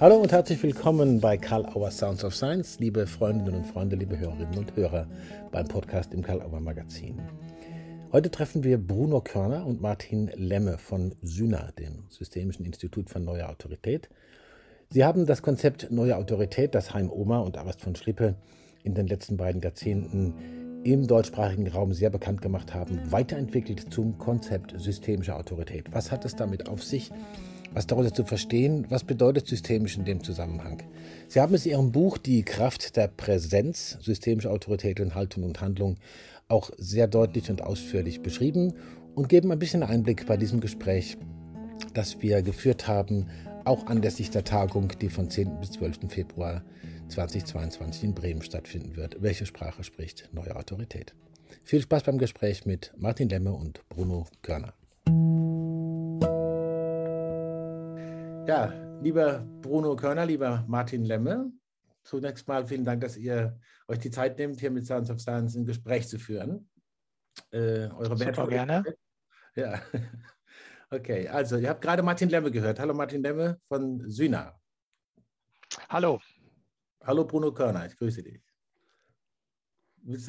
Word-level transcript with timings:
Hallo 0.00 0.16
und 0.16 0.32
herzlich 0.32 0.62
willkommen 0.62 1.20
bei 1.20 1.36
Karl 1.36 1.66
Auer 1.66 1.90
Sounds 1.90 2.24
of 2.24 2.34
Science, 2.34 2.78
liebe 2.80 3.06
Freundinnen 3.06 3.54
und 3.54 3.66
Freunde, 3.66 3.96
liebe 3.96 4.18
Hörerinnen 4.18 4.56
und 4.56 4.74
Hörer 4.74 5.06
beim 5.52 5.68
Podcast 5.68 6.14
im 6.14 6.22
Karl 6.22 6.40
Auer 6.40 6.58
Magazin. 6.58 7.20
Heute 8.10 8.30
treffen 8.30 8.64
wir 8.64 8.78
Bruno 8.78 9.20
Körner 9.20 9.66
und 9.66 9.82
Martin 9.82 10.30
Lemme 10.34 10.78
von 10.78 11.14
SYNA, 11.22 11.72
dem 11.72 12.04
Systemischen 12.08 12.64
Institut 12.64 13.10
für 13.10 13.20
Neue 13.20 13.46
Autorität. 13.46 14.08
Sie 14.88 15.04
haben 15.04 15.26
das 15.26 15.42
Konzept 15.42 15.90
Neue 15.90 16.16
Autorität, 16.16 16.74
das 16.74 16.94
Heim 16.94 17.10
Oma 17.10 17.40
und 17.40 17.58
Arist 17.58 17.82
von 17.82 17.94
Schlippe 17.94 18.36
in 18.82 18.94
den 18.94 19.06
letzten 19.06 19.36
beiden 19.36 19.60
Jahrzehnten 19.60 20.80
im 20.82 21.08
deutschsprachigen 21.08 21.68
Raum 21.68 21.92
sehr 21.92 22.08
bekannt 22.08 22.40
gemacht 22.40 22.72
haben, 22.72 22.98
weiterentwickelt 23.12 23.92
zum 23.92 24.16
Konzept 24.16 24.72
systemische 24.80 25.36
Autorität. 25.36 25.92
Was 25.92 26.10
hat 26.10 26.24
es 26.24 26.36
damit 26.36 26.70
auf 26.70 26.82
sich? 26.82 27.12
Was 27.72 27.86
darunter 27.86 28.12
zu 28.12 28.24
verstehen, 28.24 28.86
was 28.88 29.04
bedeutet 29.04 29.46
systemisch 29.46 29.96
in 29.96 30.04
dem 30.04 30.22
Zusammenhang. 30.22 30.82
Sie 31.28 31.40
haben 31.40 31.54
es 31.54 31.66
in 31.66 31.72
Ihrem 31.72 31.92
Buch 31.92 32.18
Die 32.18 32.42
Kraft 32.42 32.96
der 32.96 33.08
Präsenz, 33.08 33.98
systemische 34.00 34.50
Autorität 34.50 35.00
in 35.00 35.14
Haltung 35.14 35.44
und 35.44 35.60
Handlung 35.60 35.96
auch 36.48 36.70
sehr 36.76 37.06
deutlich 37.06 37.48
und 37.50 37.62
ausführlich 37.62 38.22
beschrieben 38.22 38.74
und 39.14 39.28
geben 39.28 39.52
ein 39.52 39.58
bisschen 39.58 39.82
Einblick 39.82 40.26
bei 40.26 40.36
diesem 40.36 40.60
Gespräch, 40.60 41.16
das 41.94 42.20
wir 42.20 42.42
geführt 42.42 42.88
haben, 42.88 43.26
auch 43.64 43.86
anlässlich 43.86 44.30
der 44.30 44.44
Tagung, 44.44 44.92
die 45.00 45.08
von 45.08 45.30
10. 45.30 45.60
bis 45.60 45.72
12. 45.72 46.08
Februar 46.08 46.64
2022 47.08 48.04
in 48.04 48.14
Bremen 48.14 48.42
stattfinden 48.42 48.96
wird. 48.96 49.20
Welche 49.20 49.46
Sprache 49.46 49.84
spricht 49.84 50.28
neue 50.32 50.56
Autorität? 50.56 51.14
Viel 51.64 51.82
Spaß 51.82 52.04
beim 52.04 52.18
Gespräch 52.18 52.66
mit 52.66 52.92
Martin 52.96 53.28
Lemme 53.28 53.52
und 53.52 53.86
Bruno 53.88 54.26
Körner. 54.42 54.74
Ja, 58.46 58.72
lieber 59.02 59.46
Bruno 59.60 59.94
Körner, 59.94 60.26
lieber 60.26 60.64
Martin 60.66 61.04
Lemme, 61.04 61.52
zunächst 62.02 62.48
mal 62.48 62.66
vielen 62.66 62.84
Dank, 62.84 63.00
dass 63.02 63.16
ihr 63.16 63.58
euch 63.86 63.98
die 63.98 64.10
Zeit 64.10 64.38
nehmt, 64.38 64.58
hier 64.60 64.70
mit 64.70 64.86
Science 64.86 65.10
of 65.10 65.20
Science 65.20 65.54
ein 65.54 65.66
Gespräch 65.66 66.08
zu 66.08 66.18
führen. 66.18 66.68
Äh, 67.52 67.88
eure 67.88 68.16
Super 68.16 68.46
gerne. 68.46 68.84
Ja. 69.54 69.80
Okay, 70.92 71.28
also 71.28 71.56
ihr 71.56 71.68
habt 71.68 71.82
gerade 71.82 72.02
Martin 72.02 72.28
Lemme 72.30 72.50
gehört. 72.50 72.80
Hallo 72.80 72.92
Martin 72.92 73.22
Lemme 73.22 73.60
von 73.68 74.10
Syna. 74.10 74.60
Hallo. 75.88 76.20
Hallo 77.04 77.24
Bruno 77.24 77.54
Körner, 77.54 77.86
ich 77.86 77.96
grüße 77.96 78.24
dich. 78.24 78.42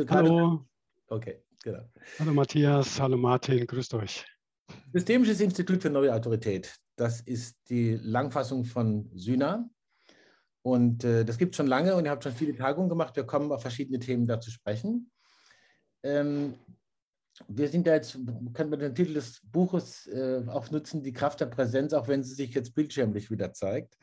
Hallo. 0.07 0.67
Okay, 1.07 1.43
genau. 1.63 1.89
Hallo 2.19 2.33
Matthias, 2.33 3.01
hallo 3.01 3.17
Martin, 3.17 3.65
grüßt 3.65 3.95
euch. 3.95 4.23
Systemisches 4.93 5.41
Institut 5.41 5.81
für 5.81 5.89
neue 5.89 6.13
Autorität. 6.13 6.79
Das 6.95 7.21
ist 7.21 7.57
die 7.69 7.95
Langfassung 7.95 8.65
von 8.65 9.09
Syna. 9.13 9.69
Und 10.63 11.03
äh, 11.03 11.25
das 11.25 11.37
gibt 11.37 11.53
es 11.53 11.57
schon 11.57 11.67
lange 11.67 11.95
und 11.95 12.05
ihr 12.05 12.11
habt 12.11 12.23
schon 12.23 12.33
viele 12.33 12.55
Tagungen 12.55 12.89
gemacht. 12.89 13.15
Wir 13.15 13.23
kommen 13.23 13.51
auf 13.51 13.61
verschiedene 13.61 13.99
Themen 13.99 14.27
dazu 14.27 14.51
sprechen. 14.51 15.11
Ähm, 16.03 16.55
wir 17.47 17.69
sind 17.69 17.87
da 17.87 17.93
jetzt, 17.93 18.17
können 18.53 18.71
wir 18.71 18.77
den 18.77 18.93
Titel 18.93 19.13
des 19.13 19.41
Buches 19.43 20.05
äh, 20.07 20.43
auch 20.47 20.69
nutzen, 20.69 21.01
die 21.01 21.13
Kraft 21.13 21.39
der 21.39 21.47
Präsenz, 21.47 21.93
auch 21.93 22.07
wenn 22.07 22.23
sie 22.23 22.35
sich 22.35 22.53
jetzt 22.53 22.75
bildschirmlich 22.75 23.31
wieder 23.31 23.53
zeigt. 23.53 23.97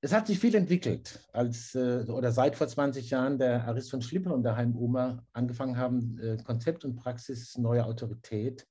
Es 0.00 0.12
hat 0.12 0.26
sich 0.26 0.38
viel 0.38 0.54
entwickelt, 0.54 1.26
als 1.32 1.74
äh, 1.74 2.04
oder 2.08 2.30
seit 2.30 2.56
vor 2.56 2.68
20 2.68 3.08
Jahren 3.08 3.38
der 3.38 3.66
Aris 3.66 3.88
von 3.88 4.02
Schlippe 4.02 4.32
und 4.34 4.42
der 4.42 4.56
Heim 4.56 4.76
Oma 4.76 5.24
angefangen 5.32 5.78
haben, 5.78 6.18
äh, 6.18 6.36
Konzept 6.44 6.84
und 6.84 6.96
Praxis 6.96 7.56
neuer 7.56 7.86
Autorität 7.86 8.66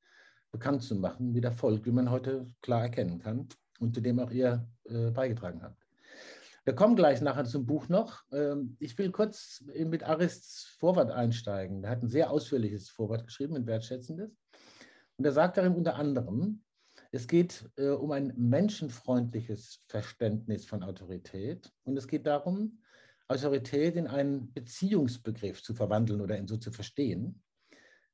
bekannt 0.54 0.84
zu 0.84 0.96
machen 0.96 1.34
mit 1.34 1.44
Erfolg, 1.44 1.86
wie 1.86 1.92
man 1.92 2.10
heute 2.10 2.48
klar 2.62 2.84
erkennen 2.84 3.20
kann 3.20 3.50
und 3.80 3.94
zu 3.94 4.00
dem 4.00 4.20
auch 4.20 4.32
ihr 4.32 4.66
äh, 4.86 5.12
beigetragen 5.12 5.62
habt. 5.62 5.84
Wir 6.64 6.76
kommen 6.76 6.96
gleich 6.96 7.20
nachher 7.20 7.44
zum 7.44 7.66
Buch 7.66 7.90
noch. 7.90 8.24
Ähm, 8.32 8.78
ich 8.80 8.98
will 8.98 9.12
kurz 9.12 9.62
mit 9.76 10.04
Arists 10.04 10.78
Vorwort 10.80 11.12
einsteigen. 11.12 11.84
Er 11.84 11.90
hat 11.90 12.04
ein 12.04 12.08
sehr 12.08 12.32
ausführliches 12.32 12.90
Vorwort 12.90 13.26
geschrieben, 13.26 13.58
ein 13.58 13.68
wertschätzendes. 13.68 14.32
Und 15.18 15.26
er 15.26 15.34
sagt 15.34 15.58
darin 15.58 15.76
unter 15.76 15.96
anderem, 15.96 16.64
es 17.12 17.28
geht 17.28 17.70
äh, 17.76 17.90
um 17.90 18.12
ein 18.12 18.34
menschenfreundliches 18.38 19.80
Verständnis 19.88 20.66
von 20.66 20.84
Autorität 20.84 21.72
und 21.84 21.98
es 21.98 22.08
geht 22.08 22.26
darum, 22.26 22.80
Autorität 23.28 23.96
in 23.96 24.08
einen 24.08 24.54
Beziehungsbegriff 24.54 25.64
zu 25.64 25.74
verwandeln 25.74 26.22
oder 26.22 26.38
ihn 26.38 26.48
so 26.48 26.58
zu 26.58 26.72
verstehen 26.72 27.43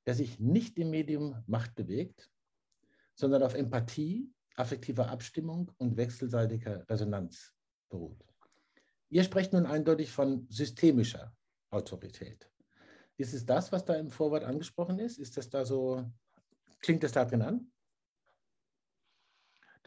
der 0.10 0.16
sich 0.16 0.40
nicht 0.40 0.80
im 0.80 0.90
Medium 0.90 1.36
Macht 1.46 1.76
bewegt, 1.76 2.32
sondern 3.14 3.44
auf 3.44 3.54
Empathie, 3.54 4.34
affektiver 4.56 5.08
Abstimmung 5.08 5.72
und 5.78 5.98
wechselseitiger 5.98 6.90
Resonanz 6.90 7.54
beruht. 7.90 8.26
Ihr 9.12 9.24
sprecht 9.24 9.54
nun 9.54 9.68
eindeutig 9.68 10.12
von 10.12 10.48
systemischer 10.50 11.32
Autorität. 11.70 12.50
Ist 13.18 13.36
es 13.36 13.46
das, 13.46 13.72
was 13.72 13.86
da 13.86 13.94
im 13.98 14.10
Vorwort 14.10 14.44
angesprochen 14.44 14.98
ist? 14.98 15.20
Ist 15.20 15.38
das 15.38 15.48
da 15.48 15.64
so, 15.64 16.04
klingt 16.80 17.04
das 17.04 17.12
da 17.12 17.24
drin 17.24 17.44
an? 17.44 17.72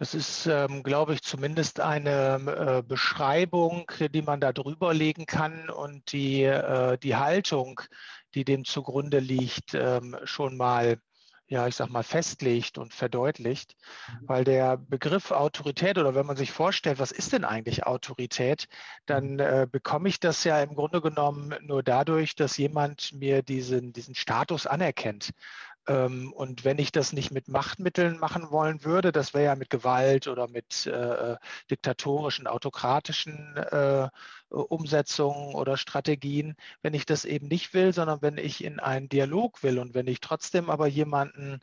Das 0.02 0.14
ist, 0.14 0.46
ähm, 0.46 0.82
glaube 0.82 1.14
ich, 1.14 1.22
zumindest 1.22 1.78
eine 1.78 2.80
äh, 2.80 2.82
Beschreibung, 2.82 3.88
die 4.12 4.22
man 4.22 4.40
da 4.40 4.52
drüber 4.52 4.92
legen 4.92 5.26
kann 5.26 5.70
und 5.70 6.10
die, 6.10 6.42
äh, 6.42 6.98
die 6.98 7.14
Haltung, 7.14 7.80
die 8.34 8.44
dem 8.44 8.64
zugrunde 8.64 9.20
liegt, 9.20 9.74
ähm, 9.74 10.16
schon 10.24 10.56
mal 10.56 10.98
ja, 11.52 11.66
ich 11.66 11.76
sag 11.76 11.90
mal, 11.90 12.02
festlegt 12.02 12.78
und 12.78 12.94
verdeutlicht, 12.94 13.76
mhm. 14.08 14.28
weil 14.28 14.44
der 14.44 14.78
Begriff 14.78 15.32
Autorität 15.32 15.98
oder 15.98 16.14
wenn 16.14 16.24
man 16.24 16.36
sich 16.36 16.50
vorstellt, 16.50 16.98
was 16.98 17.12
ist 17.12 17.34
denn 17.34 17.44
eigentlich 17.44 17.84
Autorität, 17.84 18.68
dann 19.04 19.34
mhm. 19.34 19.40
äh, 19.40 19.66
bekomme 19.70 20.08
ich 20.08 20.18
das 20.18 20.44
ja 20.44 20.62
im 20.62 20.74
Grunde 20.74 21.02
genommen 21.02 21.54
nur 21.60 21.82
dadurch, 21.82 22.34
dass 22.36 22.56
jemand 22.56 23.12
mir 23.12 23.42
diesen, 23.42 23.92
diesen 23.92 24.14
Status 24.14 24.66
anerkennt. 24.66 25.32
Ähm, 25.88 26.32
und 26.32 26.64
wenn 26.64 26.78
ich 26.78 26.92
das 26.92 27.12
nicht 27.12 27.32
mit 27.32 27.48
Machtmitteln 27.48 28.18
machen 28.18 28.50
wollen 28.50 28.84
würde, 28.84 29.10
das 29.10 29.34
wäre 29.34 29.44
ja 29.44 29.56
mit 29.56 29.70
Gewalt 29.70 30.28
oder 30.28 30.48
mit 30.48 30.86
äh, 30.86 31.36
diktatorischen, 31.70 32.46
autokratischen 32.46 33.56
äh, 33.56 34.08
Umsetzungen 34.48 35.54
oder 35.54 35.76
Strategien, 35.76 36.54
wenn 36.82 36.94
ich 36.94 37.06
das 37.06 37.24
eben 37.24 37.48
nicht 37.48 37.74
will, 37.74 37.92
sondern 37.92 38.22
wenn 38.22 38.38
ich 38.38 38.62
in 38.62 38.80
einen 38.80 39.08
Dialog 39.08 39.62
will 39.62 39.78
und 39.78 39.94
wenn 39.94 40.06
ich 40.06 40.20
trotzdem 40.20 40.70
aber 40.70 40.86
jemanden 40.86 41.60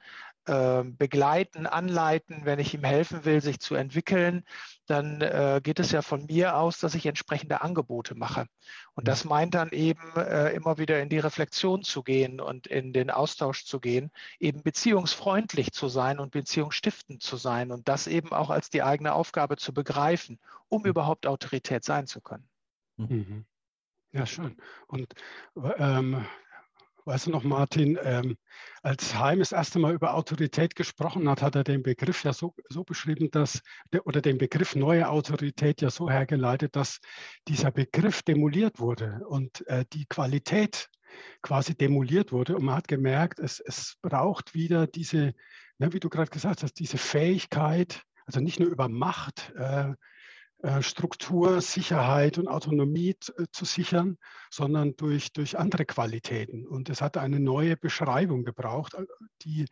ähm, 0.48 0.98
begleiten, 0.98 1.68
anleiten, 1.68 2.42
wenn 2.44 2.60
ich 2.60 2.74
ihm 2.74 2.84
helfen 2.84 3.26
will, 3.26 3.42
sich 3.42 3.60
zu 3.60 3.76
entwickeln, 3.76 4.44
dann 4.88 5.22
äh, 5.22 5.62
geht 5.64 5.80
es 5.80 5.92
ja 5.92 6.02
von 6.02 6.26
mir 6.26 6.58
aus, 6.58 6.80
dass 6.80 6.96
ich 6.96 7.06
entsprechende 7.06 7.62
Angebote 7.62 8.16
mache. 8.16 8.48
Und 8.96 9.08
das 9.08 9.26
meint 9.26 9.54
dann 9.54 9.70
eben 9.70 10.02
äh, 10.16 10.52
immer 10.54 10.78
wieder 10.78 11.02
in 11.02 11.10
die 11.10 11.20
Reflexion 11.20 11.84
zu 11.84 12.04
gehen 12.04 12.42
und 12.42 12.68
in 12.68 12.94
den 12.94 13.12
Austausch 13.12 13.66
zu 13.66 13.80
gehen, 13.80 14.12
eben 14.40 14.64
beziehungsfreundlich 14.64 15.72
zu 15.72 15.88
sein 15.88 16.20
und 16.20 16.32
beziehungsstiftend 16.32 17.22
zu 17.22 17.38
sein 17.38 17.72
und 17.72 17.88
das 17.88 18.08
eben 18.08 18.32
auch 18.32 18.50
als 18.50 18.70
die 18.70 18.82
eigene 18.82 19.14
Aufgabe 19.14 19.58
zu 19.58 19.74
begreifen, 19.74 20.40
um 20.68 20.86
überhaupt 20.86 21.28
Autorität 21.28 21.84
sein 21.84 22.08
zu 22.08 22.22
können. 22.22 22.48
Mhm. 22.98 23.46
Ja, 24.12 24.26
schön. 24.26 24.58
Und 24.88 25.14
ähm, 25.78 26.26
Weißt 27.10 27.26
du 27.26 27.32
noch, 27.32 27.44
Martin, 27.44 27.98
ähm, 28.04 28.38
als 28.84 29.16
Heim 29.16 29.40
das 29.40 29.52
erste 29.52 29.80
Mal 29.80 29.96
über 29.96 30.14
Autorität 30.14 30.76
gesprochen 30.76 31.28
hat, 31.28 31.42
hat 31.42 31.56
er 31.56 31.64
den 31.64 31.82
Begriff 31.82 32.24
ja 32.24 32.34
so, 32.34 32.54
so 32.70 32.84
beschrieben, 32.84 33.32
dass, 33.32 33.64
oder 34.04 34.22
den 34.22 34.38
Begriff 34.38 34.76
neue 34.76 35.10
Autorität 35.10 35.82
ja 35.82 35.90
so 35.90 36.08
hergeleitet, 36.08 36.76
dass 36.76 37.00
dieser 37.48 37.72
Begriff 37.72 38.22
demoliert 38.22 38.80
wurde 38.80 39.22
und 39.28 39.66
äh, 39.66 39.86
die 39.92 40.06
Qualität 40.06 40.88
quasi 41.42 41.74
demoliert 41.74 42.32
wurde. 42.32 42.56
Und 42.56 42.66
man 42.66 42.76
hat 42.76 42.88
gemerkt, 42.88 43.40
es, 43.40 43.60
es 43.60 43.96
braucht 44.04 44.54
wieder 44.54 44.86
diese, 44.86 45.34
ne, 45.80 45.92
wie 45.92 46.00
du 46.00 46.10
gerade 46.10 46.30
gesagt 46.30 46.62
hast, 46.62 46.74
diese 46.74 47.00
Fähigkeit, 47.00 48.04
also 48.28 48.40
nicht 48.40 48.60
nur 48.60 48.70
über 48.70 48.88
Macht 48.88 49.52
äh, 49.58 49.94
Struktur, 50.82 51.62
Sicherheit 51.62 52.38
und 52.38 52.48
Autonomie 52.48 53.16
äh, 53.38 53.46
zu 53.52 53.66
sichern, 53.66 54.18
sondern 54.50 54.96
durch, 54.98 55.32
durch 55.32 55.58
andere 55.58 55.86
Qualitäten. 55.86 56.68
Und 56.68 56.90
es 56.90 57.02
hat 57.02 57.18
eine 57.18 57.40
neue 57.40 57.78
Beschreibung 57.78 58.44
gebraucht, 58.44 58.94
äh, 58.96 59.06
die, 59.42 59.66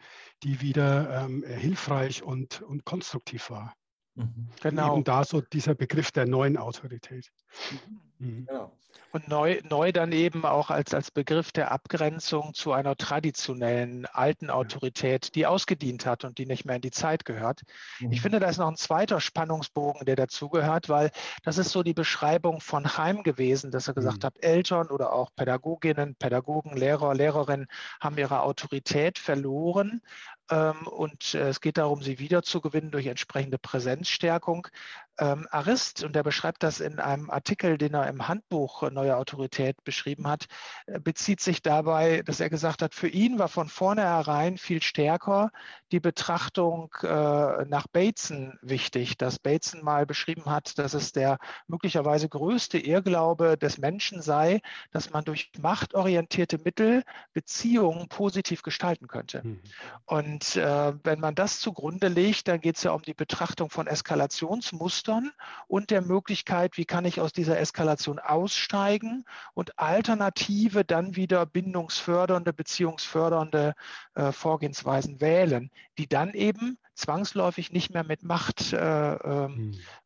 die 0.44 0.62
wieder 0.62 1.26
ähm, 1.26 1.44
hilfreich 1.44 2.24
und, 2.24 2.62
und 2.62 2.86
konstruktiv 2.86 3.50
war. 3.50 3.74
Mhm. 4.18 4.50
Genau. 4.62 4.96
Eben 4.96 5.04
da 5.04 5.24
so 5.24 5.42
dieser 5.42 5.76
Begriff 5.76 6.12
der 6.12 6.26
neuen 6.26 6.58
Autorität. 6.58 7.32
Mhm. 8.20 8.28
mhm. 8.28 8.46
Genau. 8.46 8.72
Und 9.12 9.30
neu, 9.30 9.62
neu 9.64 9.92
dann 9.92 10.12
eben 10.12 10.46
auch 10.46 10.70
als, 10.70 10.94
als 10.94 11.12
Begriff 11.12 11.52
der 11.52 11.72
Abgrenzung 11.72 12.54
zu 12.54 12.74
einer 12.74 12.96
traditionellen 12.98 14.06
alten 14.06 14.50
Autorität, 14.50 15.34
die 15.34 15.46
ausgedient 15.46 16.06
hat 16.06 16.26
und 16.26 16.38
die 16.38 16.46
nicht 16.46 16.66
mehr 16.66 16.76
in 16.76 16.82
die 16.82 16.92
Zeit 16.92 17.24
gehört. 17.24 17.62
Mhm. 18.00 18.12
Ich 18.12 18.22
finde, 18.22 18.40
da 18.40 18.50
ist 18.50 18.58
noch 18.58 18.68
ein 18.68 18.76
zweiter 18.76 19.22
Spannungsbogen, 19.22 20.06
der 20.06 20.18
dazugehört, 20.18 20.90
weil 20.90 21.12
das 21.44 21.58
ist 21.58 21.70
so 21.70 21.84
die 21.84 21.94
Beschreibung 21.94 22.60
von 22.60 22.98
Heim 22.98 23.24
gewesen, 23.24 23.72
dass 23.72 23.88
er 23.88 23.94
gesagt 23.94 24.24
mhm. 24.24 24.26
hat, 24.26 24.44
Eltern 24.44 24.88
oder 24.90 25.14
auch 25.14 25.30
Pädagoginnen, 25.36 26.16
Pädagogen, 26.16 26.76
Lehrer, 26.76 27.14
Lehrerinnen 27.14 27.68
haben 28.02 28.18
ihre 28.18 28.42
Autorität 28.42 29.20
verloren, 29.20 30.02
und 30.56 31.34
äh, 31.34 31.50
es 31.50 31.62
geht 31.62 31.78
darum, 31.78 32.02
sie 32.02 32.20
wiederzugewinnen 32.20 32.92
durch 32.92 33.08
entsprechende 33.08 33.58
Präsenzstärkung. 33.58 34.68
Ähm, 35.20 35.48
Arist, 35.52 36.04
und 36.04 36.16
der 36.16 36.24
beschreibt 36.24 36.64
das 36.64 36.80
in 36.80 37.00
einem 37.00 37.30
Artikel, 37.30 37.78
den 37.78 37.94
er 37.94 38.08
im 38.08 38.28
Handbuch 38.28 38.90
Neue 38.92 39.18
Autorität 39.18 39.84
beschrieben 39.84 40.28
hat, 40.28 40.46
äh, 40.86 41.00
bezieht 41.00 41.42
sich 41.42 41.62
dabei, 41.62 42.22
dass 42.24 42.40
er 42.40 42.50
gesagt 42.50 42.82
hat, 42.82 42.94
für 42.94 43.08
ihn 43.08 43.40
war 43.40 43.48
von 43.48 43.68
vornherein 43.68 44.58
viel 44.58 44.82
stärker 44.82 45.52
die 45.92 46.00
Betrachtung 46.00 46.94
äh, 47.02 47.08
nach 47.08 47.88
Bateson 47.88 48.60
wichtig, 48.62 49.18
dass 49.18 49.40
Bateson 49.40 49.84
mal 49.84 50.06
beschrieben 50.06 50.46
hat, 50.46 50.78
dass 50.78 50.94
es 50.94 51.12
der 51.14 51.40
möglicherweise 51.68 52.30
größte 52.30 52.78
Irrglaube 52.78 53.58
des 53.58 53.78
Menschen 53.78 54.22
sei, 54.22 54.62
dass 54.92 55.12
man 55.12 55.24
durch 55.24 55.52
machtorientierte 55.60 56.60
Mittel 56.60 57.04
Beziehungen 57.34 58.08
positiv 58.10 58.62
gestalten 58.62 59.08
könnte. 59.08 59.42
Mhm. 59.44 59.62
Und 60.06 60.56
äh, 60.58 60.94
wenn 61.04 61.20
man 61.20 61.36
das 61.36 61.60
zugrunde 61.60 62.08
legt, 62.08 62.48
dann 62.48 62.60
geht 62.60 62.78
es 62.78 62.84
ja 62.84 62.92
um 62.92 63.02
die 63.02 63.14
Betrachtung 63.14 63.70
von 63.70 63.88
Eskalationsmustern 63.88 65.07
und 65.68 65.90
der 65.92 66.02
Möglichkeit, 66.02 66.78
wie 66.78 66.86
kann 66.86 67.06
ich 67.06 67.22
aus 67.22 67.32
dieser 67.32 67.60
Eskalation 67.60 68.20
aussteigen 68.20 69.26
und 69.54 69.78
alternative, 69.80 70.86
dann 70.86 71.16
wieder 71.16 71.46
bindungsfördernde, 71.46 72.54
beziehungsfördernde 72.54 73.74
äh, 74.16 74.32
Vorgehensweisen 74.32 75.22
wählen, 75.22 75.72
die 75.98 76.08
dann 76.08 76.34
eben 76.34 76.78
zwangsläufig 76.96 77.72
nicht 77.72 77.94
mehr 77.94 78.04
mit 78.04 78.24
Macht 78.24 78.74
äh, 78.74 78.78
ähm, 79.16 79.56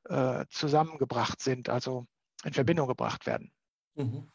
mhm. 0.10 0.16
äh, 0.16 0.46
zusammengebracht 0.50 1.42
sind, 1.42 1.70
also 1.70 2.06
in 2.44 2.54
Verbindung 2.54 2.88
gebracht 2.88 3.26
werden. 3.26 3.52
Mhm. 3.96 4.30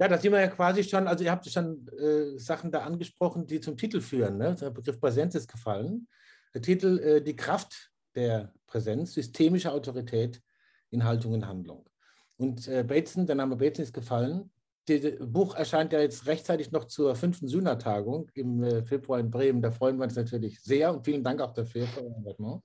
Ja, 0.00 0.08
da 0.08 0.16
sind 0.16 0.32
wir 0.32 0.40
ja 0.40 0.48
quasi 0.48 0.82
schon, 0.82 1.06
also 1.06 1.24
ihr 1.24 1.30
habt 1.30 1.48
schon 1.50 1.86
äh, 1.88 2.38
Sachen 2.38 2.72
da 2.72 2.80
angesprochen, 2.80 3.46
die 3.46 3.60
zum 3.60 3.76
Titel 3.76 4.00
führen. 4.00 4.38
Ne? 4.38 4.56
Der 4.58 4.70
Begriff 4.70 4.98
Präsenz 4.98 5.34
ist 5.34 5.50
gefallen. 5.50 6.08
Der 6.54 6.62
Titel 6.62 6.98
äh, 6.98 7.22
Die 7.22 7.36
Kraft 7.36 7.90
der 8.14 8.52
Präsenz, 8.66 9.14
systemische 9.14 9.72
Autorität 9.72 10.42
in 10.90 11.04
Haltung 11.04 11.34
und 11.34 11.46
Handlung. 11.46 11.88
Und 12.36 12.66
äh, 12.68 12.82
Bateson, 12.82 13.26
der 13.26 13.36
Name 13.36 13.56
Bateson 13.56 13.84
ist 13.84 13.92
gefallen. 13.92 14.50
Das 14.86 15.00
Buch 15.20 15.54
erscheint 15.54 15.92
ja 15.92 16.00
jetzt 16.00 16.26
rechtzeitig 16.26 16.72
noch 16.72 16.86
zur 16.86 17.14
fünften 17.14 17.48
Sühner-Tagung 17.48 18.30
im 18.34 18.62
äh, 18.62 18.82
Februar 18.82 19.20
in 19.20 19.30
Bremen. 19.30 19.62
Da 19.62 19.70
freuen 19.70 19.98
wir 19.98 20.04
uns 20.04 20.16
natürlich 20.16 20.60
sehr 20.60 20.92
und 20.92 21.04
vielen 21.04 21.22
Dank 21.22 21.40
auch 21.40 21.52
dafür 21.52 21.86
für 21.86 22.00
euer 22.00 22.16
Engagement. 22.16 22.62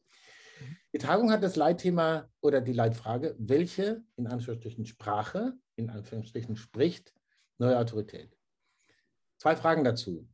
Die 0.94 0.98
Tagung 0.98 1.32
hat 1.32 1.44
das 1.44 1.58
Leitthema 1.58 2.30
oder 2.42 2.62
die 2.62 2.74
Leitfrage, 2.74 3.36
welche 3.38 4.02
in 4.16 4.28
Anführungsstrichen 4.28 4.86
Sprache, 4.86 5.54
in 5.76 5.90
Anführungsstrichen 5.90 6.56
spricht 6.56 7.14
neue 7.58 7.78
Autorität. 7.78 8.36
Zwei 9.38 9.56
Fragen 9.56 9.84
dazu. 9.84 10.28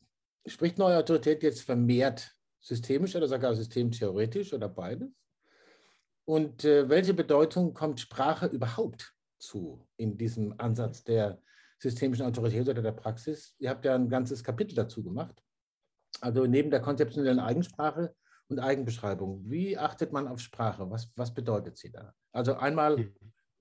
Spricht 0.46 0.78
neue 0.78 0.98
Autorität 0.98 1.44
jetzt 1.44 1.62
vermehrt 1.62 2.36
systemisch 2.62 3.16
oder 3.16 3.28
sogar 3.28 3.54
systemtheoretisch 3.56 4.54
oder 4.54 4.70
beides? 4.70 5.10
Und 6.26 6.64
äh, 6.64 6.88
welche 6.88 7.14
Bedeutung 7.14 7.74
kommt 7.74 8.00
Sprache 8.00 8.46
überhaupt 8.48 9.14
zu 9.40 9.86
in 9.98 10.18
diesem 10.18 10.54
Ansatz 10.60 11.04
der 11.04 11.42
systemischen 11.80 12.26
Autorität 12.26 12.70
oder 12.70 12.82
der 12.82 12.92
Praxis? 12.92 13.56
Ihr 13.58 13.70
habt 13.70 13.84
ja 13.84 13.96
ein 13.96 14.08
ganzes 14.08 14.44
Kapitel 14.44 14.76
dazu 14.76 15.04
gemacht. 15.04 15.44
Also 16.22 16.46
neben 16.46 16.70
der 16.70 16.82
konzeptionellen 16.82 17.40
Eigensprache 17.40 18.14
und 18.48 18.60
Eigenbeschreibung, 18.60 19.50
wie 19.50 19.78
achtet 19.78 20.12
man 20.12 20.28
auf 20.28 20.40
Sprache? 20.40 20.90
Was, 20.90 21.12
was 21.16 21.34
bedeutet 21.34 21.78
sie 21.78 21.92
da? 21.92 22.14
Also 22.32 22.56
einmal 22.56 22.98
mhm. 22.98 23.14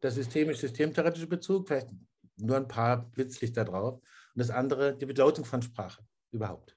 der 0.02 0.10
systemisch-systemtheoretische 0.10 1.28
Bezug, 1.28 1.68
vielleicht 1.68 1.90
nur 2.36 2.56
ein 2.56 2.68
paar 2.68 3.10
Blitzlichter 3.10 3.64
drauf. 3.64 3.94
Und 3.94 4.38
das 4.38 4.50
andere, 4.50 4.96
die 4.96 5.06
Bedeutung 5.06 5.44
von 5.44 5.62
Sprache 5.62 6.02
überhaupt. 6.30 6.76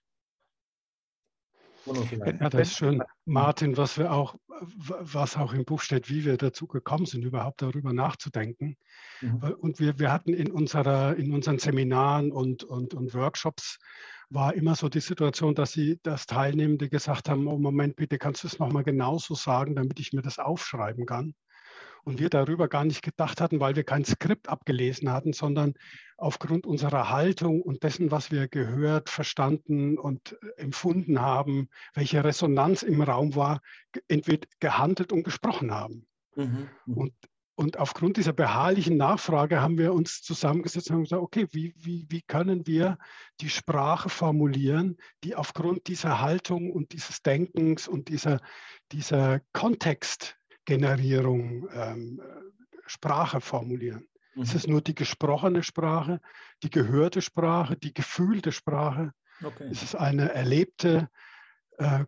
Ja, 1.85 2.50
das 2.50 2.69
ist 2.69 2.77
schön, 2.77 3.03
Martin, 3.25 3.75
was 3.77 3.97
wir 3.97 4.12
auch, 4.12 4.35
was 4.47 5.35
auch 5.35 5.53
im 5.53 5.65
Buch 5.65 5.81
steht, 5.81 6.09
wie 6.09 6.24
wir 6.24 6.38
dazu 6.38 6.68
gekommen 6.68 7.06
sind, 7.06 7.24
überhaupt 7.24 7.62
darüber 7.62 7.94
nachzudenken. 7.94 8.77
Mhm. 9.21 9.56
Und 9.59 9.80
wir, 9.80 10.00
wir 10.00 10.12
hatten 10.12 10.33
in, 10.33 10.51
unserer, 10.51 11.15
in 11.18 11.33
unseren 11.33 11.59
Seminaren 11.59 12.31
und, 12.31 12.63
und, 12.63 12.94
und 12.94 13.13
Workshops 13.13 13.80
war 14.30 14.53
immer 14.53 14.75
so 14.75 14.89
die 14.89 15.01
Situation, 15.01 15.56
dass 15.56 15.74
sie, 15.74 16.00
dass 16.03 16.25
Teilnehmende 16.25 16.89
gesagt 16.89 17.30
haben, 17.30 17.47
oh 17.47 17.57
Moment, 17.57 17.95
bitte 17.95 18.18
kannst 18.18 18.44
du 18.44 18.47
es 18.47 18.59
nochmal 18.59 18.83
genauso 18.83 19.36
sagen, 19.36 19.75
damit 19.75 20.00
ich 20.00 20.13
mir 20.13 20.21
das 20.21 20.39
aufschreiben 20.39 21.06
kann 21.06 21.36
und 22.03 22.19
wir 22.19 22.29
darüber 22.29 22.67
gar 22.67 22.85
nicht 22.85 23.01
gedacht 23.01 23.41
hatten, 23.41 23.59
weil 23.59 23.75
wir 23.75 23.83
kein 23.83 24.05
Skript 24.05 24.50
abgelesen 24.50 25.11
hatten, 25.11 25.33
sondern 25.33 25.73
aufgrund 26.17 26.65
unserer 26.65 27.09
Haltung 27.09 27.61
und 27.61 27.83
dessen, 27.83 28.11
was 28.11 28.31
wir 28.31 28.47
gehört, 28.47 29.09
verstanden 29.09 29.97
und 29.97 30.38
äh, 30.41 30.61
empfunden 30.61 31.21
haben, 31.21 31.69
welche 31.94 32.23
Resonanz 32.23 32.83
im 32.83 33.01
Raum 33.01 33.35
war, 33.35 33.61
entweder 34.07 34.47
gehandelt 34.59 35.11
und 35.11 35.23
gesprochen 35.23 35.71
haben. 35.71 36.05
Mhm. 36.35 36.69
mhm. 36.85 36.97
Und, 36.97 37.13
und 37.55 37.77
aufgrund 37.77 38.17
dieser 38.17 38.33
beharrlichen 38.33 38.97
Nachfrage 38.97 39.61
haben 39.61 39.77
wir 39.77 39.94
uns 39.94 40.23
zusammengesetzt 40.23 40.89
und 40.89 41.03
gesagt, 41.03 41.21
okay, 41.21 41.47
wie, 41.51 41.75
wie, 41.77 42.07
wie 42.09 42.23
können 42.23 42.65
wir 42.65 42.97
die 43.41 43.50
Sprache 43.50 44.09
formulieren, 44.09 44.97
die 45.23 45.35
aufgrund 45.35 45.88
dieser 45.88 46.19
Haltung 46.19 46.71
und 46.71 46.94
dieses 46.94 47.21
Denkens 47.21 47.88
und 47.88 48.09
dieser, 48.09 48.39
dieser 48.91 49.41
Kontext 49.51 50.35
Generierung 50.65 51.68
ähm, 51.74 52.21
Sprache 52.86 53.42
formulieren. 53.42 54.07
Mhm. 54.36 54.44
Es 54.44 54.54
ist 54.54 54.68
nur 54.68 54.81
die 54.81 54.95
gesprochene 54.95 55.63
Sprache, 55.63 56.19
die 56.63 56.69
gehörte 56.69 57.21
Sprache, 57.21 57.75
die 57.77 57.94
gefühlte 57.94 58.51
Sprache. 58.51 59.12
Okay. 59.44 59.68
Es 59.71 59.83
ist 59.83 59.95
eine 59.95 60.31
erlebte 60.33 61.10
äh, 61.77 62.06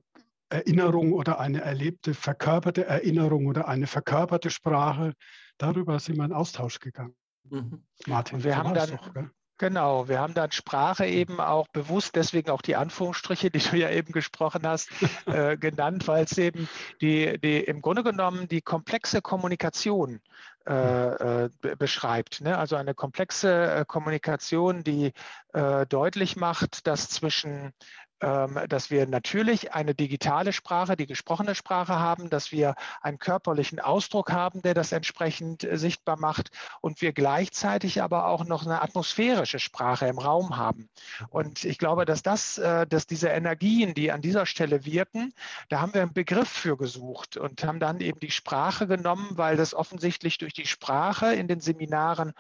Erinnerung 0.50 1.14
oder 1.14 1.40
eine 1.40 1.62
erlebte, 1.62 2.14
verkörperte 2.14 2.86
Erinnerung 2.86 3.48
oder 3.48 3.68
eine 3.68 3.88
verkörperte 3.88 4.50
Sprache. 4.50 5.14
Darüber 5.58 6.00
sind 6.00 6.18
wir 6.18 6.26
in 6.26 6.34
Austausch 6.34 6.80
gegangen. 6.80 7.16
Mhm. 7.50 7.84
Martin, 8.08 8.44
wir 8.44 8.58
haben 8.58 8.74
dann, 8.74 8.90
doch, 8.90 9.12
Genau, 9.58 10.10
wir 10.10 10.20
haben 10.20 10.34
dann 10.34 10.52
Sprache 10.52 11.06
eben 11.06 11.40
auch 11.40 11.70
bewusst, 11.70 12.18
deswegen 12.18 12.50
auch 12.50 12.62
die 12.62 12.76
Anführungsstriche, 12.76 13.50
die 13.50 13.60
du 13.60 13.78
ja 13.78 13.90
eben 13.90 14.12
gesprochen 14.12 14.68
hast, 14.68 14.90
äh, 15.28 15.56
genannt, 15.56 16.08
weil 16.10 16.26
es 16.26 16.38
eben 16.38 16.68
die, 17.00 17.40
die 17.40 17.60
im 17.60 17.82
Grunde 17.82 18.04
genommen 18.04 18.50
die 18.50 18.62
komplexe 18.62 19.22
Kommunikation 19.22 20.20
äh, 20.68 21.46
äh, 21.46 21.50
beschreibt. 21.78 22.42
Ne? 22.42 22.58
Also 22.58 22.76
eine 22.76 22.94
komplexe 22.96 23.72
äh, 23.72 23.86
Kommunikation, 23.86 24.84
die 24.84 25.14
äh, 25.54 25.86
deutlich 25.86 26.36
macht, 26.36 26.88
dass 26.88 27.08
zwischen 27.08 27.72
dass 28.20 28.90
wir 28.90 29.08
natürlich 29.08 29.74
eine 29.74 29.94
digitale 29.94 30.54
Sprache, 30.54 30.96
die 30.96 31.06
gesprochene 31.06 31.54
Sprache 31.54 32.00
haben, 32.00 32.30
dass 32.30 32.52
wir 32.52 32.76
einen 33.02 33.20
körperlichen 33.20 33.80
Ausdruck 33.80 34.32
haben, 34.32 34.62
der 34.62 34.74
das 34.74 34.92
entsprechend 34.92 35.64
äh, 35.64 35.78
sichtbar 35.78 36.18
macht 36.18 36.52
und 36.82 37.02
wir 37.02 37.12
gleichzeitig 37.12 38.02
aber 38.02 38.28
auch 38.28 38.46
noch 38.46 38.66
eine 38.66 38.82
atmosphärische 38.82 39.60
Sprache 39.60 40.08
im 40.08 40.18
Raum 40.18 40.58
haben. 40.58 40.90
Und 41.30 41.66
ich 41.66 41.78
glaube, 41.78 42.06
dass 42.06 42.24
das, 42.24 42.58
äh, 42.58 42.88
dass 42.88 43.06
diese 43.06 43.30
Energien, 43.30 43.94
die 43.94 44.12
an 44.12 44.22
dieser 44.22 44.46
Stelle 44.46 44.86
wirken, 44.86 45.34
da 45.70 45.82
haben 45.82 45.94
wir 45.94 46.02
einen 46.02 46.14
Begriff 46.14 46.50
für 46.50 46.78
gesucht 46.78 47.38
und 47.38 47.64
haben 47.64 47.80
dann 47.80 48.00
eben 48.00 48.20
die 48.20 48.32
Sprache 48.32 48.88
genommen, 48.88 49.32
weil 49.32 49.58
das 49.58 49.74
offensichtlich 49.74 50.38
durch 50.38 50.54
die 50.54 50.68
Sprache 50.68 51.34
in 51.34 51.48
den 51.48 51.60
Seminaren 51.60 52.34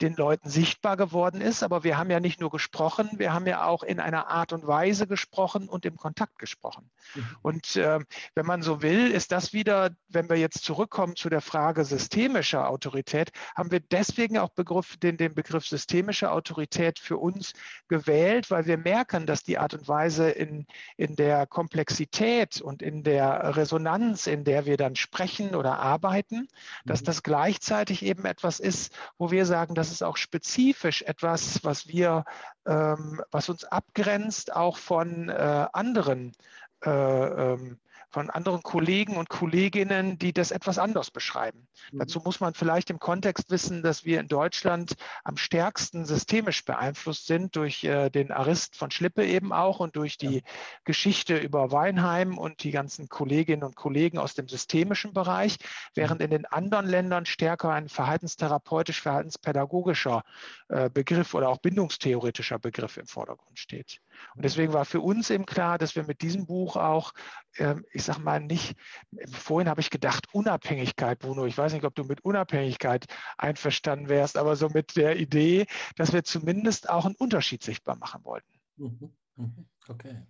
den 0.00 0.14
Leuten 0.14 0.48
sichtbar 0.48 0.96
geworden 0.96 1.40
ist. 1.40 1.62
Aber 1.62 1.84
wir 1.84 1.98
haben 1.98 2.10
ja 2.10 2.20
nicht 2.20 2.40
nur 2.40 2.50
gesprochen, 2.50 3.10
wir 3.16 3.32
haben 3.32 3.46
ja 3.46 3.64
auch 3.64 3.82
in 3.82 4.00
einer 4.00 4.28
Art 4.28 4.52
und 4.52 4.66
Weise 4.66 5.06
gesprochen 5.06 5.68
und 5.68 5.84
im 5.84 5.96
Kontakt 5.96 6.38
gesprochen. 6.38 6.90
Mhm. 7.14 7.36
Und 7.42 7.76
äh, 7.76 8.00
wenn 8.34 8.46
man 8.46 8.62
so 8.62 8.82
will, 8.82 9.10
ist 9.10 9.32
das 9.32 9.52
wieder, 9.52 9.90
wenn 10.08 10.28
wir 10.28 10.36
jetzt 10.36 10.64
zurückkommen 10.64 11.16
zu 11.16 11.28
der 11.28 11.40
Frage 11.40 11.84
systemischer 11.84 12.68
Autorität, 12.68 13.30
haben 13.56 13.70
wir 13.70 13.80
deswegen 13.80 14.38
auch 14.38 14.50
Begriff, 14.50 14.96
den, 14.96 15.16
den 15.16 15.34
Begriff 15.34 15.66
systemische 15.66 16.30
Autorität 16.30 16.98
für 16.98 17.16
uns 17.16 17.52
gewählt, 17.88 18.50
weil 18.50 18.66
wir 18.66 18.78
merken, 18.78 19.26
dass 19.26 19.42
die 19.42 19.58
Art 19.58 19.74
und 19.74 19.88
Weise 19.88 20.30
in, 20.30 20.66
in 20.96 21.16
der 21.16 21.46
Komplexität 21.46 22.60
und 22.60 22.82
in 22.82 23.02
der 23.02 23.56
Resonanz, 23.56 24.26
in 24.26 24.44
der 24.44 24.66
wir 24.66 24.76
dann 24.76 24.96
sprechen 24.96 25.54
oder 25.54 25.78
arbeiten, 25.78 26.48
dass 26.84 27.02
mhm. 27.02 27.06
das 27.06 27.22
gleichzeitig 27.22 28.04
eben 28.04 28.24
etwas 28.24 28.60
ist, 28.60 28.92
wo 29.16 29.30
wir 29.30 29.46
sagen, 29.46 29.74
das 29.74 29.87
ist 29.90 30.02
auch 30.02 30.16
spezifisch 30.16 31.02
etwas, 31.02 31.64
was 31.64 31.88
wir, 31.88 32.24
ähm, 32.66 33.22
was 33.30 33.48
uns 33.48 33.64
abgrenzt 33.64 34.54
auch 34.54 34.76
von 34.76 35.28
äh, 35.28 35.66
anderen 35.72 36.32
äh, 36.84 36.90
ähm, 36.90 37.78
von 38.10 38.30
anderen 38.30 38.62
Kollegen 38.62 39.16
und 39.16 39.28
Kolleginnen, 39.28 40.18
die 40.18 40.32
das 40.32 40.50
etwas 40.50 40.78
anders 40.78 41.10
beschreiben. 41.10 41.68
Mhm. 41.92 41.98
Dazu 41.98 42.20
muss 42.24 42.40
man 42.40 42.54
vielleicht 42.54 42.90
im 42.90 42.98
Kontext 42.98 43.50
wissen, 43.50 43.82
dass 43.82 44.04
wir 44.04 44.20
in 44.20 44.28
Deutschland 44.28 44.94
am 45.24 45.36
stärksten 45.36 46.06
systemisch 46.06 46.64
beeinflusst 46.64 47.26
sind 47.26 47.54
durch 47.56 47.84
äh, 47.84 48.08
den 48.10 48.32
Arist 48.32 48.76
von 48.76 48.90
Schlippe 48.90 49.26
eben 49.26 49.52
auch 49.52 49.80
und 49.80 49.96
durch 49.96 50.16
die 50.16 50.36
ja. 50.36 50.42
Geschichte 50.84 51.36
über 51.36 51.70
Weinheim 51.70 52.38
und 52.38 52.62
die 52.62 52.70
ganzen 52.70 53.08
Kolleginnen 53.08 53.62
und 53.62 53.76
Kollegen 53.76 54.18
aus 54.18 54.34
dem 54.34 54.48
systemischen 54.48 55.12
Bereich, 55.12 55.58
während 55.94 56.20
mhm. 56.20 56.24
in 56.24 56.30
den 56.30 56.46
anderen 56.46 56.86
Ländern 56.86 57.26
stärker 57.26 57.70
ein 57.72 57.88
verhaltenstherapeutisch, 57.88 59.02
verhaltenspädagogischer 59.02 60.22
äh, 60.68 60.88
Begriff 60.88 61.34
oder 61.34 61.50
auch 61.50 61.58
bindungstheoretischer 61.58 62.58
Begriff 62.58 62.96
im 62.96 63.06
Vordergrund 63.06 63.58
steht. 63.58 64.00
Und 64.34 64.44
deswegen 64.44 64.72
war 64.72 64.84
für 64.84 65.00
uns 65.00 65.30
eben 65.30 65.46
klar, 65.46 65.78
dass 65.78 65.96
wir 65.96 66.04
mit 66.04 66.22
diesem 66.22 66.46
Buch 66.46 66.76
auch, 66.76 67.12
ähm, 67.56 67.84
ich 67.92 68.04
sag 68.04 68.18
mal 68.18 68.40
nicht, 68.40 68.76
vorhin 69.30 69.68
habe 69.68 69.80
ich 69.80 69.90
gedacht, 69.90 70.26
Unabhängigkeit, 70.32 71.18
Bruno. 71.18 71.46
Ich 71.46 71.58
weiß 71.58 71.72
nicht, 71.72 71.84
ob 71.84 71.94
du 71.94 72.04
mit 72.04 72.24
Unabhängigkeit 72.24 73.06
einverstanden 73.36 74.08
wärst, 74.08 74.36
aber 74.36 74.56
so 74.56 74.68
mit 74.68 74.96
der 74.96 75.18
Idee, 75.18 75.66
dass 75.96 76.12
wir 76.12 76.24
zumindest 76.24 76.88
auch 76.88 77.04
einen 77.04 77.16
Unterschied 77.16 77.62
sichtbar 77.62 77.96
machen 77.96 78.24
wollten. 78.24 78.52
Mhm. 78.76 79.12
Mhm. 79.36 79.68
Okay. 79.88 80.22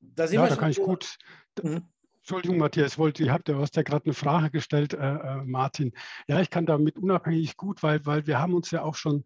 Da 0.00 0.26
ja, 0.26 0.46
da 0.46 0.56
kann 0.56 0.70
ich 0.70 0.78
gut. 0.78 1.16
Mhm. 1.62 1.88
Entschuldigung, 2.18 2.58
Matthias, 2.58 2.98
wollte, 2.98 3.22
ihr 3.22 3.32
habt 3.32 3.48
ja, 3.48 3.56
hast 3.56 3.76
ja 3.76 3.82
gerade 3.82 4.06
eine 4.06 4.14
Frage 4.14 4.50
gestellt, 4.50 4.94
äh, 4.94 4.98
äh, 4.98 5.44
Martin. 5.44 5.92
Ja, 6.26 6.40
ich 6.40 6.50
kann 6.50 6.66
damit 6.66 6.98
unabhängig 6.98 7.56
gut, 7.56 7.84
weil, 7.84 8.04
weil 8.04 8.26
wir 8.26 8.40
haben 8.40 8.52
uns 8.52 8.72
ja 8.72 8.82
auch 8.82 8.96
schon, 8.96 9.22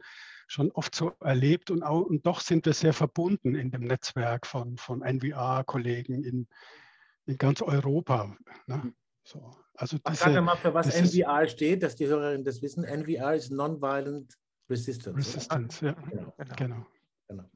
schon 0.50 0.73
oft 0.73 0.97
so 0.97 1.12
erlebt 1.21 1.71
und, 1.71 1.85
auch, 1.85 2.00
und 2.00 2.26
doch 2.26 2.40
sind 2.40 2.66
wir 2.66 2.73
sehr 2.73 2.92
verbunden 2.92 3.54
in 3.54 3.71
dem 3.71 3.85
Netzwerk 3.85 4.47
von, 4.47 4.76
von 4.76 5.00
NVR-Kollegen 5.00 6.25
in, 6.25 6.49
in 7.26 7.38
ganz 7.38 7.62
Europa. 7.62 8.37
Ne? 8.66 8.92
So, 9.23 9.57
also 9.75 9.99
diese, 9.99 10.16
Sag 10.16 10.42
mal, 10.42 10.57
für 10.57 10.75
was 10.75 10.92
NVR 10.92 11.47
steht, 11.47 11.85
dass 11.85 11.95
die 11.95 12.09
Hörerinnen 12.09 12.45
das 12.45 12.61
wissen. 12.62 12.83
NVR 12.83 13.37
ist 13.37 13.52
Nonviolent 13.52 14.35
Resistance. 14.69 15.16
Resistance, 15.16 15.85
oder? 15.85 15.97
ja, 16.16 16.45
genau. 16.57 16.57
genau. 16.57 16.87
genau. 17.28 17.50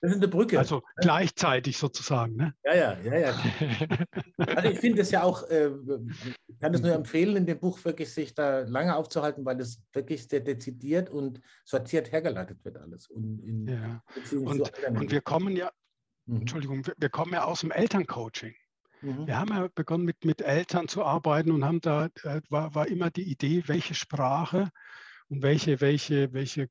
Das 0.00 0.10
ist 0.10 0.18
eine 0.18 0.28
Brücke. 0.28 0.58
Also 0.58 0.82
gleichzeitig 0.96 1.78
sozusagen. 1.78 2.36
Ne? 2.36 2.54
Ja, 2.64 2.74
ja, 2.74 2.98
ja, 3.02 3.18
ja. 3.18 3.34
Also 4.38 4.68
ich 4.68 4.78
finde 4.80 5.02
es 5.02 5.10
ja 5.10 5.22
auch, 5.22 5.48
äh, 5.48 5.70
ich 6.46 6.58
kann 6.58 6.74
es 6.74 6.82
nur 6.82 6.92
empfehlen, 6.92 7.36
in 7.36 7.46
dem 7.46 7.58
Buch 7.58 7.82
wirklich 7.84 8.12
sich 8.12 8.34
da 8.34 8.60
lange 8.60 8.96
aufzuhalten, 8.96 9.44
weil 9.44 9.60
es 9.60 9.82
wirklich 9.92 10.28
sehr 10.28 10.40
dezidiert 10.40 11.10
und 11.10 11.40
sortiert 11.64 12.12
hergeleitet 12.12 12.64
wird 12.64 12.76
alles. 12.78 13.08
Und, 13.08 13.40
in, 13.40 13.66
ja. 13.68 14.02
und, 14.32 14.60
und 14.88 15.10
wir 15.10 15.20
kommen 15.20 15.56
ja, 15.56 15.70
mhm. 16.26 16.40
Entschuldigung, 16.40 16.86
wir, 16.86 16.94
wir, 16.98 17.08
kommen 17.08 17.32
ja 17.32 17.44
aus 17.44 17.60
dem 17.60 17.70
Elterncoaching. 17.70 18.54
Mhm. 19.00 19.26
Wir 19.26 19.38
haben 19.38 19.50
ja 19.50 19.68
begonnen 19.74 20.04
mit, 20.04 20.24
mit 20.24 20.42
Eltern 20.42 20.88
zu 20.88 21.04
arbeiten 21.04 21.50
und 21.52 21.64
haben 21.64 21.80
da, 21.80 22.06
äh, 22.24 22.40
war, 22.48 22.74
war 22.74 22.88
immer 22.88 23.10
die 23.10 23.30
Idee, 23.30 23.64
welche 23.66 23.94
Sprache 23.94 24.70
und 25.28 25.42
welche, 25.42 25.80
welche, 25.80 26.32
welche 26.32 26.68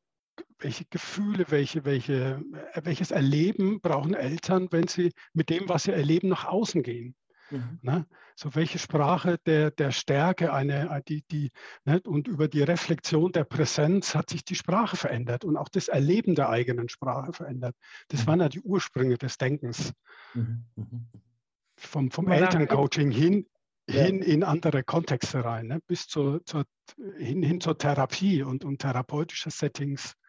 welche 0.59 0.85
Gefühle, 0.85 1.45
welche, 1.49 1.85
welche, 1.85 2.43
äh, 2.73 2.81
welches 2.83 3.11
Erleben 3.11 3.81
brauchen 3.81 4.13
Eltern, 4.13 4.67
wenn 4.71 4.87
sie 4.87 5.11
mit 5.33 5.49
dem, 5.49 5.67
was 5.67 5.83
sie 5.83 5.91
erleben, 5.91 6.29
nach 6.29 6.45
außen 6.45 6.83
gehen? 6.83 7.15
Mhm. 7.49 7.79
Ne? 7.81 8.07
So 8.35 8.55
welche 8.55 8.79
Sprache 8.79 9.37
der, 9.45 9.71
der 9.71 9.91
Stärke, 9.91 10.53
eine, 10.53 10.89
äh, 10.89 11.01
die, 11.07 11.23
die, 11.29 11.51
ne? 11.85 12.01
und 12.05 12.27
über 12.27 12.47
die 12.47 12.63
Reflexion 12.63 13.31
der 13.31 13.43
Präsenz 13.43 14.15
hat 14.15 14.29
sich 14.29 14.45
die 14.45 14.55
Sprache 14.55 14.95
verändert 14.95 15.43
und 15.43 15.57
auch 15.57 15.69
das 15.69 15.87
Erleben 15.87 16.35
der 16.35 16.49
eigenen 16.49 16.89
Sprache 16.89 17.33
verändert. 17.33 17.75
Das 18.07 18.23
mhm. 18.23 18.27
waren 18.27 18.39
ja 18.41 18.49
die 18.49 18.61
Ursprünge 18.61 19.17
des 19.17 19.37
Denkens. 19.37 19.93
Mhm. 20.33 20.65
mhm. 20.75 21.07
Vom, 21.77 22.11
vom 22.11 22.27
Elterncoaching 22.27 23.09
hin, 23.09 23.47
hin 23.89 24.21
in 24.21 24.43
andere 24.43 24.83
Kontexte 24.83 25.43
rein, 25.43 25.65
ne? 25.65 25.79
bis 25.87 26.05
zur, 26.05 26.45
zur, 26.45 26.65
hin, 27.17 27.41
hin 27.41 27.59
zur 27.59 27.75
Therapie 27.75 28.43
und, 28.43 28.63
und 28.63 28.77
therapeutische 28.77 29.49
Settings 29.49 30.13
Mhm. 30.13 30.20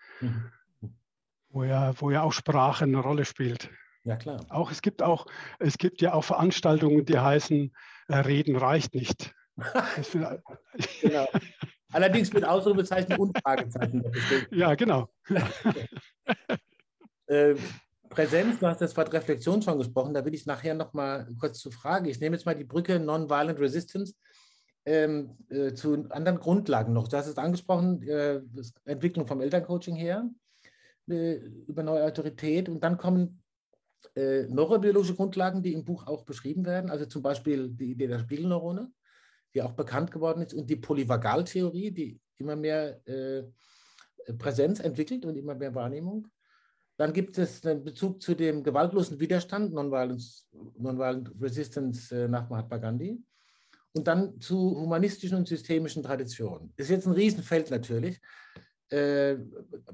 Wo, 1.50 1.64
ja, 1.64 1.92
wo 2.00 2.10
ja 2.10 2.22
auch 2.22 2.32
Sprache 2.32 2.84
eine 2.84 2.98
Rolle 2.98 3.24
spielt. 3.24 3.70
Ja, 4.04 4.16
klar. 4.16 4.44
Auch, 4.48 4.70
es, 4.70 4.82
gibt 4.82 5.02
auch, 5.02 5.26
es 5.58 5.78
gibt 5.78 6.00
ja 6.00 6.14
auch 6.14 6.24
Veranstaltungen, 6.24 7.04
die 7.04 7.18
heißen, 7.18 7.72
äh, 8.08 8.16
Reden 8.16 8.56
reicht 8.56 8.94
nicht. 8.94 9.34
genau. 11.02 11.26
Allerdings 11.92 12.32
mit 12.32 12.44
Ausrufezeichen 12.44 13.16
und 13.16 13.38
Fragezeichen. 13.38 14.02
Ja, 14.50 14.74
genau. 14.74 15.08
äh, 17.26 17.54
Präsenz, 18.08 18.58
du 18.58 18.66
hast 18.66 18.80
das 18.80 18.96
Wort 18.96 19.12
Reflexion 19.12 19.60
schon 19.62 19.78
gesprochen, 19.78 20.14
da 20.14 20.24
will 20.24 20.34
ich 20.34 20.46
nachher 20.46 20.74
noch 20.74 20.94
mal 20.94 21.28
kurz 21.38 21.60
zur 21.60 21.72
Frage. 21.72 22.10
Ich 22.10 22.18
nehme 22.18 22.36
jetzt 22.36 22.46
mal 22.46 22.56
die 22.56 22.64
Brücke 22.64 22.98
Nonviolent 22.98 23.60
Resistance 23.60 24.14
ähm, 24.84 25.36
äh, 25.48 25.74
zu 25.74 26.06
anderen 26.10 26.38
Grundlagen 26.38 26.92
noch. 26.92 27.08
Du 27.08 27.16
hast 27.16 27.26
es 27.26 27.38
angesprochen, 27.38 28.02
äh, 28.02 28.40
Entwicklung 28.84 29.26
vom 29.26 29.40
Elterncoaching 29.40 29.96
her, 29.96 30.28
äh, 31.08 31.34
über 31.66 31.82
neue 31.82 32.04
Autorität. 32.04 32.68
Und 32.68 32.82
dann 32.82 32.98
kommen 32.98 33.42
äh, 34.16 34.42
neurobiologische 34.42 35.14
Grundlagen, 35.14 35.62
die 35.62 35.72
im 35.72 35.84
Buch 35.84 36.06
auch 36.06 36.24
beschrieben 36.24 36.66
werden. 36.66 36.90
Also 36.90 37.06
zum 37.06 37.22
Beispiel 37.22 37.70
die 37.70 37.92
Idee 37.92 38.08
der 38.08 38.18
Spiegelneurone, 38.18 38.90
die 39.54 39.62
auch 39.62 39.72
bekannt 39.72 40.10
geworden 40.10 40.42
ist, 40.42 40.54
und 40.54 40.68
die 40.68 40.76
Polyvagaltheorie, 40.76 41.90
die 41.92 42.20
immer 42.38 42.56
mehr 42.56 43.06
äh, 43.06 43.44
Präsenz 44.38 44.80
entwickelt 44.80 45.24
und 45.24 45.36
immer 45.36 45.54
mehr 45.54 45.74
Wahrnehmung. 45.74 46.26
Dann 46.96 47.12
gibt 47.12 47.38
es 47.38 47.64
einen 47.64 47.84
Bezug 47.84 48.20
zu 48.20 48.34
dem 48.34 48.62
gewaltlosen 48.62 49.18
Widerstand, 49.18 49.72
Nonviolent 49.72 51.32
Resistance 51.40 52.14
äh, 52.14 52.28
nach 52.28 52.48
Mahatma 52.48 52.78
Gandhi 52.78 53.22
und 53.94 54.06
dann 54.06 54.40
zu 54.40 54.56
humanistischen 54.56 55.38
und 55.38 55.48
systemischen 55.48 56.02
Traditionen. 56.02 56.72
Das 56.76 56.86
ist 56.86 56.90
jetzt 56.90 57.06
ein 57.06 57.12
Riesenfeld 57.12 57.70
natürlich. 57.70 58.20
Äh, 58.90 59.36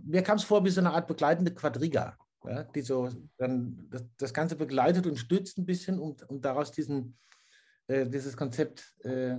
mir 0.03 0.23
kam 0.23 0.39
es 0.39 0.45
vor 0.45 0.65
wie 0.65 0.71
so 0.71 0.81
eine 0.81 0.93
Art 0.93 1.07
begleitende 1.07 1.55
Quadriga, 1.55 2.17
ja, 2.45 2.65
die 2.65 2.81
so 2.81 3.09
dann 3.37 3.89
das, 3.91 4.05
das, 4.17 4.35
Ganze 4.35 4.57
begleitet 4.57 5.07
und 5.07 5.17
stützt 5.17 5.59
ein 5.59 5.67
bisschen, 5.67 5.99
um, 5.99 6.17
um 6.29 6.41
daraus 6.41 6.73
diesen, 6.73 7.17
äh, 7.87 8.07
dieses 8.07 8.37
Konzept 8.37 8.95
äh, 9.05 9.37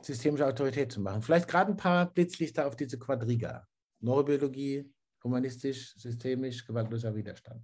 systemische 0.00 0.46
Autorität 0.46 0.92
zu 0.92 1.00
machen. 1.00 1.22
Vielleicht 1.22 1.48
gerade 1.48 1.70
ein 1.70 1.76
paar 1.76 2.12
Blitzlichter 2.12 2.66
auf 2.66 2.76
diese 2.76 2.98
Quadriga. 2.98 3.66
Neurobiologie, 4.00 4.90
humanistisch, 5.22 5.94
systemisch, 5.96 6.66
gewaltloser 6.66 7.14
Widerstand. 7.14 7.62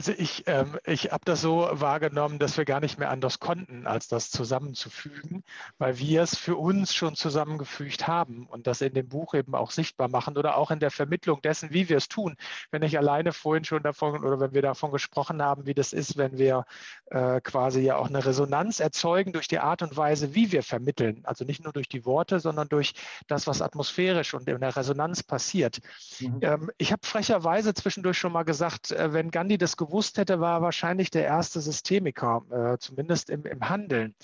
Also 0.00 0.12
ich, 0.16 0.44
ähm, 0.46 0.78
ich 0.86 1.12
habe 1.12 1.26
das 1.26 1.42
so 1.42 1.68
wahrgenommen, 1.72 2.38
dass 2.38 2.56
wir 2.56 2.64
gar 2.64 2.80
nicht 2.80 2.98
mehr 2.98 3.10
anders 3.10 3.38
konnten, 3.38 3.86
als 3.86 4.08
das 4.08 4.30
zusammenzufügen, 4.30 5.44
weil 5.76 5.98
wir 5.98 6.22
es 6.22 6.38
für 6.38 6.56
uns 6.56 6.94
schon 6.94 7.16
zusammengefügt 7.16 8.08
haben 8.08 8.46
und 8.46 8.66
das 8.66 8.80
in 8.80 8.94
dem 8.94 9.10
Buch 9.10 9.34
eben 9.34 9.54
auch 9.54 9.70
sichtbar 9.70 10.08
machen 10.08 10.38
oder 10.38 10.56
auch 10.56 10.70
in 10.70 10.80
der 10.80 10.90
Vermittlung 10.90 11.42
dessen, 11.42 11.74
wie 11.74 11.90
wir 11.90 11.98
es 11.98 12.08
tun. 12.08 12.36
Wenn 12.70 12.80
ich 12.82 12.96
alleine 12.96 13.34
vorhin 13.34 13.64
schon 13.64 13.82
davon 13.82 14.24
oder 14.24 14.40
wenn 14.40 14.54
wir 14.54 14.62
davon 14.62 14.90
gesprochen 14.90 15.42
haben, 15.42 15.66
wie 15.66 15.74
das 15.74 15.92
ist, 15.92 16.16
wenn 16.16 16.38
wir 16.38 16.64
äh, 17.10 17.42
quasi 17.42 17.82
ja 17.82 17.96
auch 17.96 18.08
eine 18.08 18.24
Resonanz 18.24 18.80
erzeugen 18.80 19.34
durch 19.34 19.48
die 19.48 19.58
Art 19.58 19.82
und 19.82 19.98
Weise, 19.98 20.34
wie 20.34 20.50
wir 20.50 20.62
vermitteln. 20.62 21.20
Also 21.24 21.44
nicht 21.44 21.62
nur 21.62 21.74
durch 21.74 21.90
die 21.90 22.06
Worte, 22.06 22.40
sondern 22.40 22.70
durch 22.70 22.94
das, 23.26 23.46
was 23.46 23.60
atmosphärisch 23.60 24.32
und 24.32 24.48
in 24.48 24.60
der 24.60 24.74
Resonanz 24.74 25.22
passiert. 25.22 25.80
Mhm. 26.20 26.38
Ähm, 26.40 26.70
ich 26.78 26.90
habe 26.90 27.06
frecherweise 27.06 27.74
zwischendurch 27.74 28.16
schon 28.16 28.32
mal 28.32 28.44
gesagt, 28.44 28.92
äh, 28.92 29.12
wenn 29.12 29.30
Gandhi 29.30 29.58
das 29.58 29.76
gewusst 29.76 29.89
gewusst 29.90 30.18
hätte, 30.18 30.40
war 30.40 30.62
wahrscheinlich 30.62 31.10
der 31.10 31.24
erste 31.24 31.60
Systemiker, 31.60 32.42
äh, 32.50 32.78
zumindest 32.78 33.28
im, 33.28 33.44
im, 33.44 33.68
Handeln. 33.68 34.14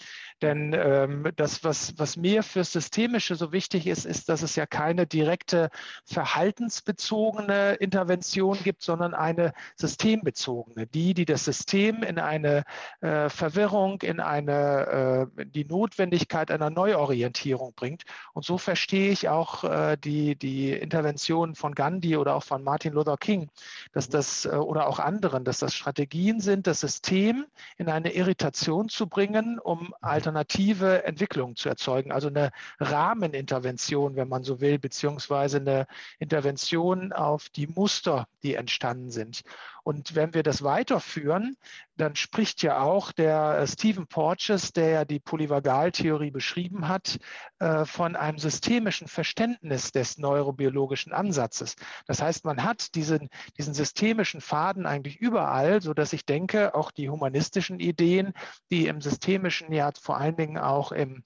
Denn 0.42 0.72
ähm, 0.74 1.32
das, 1.36 1.64
was, 1.64 1.98
was 1.98 2.16
mir 2.16 2.42
fürs 2.42 2.72
Systemische 2.72 3.34
so 3.34 3.52
wichtig 3.52 3.86
ist, 3.86 4.06
ist, 4.06 4.28
dass 4.28 4.42
es 4.42 4.54
ja 4.54 4.66
keine 4.66 5.06
direkte 5.06 5.70
verhaltensbezogene 6.04 7.74
Intervention 7.74 8.58
gibt, 8.62 8.82
sondern 8.82 9.14
eine 9.14 9.52
systembezogene, 9.76 10.86
die, 10.86 11.14
die 11.14 11.24
das 11.24 11.44
System 11.44 12.02
in 12.02 12.18
eine 12.18 12.64
äh, 13.00 13.28
Verwirrung, 13.28 14.02
in 14.02 14.20
eine, 14.20 15.28
äh, 15.36 15.46
die 15.46 15.64
Notwendigkeit 15.64 16.50
einer 16.50 16.70
Neuorientierung 16.70 17.72
bringt. 17.74 18.04
Und 18.34 18.44
so 18.44 18.58
verstehe 18.58 19.10
ich 19.10 19.28
auch 19.28 19.64
äh, 19.64 19.96
die, 19.96 20.36
die 20.36 20.72
Intervention 20.72 21.54
von 21.54 21.74
Gandhi 21.74 22.16
oder 22.16 22.34
auch 22.34 22.44
von 22.44 22.62
Martin 22.62 22.92
Luther 22.92 23.16
King, 23.16 23.48
dass 23.92 24.08
das 24.08 24.44
äh, 24.44 24.50
oder 24.50 24.86
auch 24.86 24.98
anderen, 24.98 25.44
dass 25.44 25.55
dass 25.56 25.70
das 25.70 25.74
Strategien 25.74 26.38
sind, 26.40 26.66
das 26.66 26.80
System 26.80 27.46
in 27.78 27.88
eine 27.88 28.12
Irritation 28.12 28.90
zu 28.90 29.06
bringen, 29.06 29.58
um 29.58 29.94
alternative 30.02 31.04
Entwicklungen 31.04 31.56
zu 31.56 31.70
erzeugen. 31.70 32.12
Also 32.12 32.28
eine 32.28 32.50
Rahmenintervention, 32.78 34.16
wenn 34.16 34.28
man 34.28 34.42
so 34.42 34.60
will, 34.60 34.78
beziehungsweise 34.78 35.56
eine 35.56 35.86
Intervention 36.18 37.14
auf 37.14 37.48
die 37.48 37.68
Muster, 37.68 38.28
die 38.42 38.54
entstanden 38.54 39.10
sind. 39.10 39.44
Und 39.86 40.16
wenn 40.16 40.34
wir 40.34 40.42
das 40.42 40.64
weiterführen, 40.64 41.56
dann 41.96 42.16
spricht 42.16 42.60
ja 42.64 42.80
auch 42.80 43.12
der 43.12 43.58
äh, 43.58 43.66
Stephen 43.68 44.08
Porges, 44.08 44.72
der 44.72 44.88
ja 44.88 45.04
die 45.04 45.20
Polyvagaltheorie 45.20 46.32
beschrieben 46.32 46.88
hat, 46.88 47.20
äh, 47.60 47.84
von 47.84 48.16
einem 48.16 48.38
systemischen 48.38 49.06
Verständnis 49.06 49.92
des 49.92 50.18
neurobiologischen 50.18 51.12
Ansatzes. 51.12 51.76
Das 52.08 52.20
heißt, 52.20 52.44
man 52.44 52.64
hat 52.64 52.96
diesen, 52.96 53.28
diesen 53.58 53.74
systemischen 53.74 54.40
Faden 54.40 54.86
eigentlich 54.86 55.20
überall, 55.20 55.80
sodass 55.80 56.12
ich 56.12 56.26
denke, 56.26 56.74
auch 56.74 56.90
die 56.90 57.08
humanistischen 57.08 57.78
Ideen, 57.78 58.32
die 58.72 58.88
im 58.88 59.00
systemischen 59.00 59.72
ja 59.72 59.92
vor 60.02 60.16
allen 60.16 60.36
Dingen 60.36 60.58
auch 60.58 60.90
im 60.90 61.22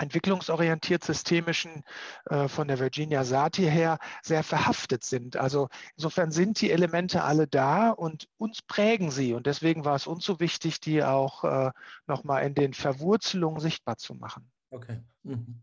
entwicklungsorientiert 0.00 1.04
systemischen 1.04 1.82
äh, 2.26 2.48
von 2.48 2.68
der 2.68 2.78
Virginia 2.78 3.24
Satir 3.24 3.70
her 3.70 3.98
sehr 4.22 4.42
verhaftet 4.42 5.04
sind. 5.04 5.36
Also 5.36 5.68
insofern 5.96 6.30
sind 6.30 6.60
die 6.60 6.70
Elemente 6.70 7.22
alle 7.22 7.46
da 7.46 7.90
und 7.90 8.28
uns 8.38 8.62
prägen 8.62 9.10
sie. 9.10 9.34
Und 9.34 9.46
deswegen 9.46 9.84
war 9.84 9.94
es 9.94 10.06
uns 10.06 10.24
so 10.24 10.40
wichtig, 10.40 10.80
die 10.80 11.04
auch 11.04 11.44
äh, 11.44 11.70
nochmal 12.06 12.44
in 12.46 12.54
den 12.54 12.72
Verwurzelungen 12.72 13.60
sichtbar 13.60 13.96
zu 13.96 14.14
machen. 14.14 14.50
Okay. 14.70 15.00
Mhm. 15.22 15.62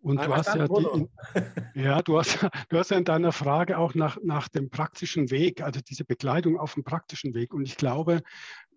Und 0.00 0.24
du 0.24 0.34
hast, 0.34 0.54
ja 0.54 0.68
die, 0.68 1.08
ja, 1.74 2.02
du, 2.02 2.18
hast, 2.18 2.46
du 2.68 2.78
hast 2.78 2.90
ja 2.90 2.98
in 2.98 3.04
deiner 3.04 3.32
Frage 3.32 3.78
auch 3.78 3.94
nach, 3.94 4.16
nach 4.22 4.48
dem 4.48 4.70
praktischen 4.70 5.30
Weg, 5.30 5.60
also 5.60 5.80
diese 5.80 6.04
Begleitung 6.04 6.58
auf 6.58 6.74
dem 6.74 6.84
praktischen 6.84 7.34
Weg. 7.34 7.52
Und 7.52 7.66
ich 7.66 7.76
glaube, 7.76 8.22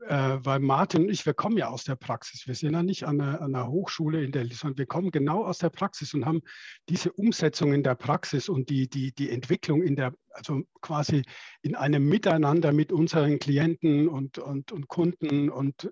äh, 0.08 0.38
weil 0.42 0.60
Martin 0.60 1.04
und 1.04 1.10
ich, 1.10 1.26
wir 1.26 1.36
kommen 1.36 1.58
ja 1.58 1.68
aus 1.68 1.84
der 1.84 1.96
Praxis. 1.96 2.48
Wir 2.48 2.56
sind 2.56 2.74
ja 2.74 2.82
nicht 2.82 3.04
an 3.04 3.22
einer, 3.22 3.42
an 3.42 3.56
einer 3.56 3.68
Hochschule 3.68 4.24
in 4.24 4.32
Delhi, 4.32 4.56
sondern 4.56 4.80
wir 4.80 4.88
kommen 4.88 5.12
genau 5.12 5.46
aus 5.46 5.60
der 5.60 5.70
Praxis 5.70 6.14
und 6.14 6.26
haben 6.26 6.42
diese 6.90 7.12
Umsetzung 7.14 7.74
in 7.74 7.84
der 7.84 7.96
Praxis 7.96 8.50
und 8.50 8.70
die, 8.70 8.90
die, 8.90 9.14
die 9.14 9.30
Entwicklung 9.30 9.84
in 9.84 9.96
der, 9.96 10.14
also 10.32 10.64
quasi 10.82 11.22
in 11.62 11.76
einem 11.76 12.10
Miteinander 12.10 12.74
mit 12.74 12.92
unseren 12.92 13.38
Klienten 13.38 14.08
und, 14.08 14.40
und, 14.40 14.72
und 14.72 14.88
Kunden 14.88 15.50
und 15.50 15.92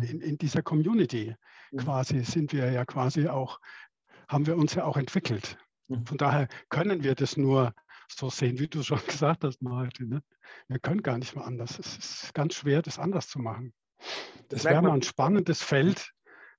in, 0.00 0.20
in 0.20 0.38
dieser 0.38 0.62
Community 0.62 1.34
quasi 1.76 2.24
sind 2.24 2.52
wir 2.52 2.70
ja 2.72 2.84
quasi 2.84 3.28
auch 3.28 3.60
haben 4.30 4.46
wir 4.46 4.56
uns 4.56 4.74
ja 4.74 4.84
auch 4.84 4.96
entwickelt. 4.96 5.58
Mhm. 5.88 6.06
Von 6.06 6.18
daher 6.18 6.48
können 6.68 7.02
wir 7.02 7.14
das 7.14 7.36
nur 7.36 7.74
so 8.08 8.30
sehen, 8.30 8.58
wie 8.58 8.68
du 8.68 8.82
schon 8.82 9.00
gesagt 9.06 9.44
hast, 9.44 9.60
Martin. 9.60 10.08
Ne? 10.08 10.22
Wir 10.68 10.78
können 10.78 11.02
gar 11.02 11.18
nicht 11.18 11.34
mehr 11.34 11.44
anders. 11.44 11.78
Es 11.78 11.96
ist 11.98 12.34
ganz 12.34 12.54
schwer, 12.54 12.80
das 12.80 12.98
anders 12.98 13.28
zu 13.28 13.40
machen. 13.40 13.74
Das, 14.48 14.62
das 14.62 14.64
wäre 14.64 14.82
mal 14.82 14.92
ein 14.92 15.02
spannendes 15.02 15.62
Feld, 15.62 16.12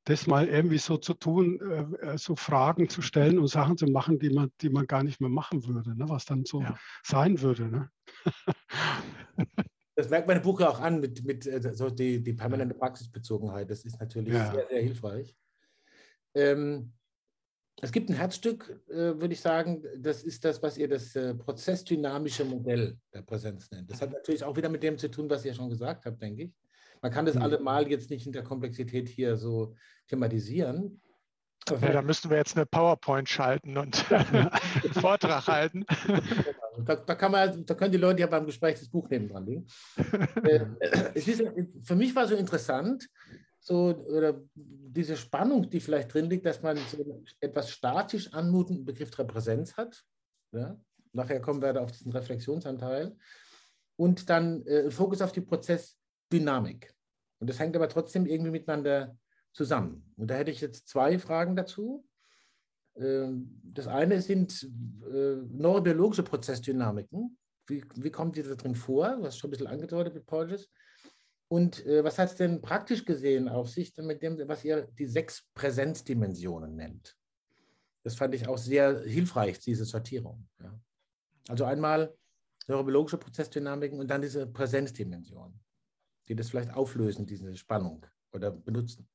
das 0.04 0.28
mal 0.28 0.48
irgendwie 0.48 0.78
so 0.78 0.98
zu 0.98 1.14
tun, 1.14 1.60
äh, 1.62 2.14
äh, 2.14 2.18
so 2.18 2.36
Fragen 2.36 2.90
zu 2.90 3.02
stellen 3.02 3.40
und 3.40 3.48
Sachen 3.48 3.78
zu 3.78 3.88
machen, 3.88 4.20
die 4.20 4.30
man, 4.30 4.52
die 4.62 4.70
man 4.70 4.86
gar 4.86 5.04
nicht 5.04 5.22
mehr 5.22 5.30
machen 5.30 5.66
würde, 5.66 5.98
ne? 5.98 6.10
was 6.10 6.26
dann 6.26 6.46
so 6.46 6.62
ja. 6.62 6.78
sein 7.04 7.42
würde. 7.42 7.68
Ne? 7.70 7.90
Das 9.96 10.10
merkt 10.10 10.28
mein 10.28 10.42
Buch 10.42 10.60
ja 10.60 10.70
auch 10.70 10.80
an 10.80 11.00
mit, 11.00 11.24
mit 11.24 11.46
äh, 11.46 11.74
so 11.74 11.90
die, 11.90 12.22
die 12.22 12.34
permanente 12.34 12.76
Praxisbezogenheit. 12.76 13.70
Das 13.70 13.86
ist 13.86 14.00
natürlich 14.00 14.34
ja. 14.34 14.52
sehr, 14.52 14.68
sehr 14.68 14.82
hilfreich. 14.82 15.36
Ähm, 16.34 16.94
es 17.82 17.92
gibt 17.92 18.10
ein 18.10 18.16
Herzstück, 18.16 18.80
äh, 18.90 18.96
würde 18.96 19.34
ich 19.34 19.42
sagen, 19.42 19.84
das 19.98 20.24
ist 20.24 20.46
das, 20.46 20.62
was 20.62 20.78
ihr 20.78 20.88
das 20.88 21.16
äh, 21.16 21.34
prozessdynamische 21.34 22.46
Modell 22.46 22.98
der 23.14 23.24
Präsenz 23.24 23.72
nennt. 23.72 23.90
Das 23.90 24.02
hat 24.02 24.12
natürlich 24.12 24.44
auch 24.44 24.56
wieder 24.56 24.70
mit 24.70 24.84
dem 24.84 24.98
zu 24.98 25.10
tun, 25.10 25.30
was 25.30 25.44
ihr 25.46 25.54
schon 25.54 25.70
gesagt 25.70 26.06
habt, 26.06 26.22
denke 26.22 26.44
ich. 26.44 26.54
Man 27.02 27.12
kann 27.12 27.26
das 27.26 27.36
mhm. 27.36 27.42
allemal 27.42 27.90
jetzt 27.90 28.12
nicht 28.12 28.28
in 28.28 28.34
der 28.34 28.44
Komplexität 28.44 29.10
hier 29.10 29.36
so 29.36 29.76
thematisieren. 30.08 31.02
Ja, 31.70 31.92
da 31.92 32.02
müssten 32.02 32.30
wir 32.30 32.38
jetzt 32.38 32.56
eine 32.56 32.66
PowerPoint 32.66 33.30
schalten 33.30 33.78
und 33.78 34.12
einen 34.12 34.50
Vortrag 34.94 35.48
halten. 35.48 35.86
Da, 36.86 36.96
da, 36.96 37.16
kann 37.16 37.32
man, 37.32 37.66
da 37.66 37.74
können 37.76 37.92
die 37.92 37.98
Leute 37.98 38.22
ja 38.22 38.28
beim 38.28 38.46
Gespräch 38.46 38.80
das 38.80 38.90
Buch 38.90 39.08
neben 39.10 39.28
dran 39.28 39.46
legen. 39.46 39.68
Äh, 40.44 40.66
ist, 41.14 41.44
für 41.84 41.96
mich 41.96 42.16
war 42.16 42.28
so 42.28 42.36
interessant, 42.36 43.08
so 43.62 43.96
oder 44.08 44.42
diese 44.56 45.16
Spannung, 45.16 45.70
die 45.70 45.80
vielleicht 45.80 46.14
drin 46.14 46.30
liegt, 46.30 46.46
dass 46.46 46.62
man 46.62 46.78
so 46.78 47.24
etwas 47.40 47.70
statisch 47.70 48.34
anmutenden 48.34 48.86
Begriff 48.86 49.12
der 49.12 49.24
Präsenz 49.26 49.78
hat. 49.78 50.04
Ja? 50.52 50.80
Nachher 51.14 51.40
kommen 51.40 51.62
wir 51.62 51.74
da 51.74 51.82
auf 51.82 51.92
diesen 51.92 52.12
Reflexionsanteil. 52.12 53.16
Und 53.98 54.30
dann 54.30 54.66
äh, 54.66 54.90
Fokus 54.90 55.22
auf 55.22 55.32
die 55.32 55.42
Prozessdynamik. 55.42 56.92
Und 57.40 57.50
das 57.50 57.60
hängt 57.60 57.76
aber 57.76 57.88
trotzdem 57.88 58.26
irgendwie 58.26 58.52
miteinander 58.52 59.16
zusammen. 59.54 60.12
Und 60.16 60.32
da 60.32 60.36
hätte 60.36 60.52
ich 60.52 60.62
jetzt 60.62 60.88
zwei 60.88 61.20
Fragen 61.20 61.56
dazu. 61.56 62.04
Ähm, 62.96 63.62
das 63.64 63.88
eine 63.88 64.22
sind 64.22 64.64
äh, 64.64 65.36
neurobiologische 65.50 66.24
Prozessdynamiken. 66.24 67.38
Wie, 67.68 67.84
wie 67.96 68.12
kommt 68.12 68.38
die 68.38 68.44
da 68.44 68.56
drin 68.56 68.76
vor? 68.76 69.18
Du 69.18 69.26
hast 69.26 69.38
schon 69.38 69.50
ein 69.50 69.52
bisschen 69.52 69.68
angedeutet 69.68 70.16
mit 70.16 70.26
Porges. 70.26 70.68
Und 71.52 71.86
äh, 71.86 72.02
was 72.02 72.18
hat 72.18 72.30
es 72.30 72.36
denn 72.38 72.62
praktisch 72.62 73.04
gesehen 73.04 73.50
auf 73.50 73.70
sich 73.70 73.94
mit 73.98 74.22
dem, 74.22 74.40
was 74.48 74.64
ihr 74.64 74.88
die 74.98 75.06
sechs 75.06 75.50
Präsenzdimensionen 75.54 76.78
nennt? 76.78 77.18
Das 78.04 78.16
fand 78.16 78.34
ich 78.34 78.48
auch 78.48 78.58
sehr 78.58 79.02
hilfreich, 79.02 79.60
diese 79.60 79.84
Sortierung. 79.84 80.48
Ja. 80.64 80.80
Also 81.50 81.66
einmal 81.66 82.16
neurobiologische 82.70 83.18
Prozessdynamiken 83.18 84.00
und 84.00 84.08
dann 84.08 84.22
diese 84.22 84.48
Präsenzdimension, 84.48 85.60
die 86.30 86.38
das 86.38 86.52
vielleicht 86.52 86.74
auflösen, 86.74 87.26
diese 87.26 87.54
Spannung 87.58 88.06
oder 88.32 88.50
benutzen. 88.50 89.10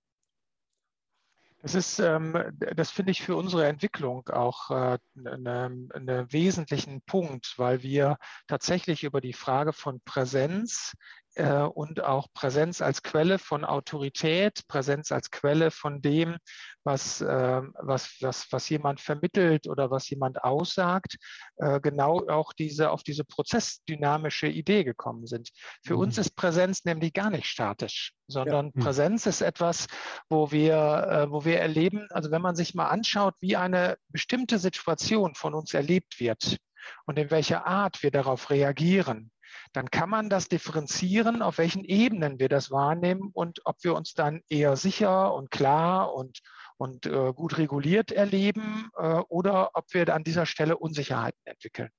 Das 1.63 1.75
ist, 1.75 1.99
ähm, 1.99 2.55
das 2.77 2.91
finde 2.91 3.13
ich 3.13 3.23
für 3.23 3.35
unsere 3.35 3.67
Entwicklung 3.67 4.29
auch 4.29 4.71
äh, 4.71 4.99
einen 5.25 5.91
eine 5.91 6.31
wesentlichen 6.31 7.01
Punkt, 7.03 7.55
weil 7.57 7.83
wir 7.83 8.19
tatsächlich 8.47 9.05
über 9.05 9.23
die 9.23 9.33
Frage 9.33 9.73
von 9.73 10.01
Präsenz 10.05 10.93
äh, 11.37 11.63
und 11.63 12.03
auch 12.03 12.29
Präsenz 12.33 12.81
als 12.81 13.03
Quelle 13.03 13.39
von 13.39 13.65
Autorität, 13.65 14.67
Präsenz 14.69 15.13
als 15.13 15.31
Quelle 15.31 15.71
von 15.71 16.03
dem, 16.03 16.37
was, 16.83 17.21
äh, 17.21 17.63
was, 17.81 18.17
was, 18.21 18.47
was 18.51 18.69
jemand 18.69 19.01
vermittelt 19.01 19.69
oder 19.69 19.91
was 19.91 20.09
jemand 20.09 20.43
aussagt, 20.43 21.17
äh, 21.57 21.81
genau 21.81 22.27
auch 22.29 22.53
diese, 22.53 22.91
auf 22.91 23.03
diese 23.03 23.25
prozessdynamische 23.25 24.47
Idee 24.47 24.85
gekommen 24.85 25.27
sind. 25.27 25.51
Für 25.85 25.95
mhm. 25.95 26.01
uns 26.01 26.19
ist 26.19 26.37
Präsenz 26.37 26.85
nämlich 26.85 27.13
gar 27.13 27.31
nicht 27.31 27.47
statisch, 27.47 28.13
sondern 28.29 28.67
ja. 28.67 28.73
Mhm. 28.75 28.81
Präsenz 28.81 29.27
ist 29.27 29.43
etwas, 29.43 29.87
wo 30.29 30.51
wir, 30.51 30.75
äh, 30.75 31.31
wo 31.31 31.45
wir 31.45 31.61
erleben, 31.61 32.07
also 32.11 32.31
wenn 32.31 32.43
man 32.43 32.57
sich 32.57 32.75
mal 32.75 32.89
anschaut, 32.89 33.35
wie 33.41 33.57
eine 33.57 33.97
bestimmte 34.09 34.59
Situation 34.59 35.35
von 35.35 35.55
uns 35.55 35.75
erlebt 35.75 36.19
wird, 36.19 36.57
und 37.05 37.19
in 37.19 37.31
welcher 37.31 37.67
Art 37.67 38.03
wir 38.03 38.11
darauf 38.11 38.51
reagieren, 38.51 39.31
dann 39.73 39.91
kann 39.91 40.11
man 40.11 40.29
das 40.31 40.49
differenzieren, 40.49 41.43
auf 41.43 41.59
welchen 41.59 41.85
Ebenen 41.85 42.39
wir 42.39 42.49
das 42.49 42.71
wahrnehmen 42.71 43.31
und 43.33 43.61
ob 43.65 43.77
wir 43.83 43.95
uns 43.95 44.15
dann 44.15 44.43
eher 44.49 44.77
sicher 44.77 45.35
und 45.35 45.51
klar 45.51 46.15
und, 46.15 46.41
und 46.77 47.07
äh, 47.07 47.33
gut 47.33 47.59
reguliert 47.59 48.13
erleben 48.13 48.91
äh, 48.97 49.21
oder 49.29 49.71
ob 49.75 49.87
wir 49.93 50.13
an 50.15 50.25
dieser 50.25 50.47
Stelle 50.47 50.77
Unsicherheiten 50.77 51.41
entwickeln. 51.45 51.91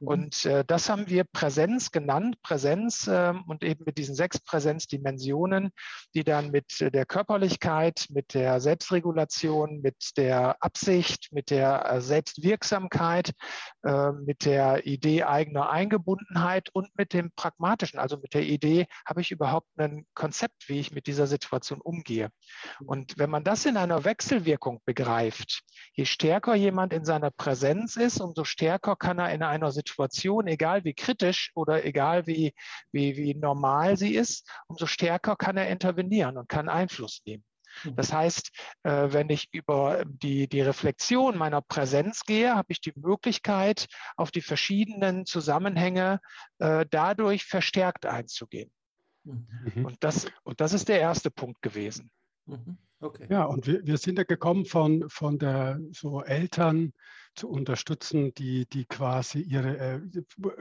Mhm. 0.00 0.08
Und 0.08 0.44
äh, 0.44 0.64
das 0.66 0.88
haben 0.88 1.08
wir 1.08 1.24
Präsenz 1.24 1.90
genannt, 1.90 2.40
Präsenz 2.42 3.06
äh, 3.06 3.32
und 3.46 3.62
eben 3.62 3.84
mit 3.84 3.98
diesen 3.98 4.14
sechs 4.14 4.38
Präsenzdimensionen, 4.40 5.70
die 6.14 6.24
dann 6.24 6.50
mit 6.50 6.80
äh, 6.80 6.90
der 6.90 7.06
Körperlichkeit, 7.06 8.06
mit 8.10 8.34
der 8.34 8.60
Selbstregulation, 8.60 9.80
mit 9.80 10.16
der 10.16 10.56
Absicht, 10.62 11.28
mit 11.32 11.50
der 11.50 11.90
äh, 11.90 12.00
Selbstwirksamkeit, 12.00 13.32
äh, 13.82 14.12
mit 14.12 14.44
der 14.44 14.86
Idee 14.86 15.24
eigener 15.24 15.70
Eingebundenheit 15.70 16.68
und 16.72 16.88
mit 16.96 17.12
dem 17.12 17.30
pragmatischen, 17.34 17.98
also 17.98 18.16
mit 18.18 18.34
der 18.34 18.42
Idee, 18.42 18.86
habe 19.06 19.20
ich 19.20 19.30
überhaupt 19.30 19.68
ein 19.78 20.06
Konzept, 20.14 20.68
wie 20.68 20.80
ich 20.80 20.92
mit 20.92 21.06
dieser 21.06 21.26
Situation 21.26 21.80
umgehe. 21.80 22.30
Mhm. 22.80 22.86
Und 22.88 23.18
wenn 23.18 23.30
man 23.30 23.44
das 23.44 23.64
in 23.66 23.76
einer 23.76 24.04
Wechselwirkung 24.04 24.80
begreift, 24.84 25.62
je 25.94 26.04
stärker 26.04 26.54
jemand 26.54 26.92
in 26.92 27.04
seiner 27.04 27.30
Präsenz 27.30 27.96
ist, 27.96 28.20
umso 28.20 28.44
stärker 28.44 28.96
kann 28.96 29.18
er 29.18 29.32
in 29.32 29.42
einer 29.42 29.72
Situation, 29.72 29.85
egal 30.46 30.84
wie 30.84 30.94
kritisch 30.94 31.50
oder 31.54 31.84
egal 31.84 32.26
wie, 32.26 32.54
wie, 32.92 33.16
wie 33.16 33.34
normal 33.34 33.96
sie 33.96 34.14
ist, 34.14 34.48
umso 34.66 34.86
stärker 34.86 35.36
kann 35.36 35.56
er 35.56 35.68
intervenieren 35.68 36.36
und 36.38 36.48
kann 36.48 36.68
Einfluss 36.68 37.22
nehmen. 37.24 37.44
Mhm. 37.84 37.96
Das 37.96 38.12
heißt, 38.12 38.50
äh, 38.82 39.08
wenn 39.10 39.28
ich 39.30 39.48
über 39.52 40.04
die, 40.06 40.48
die 40.48 40.60
Reflexion 40.60 41.36
meiner 41.36 41.60
Präsenz 41.60 42.24
gehe, 42.24 42.54
habe 42.54 42.68
ich 42.68 42.80
die 42.80 42.92
Möglichkeit, 42.96 43.86
auf 44.16 44.30
die 44.30 44.40
verschiedenen 44.40 45.26
Zusammenhänge 45.26 46.20
äh, 46.58 46.86
dadurch 46.90 47.44
verstärkt 47.44 48.06
einzugehen. 48.06 48.70
Mhm. 49.24 49.84
Und, 49.84 49.96
das, 50.00 50.26
und 50.44 50.60
das 50.60 50.72
ist 50.72 50.88
der 50.88 51.00
erste 51.00 51.30
Punkt 51.30 51.62
gewesen. 51.62 52.10
Mhm. 52.46 52.78
Okay. 53.00 53.26
Ja, 53.28 53.44
und 53.44 53.66
wir, 53.66 53.86
wir 53.86 53.98
sind 53.98 54.16
ja 54.18 54.24
gekommen 54.24 54.64
von, 54.64 55.08
von 55.10 55.38
der 55.38 55.78
so 55.92 56.22
Eltern 56.22 56.92
zu 57.36 57.48
unterstützen, 57.48 58.34
die, 58.34 58.66
die 58.66 58.84
quasi 58.84 59.40
ihre 59.40 59.78
äh, 59.78 60.00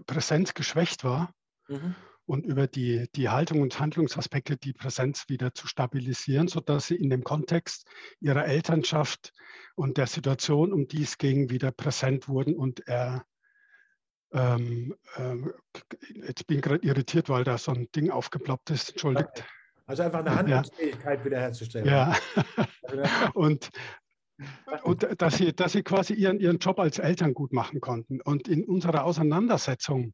Präsenz 0.05 0.53
geschwächt 0.53 1.03
war. 1.03 1.33
Mhm. 1.67 1.95
Und 2.27 2.43
über 2.43 2.65
die, 2.65 3.07
die 3.15 3.29
Haltung 3.29 3.61
und 3.61 3.79
Handlungsaspekte 3.79 4.57
die 4.57 4.73
Präsenz 4.73 5.25
wieder 5.29 5.53
zu 5.53 5.67
stabilisieren, 5.67 6.47
sodass 6.47 6.87
sie 6.87 6.95
in 6.95 7.11
dem 7.11 7.23
Kontext 7.23 7.87
ihrer 8.19 8.45
Elternschaft 8.45 9.31
und 9.75 9.97
der 9.97 10.07
Situation, 10.07 10.73
um 10.73 10.87
die 10.87 11.03
es 11.03 11.19
ging, 11.19 11.51
wieder 11.51 11.71
präsent 11.71 12.27
wurden 12.27 12.55
und 12.55 12.87
äh, 12.87 13.19
ähm, 14.33 14.95
ähm, 15.17 15.53
jetzt 16.27 16.47
bin 16.47 16.57
ich 16.57 16.63
gerade 16.63 16.85
irritiert, 16.85 17.29
weil 17.29 17.43
da 17.43 17.57
so 17.57 17.71
ein 17.71 17.89
Ding 17.95 18.09
aufgeploppt 18.09 18.69
ist. 18.71 18.89
Entschuldigt. 18.91 19.45
Also 19.85 20.03
einfach 20.03 20.19
eine 20.19 20.35
Handlungsfähigkeit 20.35 21.19
ja. 21.19 21.25
wiederherzustellen. 21.25 21.87
Ja. 21.87 22.17
Also 22.81 23.03
und 23.33 23.69
und 24.83 25.07
dass 25.21 25.37
sie, 25.37 25.53
dass 25.53 25.71
sie 25.71 25.83
quasi 25.83 26.13
ihren, 26.13 26.39
ihren 26.39 26.57
Job 26.57 26.79
als 26.79 26.99
Eltern 26.99 27.33
gut 27.33 27.53
machen 27.53 27.79
konnten. 27.79 28.21
Und 28.21 28.47
in 28.47 28.65
unserer 28.65 29.05
Auseinandersetzung 29.05 30.13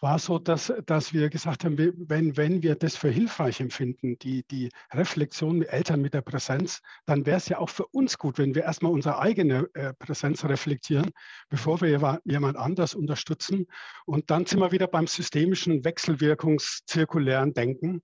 war 0.00 0.16
es 0.16 0.24
so, 0.24 0.38
dass, 0.38 0.72
dass 0.86 1.12
wir 1.12 1.28
gesagt 1.30 1.64
haben, 1.64 1.78
wenn, 1.78 2.36
wenn 2.36 2.62
wir 2.62 2.74
das 2.74 2.96
für 2.96 3.10
hilfreich 3.10 3.60
empfinden, 3.60 4.18
die, 4.18 4.44
die 4.50 4.70
Reflexion 4.92 5.58
mit 5.58 5.68
Eltern 5.68 6.00
mit 6.00 6.14
der 6.14 6.22
Präsenz, 6.22 6.80
dann 7.06 7.26
wäre 7.26 7.36
es 7.36 7.48
ja 7.48 7.58
auch 7.58 7.70
für 7.70 7.86
uns 7.86 8.18
gut, 8.18 8.38
wenn 8.38 8.54
wir 8.54 8.64
erstmal 8.64 8.92
unsere 8.92 9.18
eigene 9.18 9.68
äh, 9.74 9.92
Präsenz 9.94 10.44
reflektieren, 10.44 11.10
bevor 11.48 11.80
wir 11.80 12.20
jemand 12.24 12.56
anders 12.56 12.94
unterstützen. 12.94 13.66
Und 14.04 14.30
dann 14.30 14.46
sind 14.46 14.60
wir 14.60 14.72
wieder 14.72 14.88
beim 14.88 15.06
systemischen 15.06 15.84
Wechselwirkungszirkulären 15.84 17.54
Denken. 17.54 18.02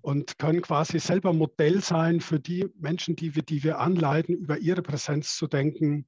Und 0.00 0.38
können 0.38 0.62
quasi 0.62 0.98
selber 0.98 1.32
Modell 1.32 1.80
sein 1.82 2.20
für 2.20 2.40
die 2.40 2.66
Menschen, 2.78 3.16
die 3.16 3.34
wir, 3.34 3.42
die 3.42 3.62
wir 3.64 3.78
anleiten, 3.78 4.34
über 4.34 4.58
ihre 4.58 4.82
Präsenz 4.82 5.36
zu 5.36 5.46
denken 5.46 6.06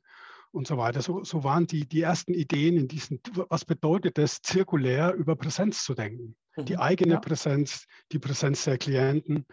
und 0.52 0.66
so 0.66 0.78
weiter. 0.78 1.02
So, 1.02 1.24
so 1.24 1.44
waren 1.44 1.66
die, 1.66 1.88
die 1.88 2.02
ersten 2.02 2.32
Ideen 2.34 2.76
in 2.76 2.88
diesen, 2.88 3.20
was 3.48 3.64
bedeutet 3.64 4.18
es, 4.18 4.40
zirkulär 4.42 5.14
über 5.14 5.36
Präsenz 5.36 5.84
zu 5.84 5.94
denken? 5.94 6.36
Mhm. 6.56 6.64
Die 6.66 6.78
eigene 6.78 7.14
ja. 7.14 7.20
Präsenz, 7.20 7.86
die 8.12 8.18
Präsenz 8.18 8.64
der 8.64 8.78
Klienten. 8.78 9.46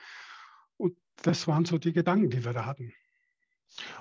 Und 0.78 0.96
das 1.24 1.48
waren 1.48 1.66
so 1.66 1.78
die 1.78 1.94
Gedanken, 1.94 2.30
die 2.30 2.46
wir 2.46 2.54
da 2.54 2.66
hatten. 2.66 2.94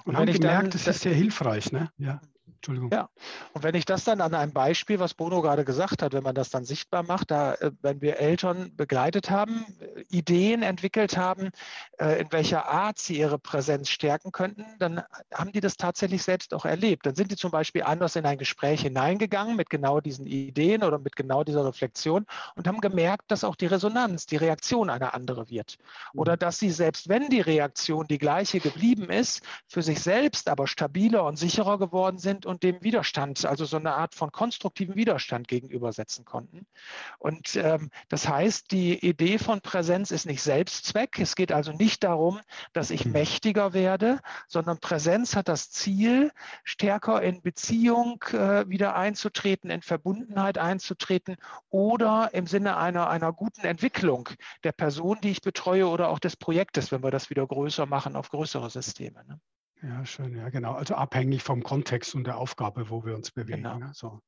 Und, 0.05 0.15
und 0.15 0.17
haben 0.17 0.27
gemerkt, 0.27 0.65
dann, 0.65 0.71
das 0.71 0.87
ist 0.87 1.03
sehr 1.03 1.15
hilfreich. 1.15 1.73
Ne? 1.73 1.91
Ja. 1.97 2.21
Entschuldigung. 2.61 2.91
Ja, 2.93 3.09
und 3.55 3.63
wenn 3.63 3.75
ich 3.75 3.87
das 3.87 4.05
dann 4.05 4.21
an 4.21 4.35
einem 4.35 4.53
Beispiel, 4.53 5.01
was 5.01 5.15
Bruno 5.15 5.41
gerade 5.41 5.65
gesagt 5.65 6.03
hat, 6.03 6.13
wenn 6.13 6.23
man 6.23 6.35
das 6.35 6.51
dann 6.51 6.67
sichtbar 6.67 7.03
macht, 7.03 7.31
da, 7.31 7.55
äh, 7.55 7.71
wenn 7.81 8.03
wir 8.03 8.19
Eltern 8.19 8.77
begleitet 8.77 9.31
haben, 9.31 9.65
äh, 9.81 10.03
Ideen 10.11 10.63
entwickelt 10.63 11.17
haben, 11.17 11.53
äh, 11.99 12.21
in 12.21 12.31
welcher 12.33 12.69
Art 12.69 12.99
sie 12.99 13.19
ihre 13.19 13.39
Präsenz 13.39 13.89
stärken 13.89 14.31
könnten, 14.31 14.67
dann 14.79 15.03
haben 15.33 15.53
die 15.53 15.61
das 15.61 15.79
tatsächlich 15.79 16.23
selbst 16.23 16.53
auch 16.53 16.67
erlebt. 16.67 17.07
Dann 17.07 17.15
sind 17.15 17.31
die 17.31 17.37
zum 17.37 17.51
Beispiel 17.51 17.83
anders 17.83 18.15
in 18.15 18.27
ein 18.27 18.37
Gespräch 18.37 18.83
hineingegangen 18.83 19.57
mit 19.57 19.71
genau 19.71 20.01
diesen 20.01 20.27
Ideen 20.27 20.85
oder 20.85 20.99
mit 20.99 21.17
genau 21.17 21.45
dieser 21.45 21.65
Reflexion 21.65 22.27
und 22.57 22.69
haben 22.69 22.83
gemerkt, 22.83 23.31
dass 23.31 23.43
auch 23.43 23.57
die 23.57 23.67
Resonanz, 23.67 24.27
die 24.27 24.37
Reaktion 24.37 24.91
eine 24.91 25.15
andere 25.15 25.49
wird. 25.49 25.79
Oder 26.13 26.35
mhm. 26.35 26.41
dass 26.41 26.59
sie, 26.59 26.71
selbst 26.71 27.09
wenn 27.09 27.31
die 27.31 27.41
Reaktion 27.41 28.07
die 28.07 28.19
gleiche 28.19 28.61
geblieben 28.61 29.09
ist, 29.09 29.41
für 29.67 29.81
sich 29.81 30.01
selbst 30.01 30.51
aber 30.51 30.67
stabiler 30.67 31.25
und 31.25 31.39
sicherer 31.39 31.79
geworden 31.79 32.19
sind 32.19 32.50
und 32.51 32.63
dem 32.63 32.83
Widerstand, 32.83 33.47
also 33.47 33.65
so 33.65 33.77
eine 33.77 33.95
Art 33.95 34.15
von 34.15 34.33
konstruktiven 34.33 34.97
Widerstand 34.97 35.49
gegenübersetzen 35.49 36.25
konnten. 36.25 36.67
Und 37.19 37.57
ähm, 37.57 37.91
das 38.09 38.29
heißt, 38.29 38.71
die 38.73 38.99
Idee 39.07 39.39
von 39.39 39.61
Präsenz 39.61 40.11
ist 40.11 40.27
nicht 40.27 40.43
Selbstzweck. 40.43 41.19
Es 41.19 41.37
geht 41.37 41.53
also 41.53 41.73
nicht 41.73 42.05
darum, 42.05 42.41
dass 42.73 42.91
ich 42.91 43.07
mhm. 43.07 43.13
mächtiger 43.13 43.73
werde, 43.73 44.21
sondern 44.49 44.79
Präsenz 44.81 45.37
hat 45.37 45.49
das 45.49 45.71
Ziel, 45.71 46.33
stärker 46.65 47.23
in 47.23 47.41
Beziehung 47.41 48.23
äh, 48.33 48.69
wieder 48.69 48.97
einzutreten, 48.97 49.71
in 49.71 49.83
Verbundenheit 49.83 50.59
einzutreten 50.59 51.37
oder 51.71 52.31
im 52.33 52.47
Sinne 52.47 52.77
einer, 52.77 53.09
einer 53.09 53.33
guten 53.33 53.65
Entwicklung 53.65 54.29
der 54.65 54.73
Person, 54.73 55.19
die 55.23 55.31
ich 55.31 55.41
betreue 55.41 55.89
oder 55.89 56.09
auch 56.09 56.19
des 56.19 56.37
Projektes, 56.37 56.91
wenn 56.93 57.03
wir 57.03 57.11
das 57.11 57.31
wieder 57.31 57.47
größer 57.47 57.87
machen 57.87 58.17
auf 58.17 58.29
größere 58.31 58.71
Systeme. 58.71 59.25
Ne? 59.27 59.41
Ja, 59.83 60.05
schön, 60.05 60.37
ja, 60.37 60.51
genau. 60.51 60.75
Also 60.75 60.95
abhängig 60.95 61.43
vom 61.43 61.63
Kontext 61.63 62.15
und 62.15 62.27
der 62.27 62.37
Aufgabe, 62.37 62.91
wo 62.91 63.05
wir 63.05 63.15
uns 63.15 63.31
bewegen. 63.31 63.63
Genau. 63.63 63.79
Ne? 63.79 63.91
So. 63.95 64.21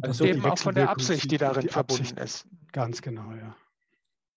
Also 0.00 0.24
eben 0.24 0.44
auch 0.44 0.58
von 0.58 0.74
der 0.74 0.88
Absicht, 0.88 1.30
die 1.30 1.36
darin 1.36 1.62
die 1.62 1.68
verbunden 1.68 2.18
Absicht, 2.18 2.46
ist. 2.46 2.48
Ganz 2.72 3.02
genau, 3.02 3.32
ja. 3.32 3.56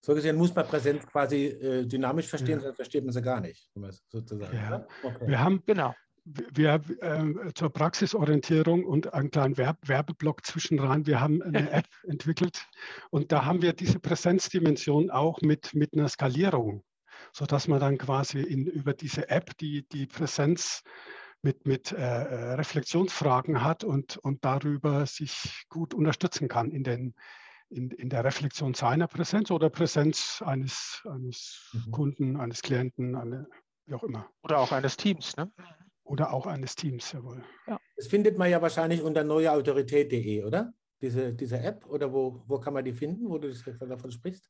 So 0.01 0.13
gesehen 0.13 0.35
muss 0.35 0.53
man 0.53 0.67
Präsenz 0.67 1.05
quasi 1.07 1.45
äh, 1.45 1.85
dynamisch 1.85 2.27
verstehen, 2.27 2.59
ja. 2.59 2.65
sonst 2.65 2.75
versteht 2.75 3.03
man 3.03 3.13
sie 3.13 3.21
gar 3.21 3.41
nicht, 3.41 3.71
sozusagen. 4.09 4.55
Ja. 4.55 4.85
Okay. 5.01 5.27
Wir 5.27 5.39
haben, 5.39 5.63
genau. 5.65 5.95
Wir 6.25 6.81
äh, 7.01 7.53
zur 7.53 7.71
Praxisorientierung 7.71 8.83
und 8.83 9.13
einen 9.13 9.29
kleinen 9.29 9.57
Werb 9.57 9.77
Werbeblock 9.87 10.43
zwischenrein. 10.45 11.05
Wir 11.05 11.21
haben 11.21 11.41
eine 11.43 11.69
App 11.71 11.87
entwickelt 12.03 12.65
und 13.11 13.31
da 13.31 13.45
haben 13.45 13.61
wir 13.61 13.73
diese 13.73 13.99
Präsenzdimension 13.99 15.11
auch 15.11 15.41
mit, 15.41 15.75
mit 15.75 15.93
einer 15.93 16.07
Skalierung 16.07 16.83
sodass 17.35 17.67
man 17.67 17.81
dann 17.81 17.97
quasi 17.97 18.39
in, 18.39 18.65
über 18.65 18.93
diese 18.93 19.27
App 19.27 19.57
die, 19.57 19.85
die 19.89 20.07
Präsenz 20.07 20.83
mit, 21.41 21.67
mit 21.67 21.91
äh, 21.91 21.97
äh, 21.97 22.53
Reflexionsfragen 22.53 23.61
hat 23.61 23.83
und, 23.83 24.15
und 24.15 24.45
darüber 24.45 25.05
sich 25.05 25.65
gut 25.67 25.93
unterstützen 25.93 26.47
kann 26.47 26.71
in, 26.71 26.85
den, 26.85 27.13
in, 27.69 27.91
in 27.91 28.07
der 28.07 28.23
Reflexion 28.23 28.73
seiner 28.73 29.07
Präsenz 29.07 29.51
oder 29.51 29.69
Präsenz 29.69 30.41
eines, 30.45 31.03
eines 31.11 31.71
mhm. 31.73 31.91
Kunden, 31.91 32.37
eines 32.37 32.61
Klienten, 32.61 33.15
eine, 33.17 33.47
wie 33.85 33.95
auch 33.95 34.03
immer. 34.03 34.29
Oder 34.41 34.59
auch 34.59 34.71
eines 34.71 34.95
Teams, 34.95 35.35
ne? 35.35 35.51
Oder 36.05 36.31
auch 36.31 36.47
eines 36.47 36.75
Teams, 36.75 37.11
jawohl. 37.11 37.43
Ja. 37.67 37.77
Das 37.97 38.07
findet 38.07 38.37
man 38.37 38.49
ja 38.49 38.61
wahrscheinlich 38.61 39.01
unter 39.01 39.25
neueautorität.de, 39.25 40.45
oder? 40.45 40.73
Diese, 41.01 41.33
diese 41.33 41.59
App? 41.59 41.85
Oder 41.87 42.13
wo, 42.13 42.43
wo 42.47 42.59
kann 42.61 42.73
man 42.73 42.85
die 42.85 42.93
finden, 42.93 43.27
wo 43.27 43.37
du 43.39 43.53
davon 43.81 44.11
sprichst? 44.11 44.49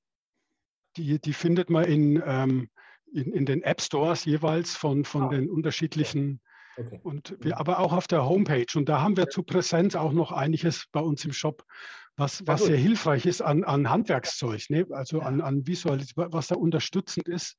Die, 0.98 1.20
die 1.20 1.34
findet 1.34 1.70
man 1.70 1.86
in, 1.86 2.22
ähm, 2.26 2.70
in, 3.12 3.32
in, 3.32 3.46
den 3.46 3.64
App 3.64 3.82
Stores 3.82 4.26
jeweils 4.26 4.76
von, 4.76 5.06
von 5.06 5.24
ah. 5.24 5.30
den 5.30 5.50
unterschiedlichen 5.50 6.42
okay. 6.78 7.00
und 7.04 7.38
wir, 7.40 7.60
aber 7.60 7.80
auch 7.80 7.94
auf 7.94 8.08
der 8.08 8.26
Homepage. 8.26 8.66
Und 8.76 8.90
da 8.90 9.02
haben 9.02 9.18
wir 9.18 9.30
zu 9.30 9.44
Präsenz 9.44 9.96
auch 9.96 10.14
noch 10.14 10.32
einiges 10.32 10.86
bei 10.92 11.00
uns 11.00 11.24
im 11.26 11.34
Shop, 11.34 11.64
was, 12.18 12.48
was 12.48 12.66
sehr 12.66 12.78
hilfreich 12.78 13.26
ist 13.26 13.42
an, 13.42 13.64
an 13.64 13.90
Handwerkszeug, 13.90 14.70
ne? 14.70 14.86
also 14.92 15.20
an, 15.20 15.42
an 15.42 15.68
Visualisierung, 15.68 16.32
was 16.32 16.48
da 16.48 16.56
unterstützend 16.56 17.28
ist, 17.28 17.58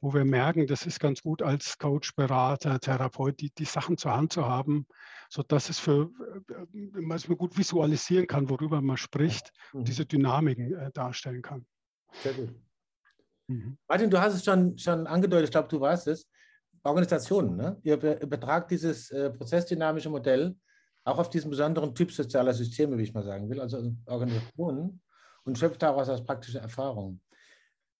wo 0.00 0.14
wir 0.14 0.24
merken, 0.24 0.66
das 0.66 0.86
ist 0.86 1.00
ganz 1.00 1.22
gut 1.22 1.42
als 1.42 1.78
Coach, 1.78 2.14
Berater, 2.14 2.78
Therapeut, 2.80 3.40
die, 3.40 3.50
die 3.50 3.64
Sachen 3.64 3.98
zur 3.98 4.16
Hand 4.16 4.32
zu 4.32 4.46
haben, 4.46 4.86
sodass 5.28 5.68
es 5.68 5.78
für, 5.78 6.10
äh, 6.48 7.00
man 7.00 7.18
gut 7.18 7.58
visualisieren 7.58 8.26
kann, 8.26 8.48
worüber 8.48 8.80
man 8.80 8.96
spricht, 8.96 9.52
mhm. 9.72 9.84
diese 9.84 10.06
Dynamiken 10.06 10.72
äh, 10.74 10.90
darstellen 10.92 11.42
kann. 11.42 11.66
Sehr 12.22 12.32
gut. 12.34 12.54
Mhm. 13.48 13.78
Martin, 13.88 14.10
du 14.10 14.20
hast 14.20 14.34
es 14.34 14.44
schon, 14.44 14.78
schon 14.78 15.06
angedeutet, 15.06 15.46
ich 15.46 15.50
glaube, 15.50 15.68
du 15.68 15.80
weißt 15.80 16.06
es. 16.08 16.28
Organisationen, 16.84 17.56
ne? 17.56 17.76
ihr 17.82 17.96
übertragt 18.22 18.70
dieses 18.70 19.10
äh, 19.10 19.30
prozessdynamische 19.30 20.08
Modell 20.08 20.56
auch 21.04 21.18
auf 21.18 21.30
diesen 21.30 21.50
besonderen 21.50 21.94
Typ 21.94 22.12
sozialer 22.12 22.54
Systeme, 22.54 22.96
wie 22.98 23.02
ich 23.02 23.14
mal 23.14 23.24
sagen 23.24 23.48
will, 23.48 23.60
also 23.60 23.92
Organisationen 24.06 25.00
und 25.44 25.58
schöpft 25.58 25.82
daraus 25.82 26.08
aus 26.08 26.24
praktischer 26.24 26.60
Erfahrung. 26.60 27.20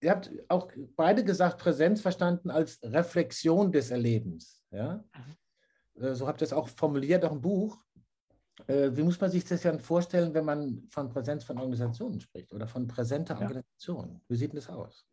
Ihr 0.01 0.11
habt 0.11 0.31
auch 0.49 0.71
beide 0.95 1.25
gesagt, 1.25 1.59
Präsenz 1.59 2.01
verstanden 2.01 2.51
als 2.51 2.79
Reflexion 2.83 3.73
des 3.73 3.91
Erlebens. 3.91 4.63
Ja? 4.71 5.05
Mhm. 5.97 6.03
Äh, 6.03 6.15
so 6.15 6.29
habt 6.29 6.41
ihr 6.41 6.45
es 6.45 6.53
auch 6.53 6.69
formuliert, 6.69 7.25
auch 7.25 7.33
im 7.33 7.41
Buch. 7.41 7.77
Äh, 8.67 8.91
wie 8.93 9.03
muss 9.03 9.21
man 9.21 9.31
sich 9.31 9.45
das 9.45 9.63
dann 9.63 9.81
vorstellen, 9.81 10.35
wenn 10.35 10.45
man 10.45 10.87
von 10.91 11.09
Präsenz 11.09 11.45
von 11.45 11.59
Organisationen 11.59 12.21
spricht 12.21 12.53
oder 12.53 12.69
von 12.69 12.87
präsenter 12.87 13.35
ja. 13.35 13.41
Organisation? 13.41 14.21
Wie 14.29 14.37
sieht 14.37 14.53
denn 14.53 14.57
das 14.57 14.69
aus? 14.69 15.07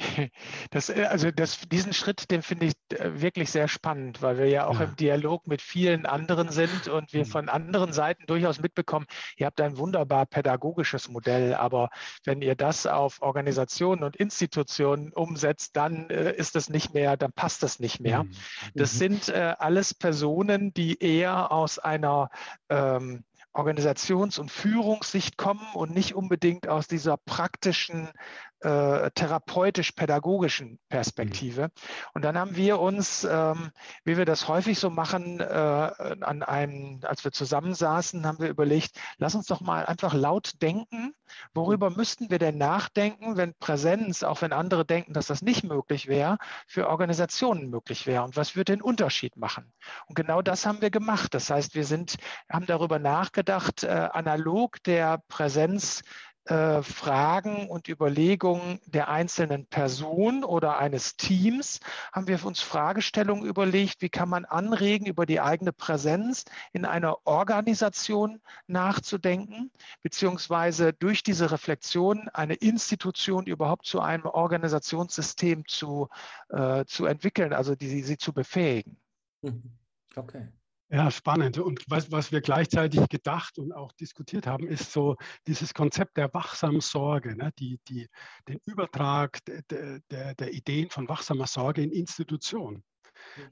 Das, 0.70 0.88
äh, 0.88 1.04
also 1.04 1.30
das, 1.30 1.60
diesen 1.68 1.92
Schritt, 1.92 2.30
den 2.30 2.42
finde 2.42 2.66
ich 2.66 2.74
äh, 2.98 3.20
wirklich 3.20 3.50
sehr 3.50 3.68
spannend, 3.68 4.22
weil 4.22 4.38
wir 4.38 4.48
ja 4.48 4.66
auch 4.66 4.80
ja. 4.80 4.86
im 4.86 4.96
Dialog 4.96 5.46
mit 5.46 5.62
vielen 5.62 6.06
anderen 6.06 6.50
sind 6.50 6.88
und 6.88 7.12
wir 7.12 7.24
mhm. 7.24 7.30
von 7.30 7.48
anderen 7.48 7.92
Seiten 7.92 8.26
durchaus 8.26 8.60
mitbekommen, 8.60 9.06
ihr 9.36 9.46
habt 9.46 9.60
ein 9.60 9.76
wunderbar 9.76 10.26
pädagogisches 10.26 11.08
Modell, 11.08 11.54
aber 11.54 11.90
wenn 12.24 12.42
ihr 12.42 12.54
das 12.54 12.86
auf 12.86 13.20
Organisationen 13.22 14.02
und 14.02 14.16
Institutionen 14.16 15.12
umsetzt, 15.12 15.76
dann 15.76 16.08
äh, 16.10 16.32
ist 16.32 16.56
es 16.56 16.68
nicht 16.68 16.94
mehr, 16.94 17.16
dann 17.16 17.32
passt 17.32 17.62
das 17.62 17.80
nicht 17.80 18.00
mehr. 18.00 18.24
Mhm. 18.24 18.32
Das 18.74 18.94
mhm. 18.94 18.98
sind 18.98 19.28
äh, 19.28 19.54
alles 19.58 19.94
Personen, 19.94 20.72
die 20.72 21.02
eher 21.02 21.52
aus 21.52 21.78
einer 21.78 22.30
ähm, 22.68 23.24
Organisations- 23.52 24.38
und 24.38 24.50
Führungssicht 24.50 25.36
kommen 25.36 25.66
und 25.74 25.92
nicht 25.92 26.14
unbedingt 26.14 26.68
aus 26.68 26.86
dieser 26.86 27.16
praktischen 27.16 28.10
äh, 28.60 29.10
therapeutisch-pädagogischen 29.12 30.78
Perspektive. 30.88 31.62
Mhm. 31.62 31.70
Und 32.14 32.24
dann 32.24 32.38
haben 32.38 32.56
wir 32.56 32.80
uns, 32.80 33.24
ähm, 33.24 33.70
wie 34.04 34.16
wir 34.16 34.24
das 34.24 34.48
häufig 34.48 34.78
so 34.78 34.90
machen, 34.90 35.40
äh, 35.40 35.44
an 35.44 36.42
einem, 36.42 37.00
als 37.02 37.24
wir 37.24 37.32
zusammensaßen, 37.32 38.26
haben 38.26 38.38
wir 38.38 38.48
überlegt, 38.48 39.00
lass 39.18 39.34
uns 39.34 39.46
doch 39.46 39.60
mal 39.60 39.86
einfach 39.86 40.14
laut 40.14 40.60
denken. 40.62 41.14
Worüber 41.54 41.90
mhm. 41.90 41.96
müssten 41.96 42.30
wir 42.30 42.38
denn 42.38 42.58
nachdenken, 42.58 43.36
wenn 43.36 43.54
Präsenz, 43.54 44.22
auch 44.22 44.42
wenn 44.42 44.52
andere 44.52 44.84
denken, 44.84 45.12
dass 45.12 45.26
das 45.26 45.42
nicht 45.42 45.64
möglich 45.64 46.06
wäre, 46.08 46.38
für 46.66 46.88
Organisationen 46.88 47.70
möglich 47.70 48.06
wäre? 48.06 48.24
Und 48.24 48.36
was 48.36 48.56
würde 48.56 48.72
den 48.72 48.82
Unterschied 48.82 49.36
machen? 49.36 49.72
Und 50.06 50.16
genau 50.16 50.42
das 50.42 50.66
haben 50.66 50.82
wir 50.82 50.90
gemacht. 50.90 51.34
Das 51.34 51.50
heißt, 51.50 51.74
wir 51.74 51.84
sind, 51.84 52.16
haben 52.50 52.66
darüber 52.66 52.98
nachgedacht, 52.98 53.84
äh, 53.84 54.08
analog 54.12 54.82
der 54.84 55.22
Präsenz 55.28 56.02
äh, 56.50 56.82
Fragen 56.82 57.68
und 57.68 57.88
Überlegungen 57.88 58.80
der 58.86 59.08
einzelnen 59.08 59.66
Person 59.66 60.42
oder 60.42 60.78
eines 60.78 61.16
Teams 61.16 61.78
haben 62.12 62.26
wir 62.26 62.44
uns 62.44 62.60
Fragestellungen 62.60 63.44
überlegt, 63.44 64.02
wie 64.02 64.08
kann 64.08 64.28
man 64.28 64.44
anregen, 64.44 65.06
über 65.06 65.26
die 65.26 65.40
eigene 65.40 65.72
Präsenz 65.72 66.44
in 66.72 66.84
einer 66.84 67.24
Organisation 67.24 68.40
nachzudenken, 68.66 69.70
beziehungsweise 70.02 70.92
durch 70.92 71.22
diese 71.22 71.52
Reflexion 71.52 72.28
eine 72.30 72.54
Institution 72.54 73.46
überhaupt 73.46 73.86
zu 73.86 74.00
einem 74.00 74.26
Organisationssystem 74.26 75.68
zu, 75.68 76.08
äh, 76.48 76.84
zu 76.84 77.06
entwickeln, 77.06 77.52
also 77.52 77.76
die, 77.76 78.02
sie 78.02 78.18
zu 78.18 78.32
befähigen. 78.32 78.96
Mhm. 79.42 79.78
Okay. 80.16 80.48
Ja, 80.92 81.08
spannend. 81.12 81.56
Und 81.58 81.84
was, 81.88 82.10
was 82.10 82.32
wir 82.32 82.40
gleichzeitig 82.40 83.08
gedacht 83.08 83.58
und 83.58 83.72
auch 83.72 83.92
diskutiert 83.92 84.48
haben, 84.48 84.66
ist 84.66 84.90
so 84.90 85.16
dieses 85.46 85.72
Konzept 85.72 86.16
der 86.16 86.34
wachsamen 86.34 86.80
Sorge, 86.80 87.36
ne? 87.36 87.52
die, 87.60 87.78
die, 87.88 88.08
den 88.48 88.58
Übertrag 88.66 89.38
der, 89.44 90.00
der, 90.10 90.34
der 90.34 90.52
Ideen 90.52 90.90
von 90.90 91.08
wachsamer 91.08 91.46
Sorge 91.46 91.82
in 91.82 91.92
Institutionen. 91.92 92.82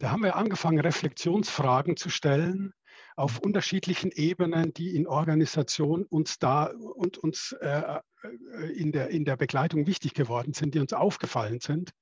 Da 0.01 0.11
haben 0.11 0.24
wir 0.24 0.35
angefangen, 0.35 0.81
Reflexionsfragen 0.81 1.96
zu 1.96 2.11
stellen 2.11 2.72
auf 3.14 3.38
unterschiedlichen 3.38 4.11
Ebenen, 4.12 4.72
die 4.74 4.96
in 4.96 5.07
Organisation 5.07 6.05
uns 6.05 6.38
da 6.38 6.64
und 6.66 7.18
uns 7.18 7.53
äh, 7.61 8.01
äh, 8.22 8.72
in, 8.72 8.92
der, 8.92 9.11
in 9.11 9.24
der 9.24 9.37
Begleitung 9.37 9.87
wichtig 9.87 10.14
geworden 10.14 10.55
sind, 10.55 10.74
die 10.74 10.81
uns 10.81 10.92
aufgefallen 10.92 11.61
sind. 11.61 11.92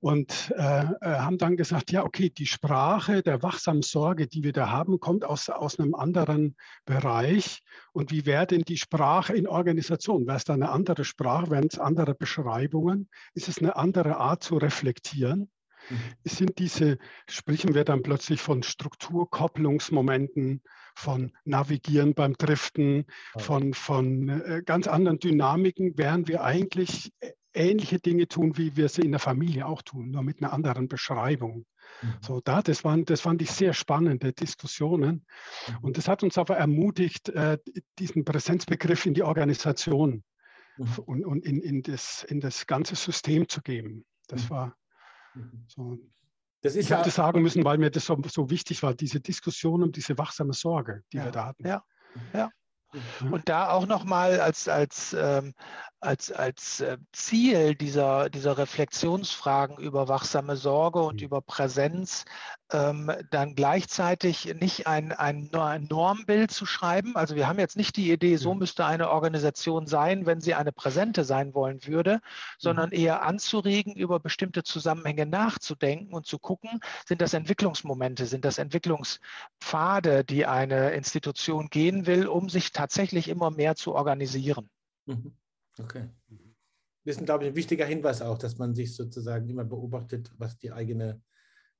Und 0.00 0.52
äh, 0.56 0.60
äh, 0.60 0.86
haben 1.00 1.38
dann 1.38 1.56
gesagt, 1.56 1.90
ja, 1.90 2.04
okay, 2.04 2.30
die 2.30 2.46
Sprache 2.46 3.22
der 3.22 3.42
wachsamen 3.42 3.82
Sorge, 3.82 4.26
die 4.26 4.44
wir 4.44 4.52
da 4.52 4.70
haben, 4.70 5.00
kommt 5.00 5.24
aus, 5.24 5.48
aus 5.48 5.78
einem 5.78 5.94
anderen 5.94 6.56
Bereich. 6.84 7.62
Und 7.92 8.10
wie 8.10 8.26
wäre 8.26 8.46
denn 8.46 8.62
die 8.62 8.76
Sprache 8.76 9.34
in 9.34 9.48
Organisation? 9.48 10.26
Wäre 10.26 10.36
es 10.36 10.44
da 10.44 10.54
eine 10.54 10.70
andere 10.70 11.04
Sprache? 11.04 11.50
Wären 11.50 11.68
es 11.70 11.78
andere 11.78 12.14
Beschreibungen? 12.14 13.08
Ist 13.34 13.48
es 13.48 13.58
eine 13.58 13.76
andere 13.76 14.18
Art 14.18 14.42
zu 14.42 14.58
reflektieren? 14.58 15.50
Mhm. 15.88 15.98
Sind 16.24 16.58
diese, 16.58 16.98
sprechen 17.28 17.74
wir 17.74 17.84
dann 17.84 18.02
plötzlich 18.02 18.40
von 18.40 18.62
Strukturkopplungsmomenten, 18.62 20.62
von 20.94 21.32
Navigieren 21.44 22.14
beim 22.14 22.34
Driften, 22.34 23.06
von, 23.38 23.74
von 23.74 24.28
äh, 24.28 24.62
ganz 24.64 24.88
anderen 24.88 25.18
Dynamiken, 25.18 25.96
wären 25.96 26.26
wir 26.26 26.42
eigentlich 26.42 27.12
äh, 27.20 27.32
ähnliche 27.56 27.98
Dinge 27.98 28.28
tun, 28.28 28.56
wie 28.56 28.76
wir 28.76 28.88
sie 28.88 29.02
in 29.02 29.12
der 29.12 29.20
Familie 29.20 29.66
auch 29.66 29.82
tun, 29.82 30.10
nur 30.10 30.22
mit 30.22 30.42
einer 30.42 30.52
anderen 30.52 30.88
Beschreibung. 30.88 31.66
Mhm. 32.02 32.14
So, 32.20 32.40
da, 32.40 32.62
das, 32.62 32.84
waren, 32.84 33.04
das 33.04 33.20
fand 33.20 33.42
ich 33.42 33.50
sehr 33.50 33.72
spannende 33.72 34.32
Diskussionen. 34.32 35.26
Mhm. 35.68 35.76
Und 35.82 35.98
das 35.98 36.08
hat 36.08 36.22
uns 36.22 36.38
aber 36.38 36.56
ermutigt, 36.56 37.28
äh, 37.30 37.58
diesen 37.98 38.24
Präsenzbegriff 38.24 39.06
in 39.06 39.14
die 39.14 39.22
Organisation 39.22 40.22
mhm. 40.76 40.98
und, 41.06 41.24
und 41.24 41.44
in, 41.44 41.60
in, 41.60 41.82
das, 41.82 42.24
in 42.24 42.40
das 42.40 42.66
ganze 42.66 42.96
System 42.96 43.48
zu 43.48 43.62
geben. 43.62 44.04
Das 44.28 44.44
mhm. 44.44 44.50
war 44.50 44.76
mhm. 45.34 45.64
so. 45.66 45.98
Das 46.62 46.74
ich 46.74 46.90
habe 46.90 47.00
ja, 47.00 47.04
das 47.04 47.14
sagen 47.14 47.42
müssen, 47.42 47.64
weil 47.64 47.78
mir 47.78 47.90
das 47.90 48.06
so, 48.06 48.20
so, 48.26 48.50
wichtig 48.50 48.82
war, 48.82 48.94
diese 48.94 49.20
Diskussion 49.20 49.82
um 49.82 49.92
diese 49.92 50.18
wachsame 50.18 50.52
Sorge, 50.52 51.04
die 51.12 51.18
ja, 51.18 51.26
wir 51.26 51.30
da 51.30 51.46
hatten. 51.46 51.66
Ja, 51.66 51.84
ja. 52.32 52.50
Und 53.30 53.48
da 53.48 53.70
auch 53.70 53.86
nochmal 53.86 54.40
als, 54.40 54.68
als, 54.68 55.14
ähm, 55.18 55.54
als, 56.00 56.32
als 56.32 56.80
äh, 56.80 56.98
Ziel 57.12 57.74
dieser, 57.74 58.30
dieser 58.30 58.58
Reflexionsfragen 58.58 59.78
über 59.78 60.08
wachsame 60.08 60.56
Sorge 60.56 61.00
und 61.00 61.20
mhm. 61.20 61.26
über 61.26 61.40
Präsenz 61.40 62.24
ähm, 62.72 63.12
dann 63.30 63.54
gleichzeitig 63.54 64.54
nicht 64.60 64.86
ein, 64.86 65.12
ein, 65.12 65.52
ein, 65.54 65.84
Normbild 65.84 66.50
zu 66.50 66.66
schreiben. 66.66 67.14
Also 67.14 67.36
wir 67.36 67.46
haben 67.46 67.58
jetzt 67.58 67.76
nicht 67.76 67.96
die 67.96 68.10
Idee, 68.10 68.36
so 68.36 68.54
müsste 68.54 68.84
eine 68.84 69.10
Organisation 69.10 69.86
sein, 69.86 70.26
wenn 70.26 70.40
sie 70.40 70.54
eine 70.54 70.72
präsente 70.72 71.24
sein 71.24 71.54
wollen 71.54 71.86
würde, 71.86 72.20
sondern 72.58 72.90
mhm. 72.90 72.96
eher 72.96 73.22
anzuregen, 73.22 73.94
über 73.94 74.18
bestimmte 74.18 74.64
Zusammenhänge 74.64 75.26
nachzudenken 75.26 76.12
und 76.12 76.26
zu 76.26 76.38
gucken, 76.38 76.80
sind 77.06 77.20
das 77.20 77.34
Entwicklungsmomente, 77.34 78.26
sind 78.26 78.44
das 78.44 78.58
Entwicklungspfade, 78.58 80.24
die 80.24 80.46
eine 80.46 80.90
Institution 80.90 81.68
gehen 81.68 82.06
will, 82.06 82.26
um 82.26 82.48
sich 82.48 82.72
tatsächlich 82.72 83.28
immer 83.28 83.50
mehr 83.50 83.76
zu 83.76 83.94
organisieren. 83.94 84.68
Mhm. 85.06 85.36
Okay. 85.78 86.08
Das 87.04 87.18
ist, 87.18 87.24
glaube 87.24 87.44
ich, 87.44 87.50
ein 87.50 87.56
wichtiger 87.56 87.86
Hinweis 87.86 88.20
auch, 88.22 88.38
dass 88.38 88.58
man 88.58 88.74
sich 88.74 88.96
sozusagen 88.96 89.48
immer 89.48 89.64
beobachtet, 89.64 90.32
was 90.38 90.58
die 90.58 90.72
eigene 90.72 91.22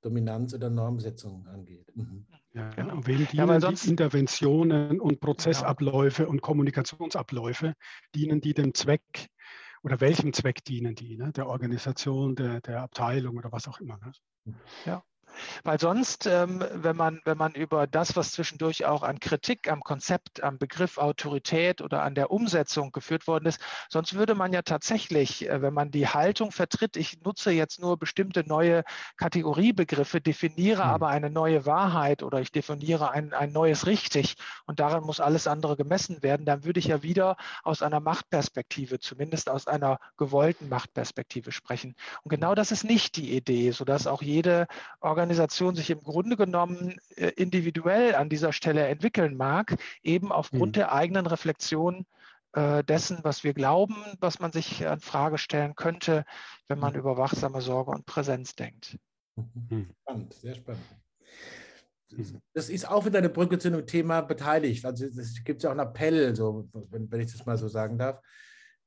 Dominanz 0.07 0.53
oder 0.53 0.69
Normsetzung 0.69 1.45
angeht. 1.47 1.91
Mhm. 1.95 2.25
Ja, 2.53 2.69
genau. 2.69 3.05
Wem 3.05 3.27
dienen 3.27 3.49
ja, 3.49 3.59
sonst, 3.59 3.85
die 3.85 3.89
Interventionen 3.89 5.01
und 5.01 5.19
Prozessabläufe 5.19 6.23
genau. 6.23 6.31
und 6.31 6.41
Kommunikationsabläufe, 6.41 7.73
dienen 8.15 8.39
die 8.39 8.53
dem 8.53 8.73
Zweck 8.73 9.27
oder 9.83 9.99
welchem 9.99 10.31
Zweck 10.31 10.63
dienen 10.63 10.95
die? 10.95 11.17
Ne? 11.17 11.33
Der 11.33 11.47
Organisation, 11.47 12.35
der, 12.35 12.61
der 12.61 12.81
Abteilung 12.81 13.37
oder 13.37 13.51
was 13.51 13.67
auch 13.67 13.79
immer. 13.79 13.97
Ne? 13.97 14.55
Ja. 14.85 15.03
Weil 15.63 15.79
sonst, 15.79 16.25
ähm, 16.25 16.63
wenn, 16.73 16.95
man, 16.95 17.21
wenn 17.25 17.37
man 17.37 17.53
über 17.53 17.87
das, 17.87 18.15
was 18.15 18.31
zwischendurch 18.31 18.85
auch 18.85 19.03
an 19.03 19.19
Kritik 19.19 19.71
am 19.71 19.81
Konzept, 19.81 20.43
am 20.43 20.57
Begriff 20.57 20.97
Autorität 20.97 21.81
oder 21.81 22.03
an 22.03 22.15
der 22.15 22.31
Umsetzung 22.31 22.91
geführt 22.91 23.27
worden 23.27 23.45
ist, 23.45 23.59
sonst 23.89 24.13
würde 24.13 24.35
man 24.35 24.53
ja 24.53 24.61
tatsächlich, 24.61 25.47
äh, 25.47 25.61
wenn 25.61 25.73
man 25.73 25.91
die 25.91 26.07
Haltung 26.07 26.51
vertritt, 26.51 26.97
ich 26.97 27.21
nutze 27.23 27.51
jetzt 27.51 27.79
nur 27.79 27.97
bestimmte 27.97 28.47
neue 28.47 28.83
Kategoriebegriffe, 29.17 30.21
definiere 30.21 30.83
mhm. 30.83 30.89
aber 30.89 31.07
eine 31.09 31.29
neue 31.29 31.65
Wahrheit 31.65 32.23
oder 32.23 32.39
ich 32.41 32.51
definiere 32.51 33.11
ein, 33.11 33.33
ein 33.33 33.51
neues 33.51 33.85
Richtig 33.87 34.35
und 34.65 34.79
daran 34.79 35.03
muss 35.03 35.19
alles 35.19 35.47
andere 35.47 35.77
gemessen 35.77 36.23
werden, 36.23 36.45
dann 36.45 36.63
würde 36.63 36.79
ich 36.79 36.87
ja 36.87 37.03
wieder 37.03 37.37
aus 37.63 37.81
einer 37.81 37.99
Machtperspektive, 37.99 38.99
zumindest 38.99 39.49
aus 39.49 39.67
einer 39.67 39.99
gewollten 40.17 40.69
Machtperspektive 40.69 41.51
sprechen. 41.51 41.95
Und 42.23 42.29
genau 42.29 42.55
das 42.55 42.71
ist 42.71 42.83
nicht 42.83 43.15
die 43.15 43.35
Idee, 43.35 43.71
sodass 43.71 44.07
auch 44.07 44.21
jede 44.21 44.67
Organisation 44.99 45.26
Organisation 45.27 45.75
sich 45.75 45.89
im 45.89 45.99
Grunde 45.99 46.37
genommen 46.37 46.95
äh, 47.17 47.31
individuell 47.35 48.15
an 48.15 48.29
dieser 48.29 48.53
Stelle 48.53 48.87
entwickeln 48.87 49.35
mag, 49.35 49.75
eben 50.01 50.31
aufgrund 50.31 50.71
mhm. 50.71 50.79
der 50.79 50.93
eigenen 50.93 51.25
Reflexion 51.25 52.05
äh, 52.53 52.81
dessen, 52.85 53.19
was 53.23 53.43
wir 53.43 53.53
glauben, 53.53 53.97
was 54.21 54.39
man 54.39 54.53
sich 54.53 54.87
an 54.87 55.01
Frage 55.01 55.37
stellen 55.37 55.75
könnte, 55.75 56.23
wenn 56.69 56.79
man 56.79 56.93
mhm. 56.93 56.99
über 56.99 57.17
wachsame 57.17 57.59
Sorge 57.59 57.91
und 57.91 58.05
Präsenz 58.05 58.55
denkt. 58.55 58.97
Mhm. 59.35 59.89
Spannend, 60.01 60.33
sehr 60.33 60.55
spannend. 60.55 60.83
Mhm. 62.11 62.39
Das 62.53 62.69
ist 62.69 62.87
auch 62.87 63.05
wieder 63.05 63.19
eine 63.19 63.29
Brücke 63.29 63.59
zu 63.59 63.67
einem 63.67 63.85
Thema 63.85 64.21
beteiligt. 64.21 64.85
Also 64.85 65.05
es 65.07 65.43
gibt 65.43 65.61
ja 65.61 65.69
auch 65.69 65.77
einen 65.77 65.87
Appell, 65.89 66.37
so, 66.37 66.69
wenn, 66.89 67.11
wenn 67.11 67.19
ich 67.19 67.33
das 67.33 67.45
mal 67.45 67.57
so 67.57 67.67
sagen 67.67 67.97
darf, 67.97 68.21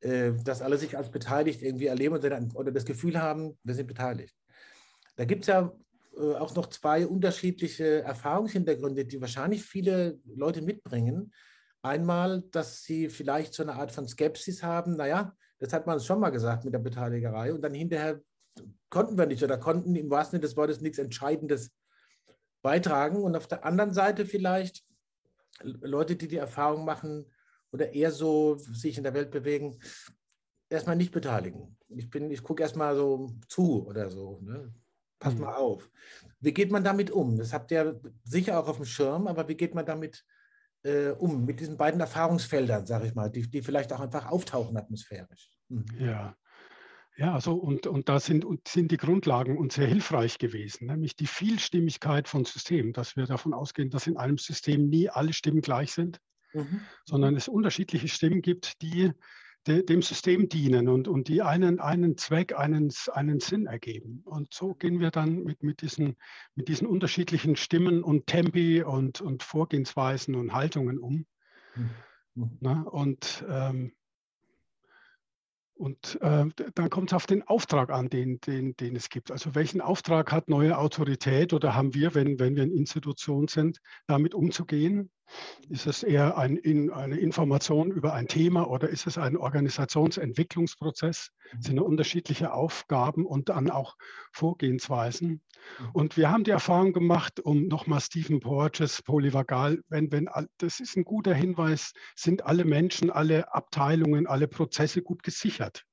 äh, 0.00 0.33
dass 0.42 0.62
alle 0.62 0.79
sich 0.79 0.96
als 0.96 1.11
beteiligt 1.11 1.61
irgendwie 1.61 1.87
erleben 1.87 2.16
oder 2.55 2.72
das 2.72 2.87
Gefühl 2.87 3.20
haben, 3.20 3.59
wir 3.62 3.74
sind 3.74 3.88
beteiligt. 3.88 4.35
Da 5.16 5.26
gibt 5.26 5.42
es 5.42 5.48
ja 5.48 5.70
äh, 6.20 6.35
auch 6.37 6.54
noch 6.54 6.66
zwei 6.66 7.06
unterschiedliche 7.06 8.02
Erfahrungshintergründe, 8.02 9.04
die 9.04 9.20
wahrscheinlich 9.20 9.64
viele 9.64 10.18
Leute 10.24 10.62
mitbringen. 10.62 11.33
Einmal, 11.83 12.42
dass 12.50 12.83
sie 12.83 13.09
vielleicht 13.09 13.54
so 13.54 13.62
eine 13.62 13.74
Art 13.74 13.92
von 13.92 14.06
Skepsis 14.06 14.62
haben, 14.62 14.96
naja, 14.96 15.35
das 15.59 15.72
hat 15.72 15.87
man 15.87 16.00
schon 16.00 16.20
mal 16.20 16.30
gesagt 16.30 16.64
mit 16.64 16.74
der 16.74 16.78
Beteiligerei 16.78 17.52
und 17.52 17.62
dann 17.62 17.74
hinterher 17.74 18.20
konnten 18.90 19.16
wir 19.16 19.26
nicht 19.26 19.42
oder 19.42 19.59
konnten 19.59 19.94
im 19.94 20.11
wahrsten 20.11 20.33
Sinne 20.33 20.46
des 20.46 20.56
Wortes 20.56 20.80
nichts 20.80 20.98
Entscheidendes 20.98 21.70
beitragen. 22.62 23.22
Und 23.22 23.37
auf 23.37 23.46
der 23.46 23.64
anderen 23.64 23.92
Seite 23.92 24.26
vielleicht 24.26 24.85
Leute, 25.62 26.16
die 26.16 26.28
die 26.28 26.37
Erfahrung 26.37 26.85
machen 26.85 27.26
oder 27.72 27.92
eher 27.92 28.11
so 28.11 28.56
sich 28.56 28.96
in 28.96 29.04
der 29.04 29.14
Welt 29.14 29.30
bewegen, 29.30 29.78
erstmal 30.68 30.96
nicht 30.96 31.12
beteiligen. 31.12 31.76
Ich, 31.88 32.12
ich 32.14 32.42
gucke 32.42 32.62
erstmal 32.62 32.96
so 32.96 33.30
zu 33.48 33.87
oder 33.87 34.11
so. 34.11 34.40
Ne? 34.42 34.72
Pass 35.20 35.35
mhm. 35.35 35.42
mal 35.42 35.54
auf. 35.54 35.88
Wie 36.40 36.52
geht 36.52 36.72
man 36.72 36.83
damit 36.83 37.11
um? 37.11 37.37
Das 37.37 37.52
habt 37.52 37.70
ihr 37.70 38.00
sicher 38.24 38.59
auch 38.59 38.66
auf 38.66 38.76
dem 38.76 38.87
Schirm, 38.87 39.28
aber 39.28 39.46
wie 39.48 39.56
geht 39.56 39.74
man 39.74 39.87
damit 39.87 40.24
äh, 40.83 41.11
um, 41.11 41.44
mit 41.44 41.61
diesen 41.61 41.76
beiden 41.76 42.00
Erfahrungsfeldern, 42.00 42.87
sage 42.87 43.06
ich 43.06 43.14
mal, 43.14 43.30
die, 43.30 43.48
die 43.48 43.62
vielleicht 43.62 43.92
auch 43.92 44.00
einfach 44.00 44.26
auftauchen 44.30 44.76
atmosphärisch? 44.76 45.52
Mhm. 45.68 45.85
Ja. 45.98 46.37
Ja, 47.16 47.35
also 47.35 47.52
und, 47.52 47.87
und 47.87 48.09
da 48.09 48.18
sind, 48.18 48.46
sind 48.66 48.90
die 48.90 48.96
Grundlagen 48.96 49.59
uns 49.59 49.74
sehr 49.74 49.87
hilfreich 49.87 50.38
gewesen, 50.38 50.87
nämlich 50.87 51.16
die 51.16 51.26
Vielstimmigkeit 51.26 52.28
von 52.28 52.46
Systemen, 52.46 52.94
dass 52.94 53.14
wir 53.14 53.26
davon 53.26 53.52
ausgehen, 53.52 53.90
dass 53.90 54.06
in 54.06 54.16
einem 54.16 54.38
System 54.38 54.88
nie 54.88 55.11
alle 55.11 55.35
Stimmen 55.35 55.61
gleich 55.61 55.92
sind, 55.92 56.18
mhm. 56.54 56.80
sondern 57.04 57.37
es 57.37 57.46
unterschiedliche 57.46 58.09
Stimmen 58.09 58.40
gibt, 58.40 58.80
die 58.80 59.12
de, 59.66 59.82
dem 59.82 60.02
System 60.02 60.48
dienen 60.48 60.88
und, 60.88 61.08
und 61.08 61.28
die 61.28 61.42
einen, 61.42 61.80
einen 61.80 62.16
Zweck, 62.16 62.56
einen, 62.56 62.92
einen 63.12 63.40
Sinn 63.40 63.66
ergeben. 63.66 64.22
Und 64.24 64.52
so 64.52 64.74
gehen 64.74 65.00
wir 65.00 65.10
dann 65.10 65.44
mit, 65.44 65.62
mit, 65.62 65.82
diesen, 65.82 66.16
mit 66.54 66.68
diesen 66.68 66.86
unterschiedlichen 66.86 67.56
Stimmen 67.56 68.02
und 68.02 68.26
Tempi 68.26 68.82
und, 68.82 69.20
und 69.20 69.42
Vorgehensweisen 69.42 70.34
und 70.34 70.52
Haltungen 70.52 70.98
um. 70.98 71.26
Mhm. 71.74 71.90
Na, 72.60 72.82
und 72.82 73.44
ähm, 73.48 73.92
und 75.80 76.18
äh, 76.20 76.44
dann 76.74 76.90
kommt 76.90 77.10
es 77.10 77.14
auf 77.14 77.26
den 77.26 77.42
Auftrag 77.48 77.88
an, 77.88 78.10
den, 78.10 78.38
den, 78.42 78.76
den 78.76 78.96
es 78.96 79.08
gibt. 79.08 79.30
Also 79.30 79.54
welchen 79.54 79.80
Auftrag 79.80 80.30
hat 80.30 80.50
neue 80.50 80.76
Autorität 80.76 81.54
oder 81.54 81.74
haben 81.74 81.94
wir, 81.94 82.14
wenn, 82.14 82.38
wenn 82.38 82.54
wir 82.54 82.64
eine 82.64 82.74
Institution 82.74 83.48
sind, 83.48 83.80
damit 84.06 84.34
umzugehen? 84.34 85.10
Ist 85.68 85.86
es 85.86 86.02
eher 86.02 86.36
ein, 86.36 86.56
in, 86.56 86.90
eine 86.90 87.18
Information 87.18 87.90
über 87.90 88.12
ein 88.12 88.26
Thema 88.26 88.68
oder 88.68 88.88
ist 88.88 89.06
es 89.06 89.18
ein 89.18 89.36
Organisationsentwicklungsprozess? 89.36 91.30
Das 91.54 91.64
sind 91.64 91.78
unterschiedliche 91.78 92.52
Aufgaben 92.52 93.26
und 93.26 93.48
dann 93.48 93.70
auch 93.70 93.96
Vorgehensweisen. 94.32 95.42
Und 95.92 96.16
wir 96.16 96.30
haben 96.30 96.44
die 96.44 96.50
Erfahrung 96.50 96.92
gemacht, 96.92 97.40
um 97.40 97.66
nochmal 97.68 98.00
Stephen 98.00 98.40
Porges 98.40 99.02
Polyvagal, 99.02 99.80
wenn, 99.88 100.10
wenn, 100.10 100.28
das 100.58 100.80
ist 100.80 100.96
ein 100.96 101.04
guter 101.04 101.34
Hinweis, 101.34 101.92
sind 102.16 102.44
alle 102.44 102.64
Menschen, 102.64 103.10
alle 103.10 103.52
Abteilungen, 103.54 104.26
alle 104.26 104.48
Prozesse 104.48 105.02
gut 105.02 105.22
gesichert. 105.22 105.84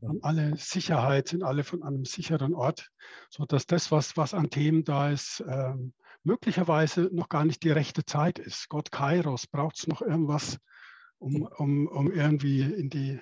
Und 0.00 0.24
alle 0.24 0.56
Sicherheit 0.56 1.28
sind 1.28 1.42
alle 1.42 1.62
von 1.62 1.82
einem 1.82 2.04
sicheren 2.04 2.54
Ort, 2.54 2.90
sodass 3.30 3.66
das, 3.66 3.92
was, 3.92 4.16
was 4.16 4.34
an 4.34 4.50
Themen 4.50 4.84
da 4.84 5.10
ist, 5.10 5.44
ähm, 5.48 5.92
möglicherweise 6.26 7.08
noch 7.12 7.28
gar 7.28 7.44
nicht 7.44 7.62
die 7.62 7.70
rechte 7.70 8.04
Zeit 8.04 8.38
ist. 8.38 8.68
Gott 8.68 8.90
Kairos, 8.90 9.46
braucht 9.46 9.78
es 9.78 9.86
noch 9.86 10.02
irgendwas, 10.02 10.58
um, 11.18 11.42
um, 11.42 11.86
um 11.86 12.12
irgendwie 12.12 12.62
in 12.62 12.90
die, 12.90 13.20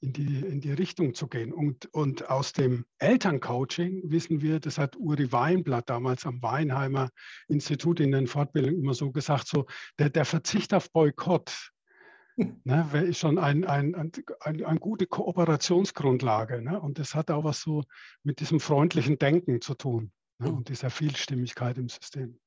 in 0.00 0.12
die, 0.14 0.38
in 0.38 0.60
die 0.60 0.72
Richtung 0.72 1.14
zu 1.14 1.28
gehen. 1.28 1.52
Und, 1.52 1.86
und 1.92 2.30
aus 2.30 2.54
dem 2.54 2.86
Elterncoaching 2.98 4.10
wissen 4.10 4.40
wir, 4.40 4.58
das 4.58 4.78
hat 4.78 4.96
Uri 4.96 5.30
Weinblatt 5.30 5.90
damals 5.90 6.24
am 6.24 6.42
Weinheimer 6.42 7.10
Institut 7.48 8.00
in 8.00 8.10
den 8.10 8.26
Fortbildungen 8.26 8.80
immer 8.80 8.94
so 8.94 9.12
gesagt, 9.12 9.46
so 9.46 9.66
der, 9.98 10.08
der 10.08 10.24
Verzicht 10.24 10.72
auf 10.72 10.90
Boykott 10.90 11.72
ne, 12.64 12.88
ist 13.06 13.18
schon 13.18 13.38
eine 13.38 13.68
ein, 13.68 13.94
ein, 13.94 14.12
ein, 14.40 14.64
ein, 14.64 14.80
gute 14.80 15.06
Kooperationsgrundlage. 15.06 16.62
Ne? 16.62 16.80
Und 16.80 16.98
das 16.98 17.14
hat 17.14 17.30
auch 17.30 17.44
was 17.44 17.60
so 17.60 17.84
mit 18.22 18.40
diesem 18.40 18.60
freundlichen 18.60 19.18
Denken 19.18 19.60
zu 19.60 19.74
tun 19.74 20.10
ne? 20.40 20.52
und 20.52 20.68
dieser 20.68 20.90
Vielstimmigkeit 20.90 21.78
im 21.78 21.88
System. 21.88 22.38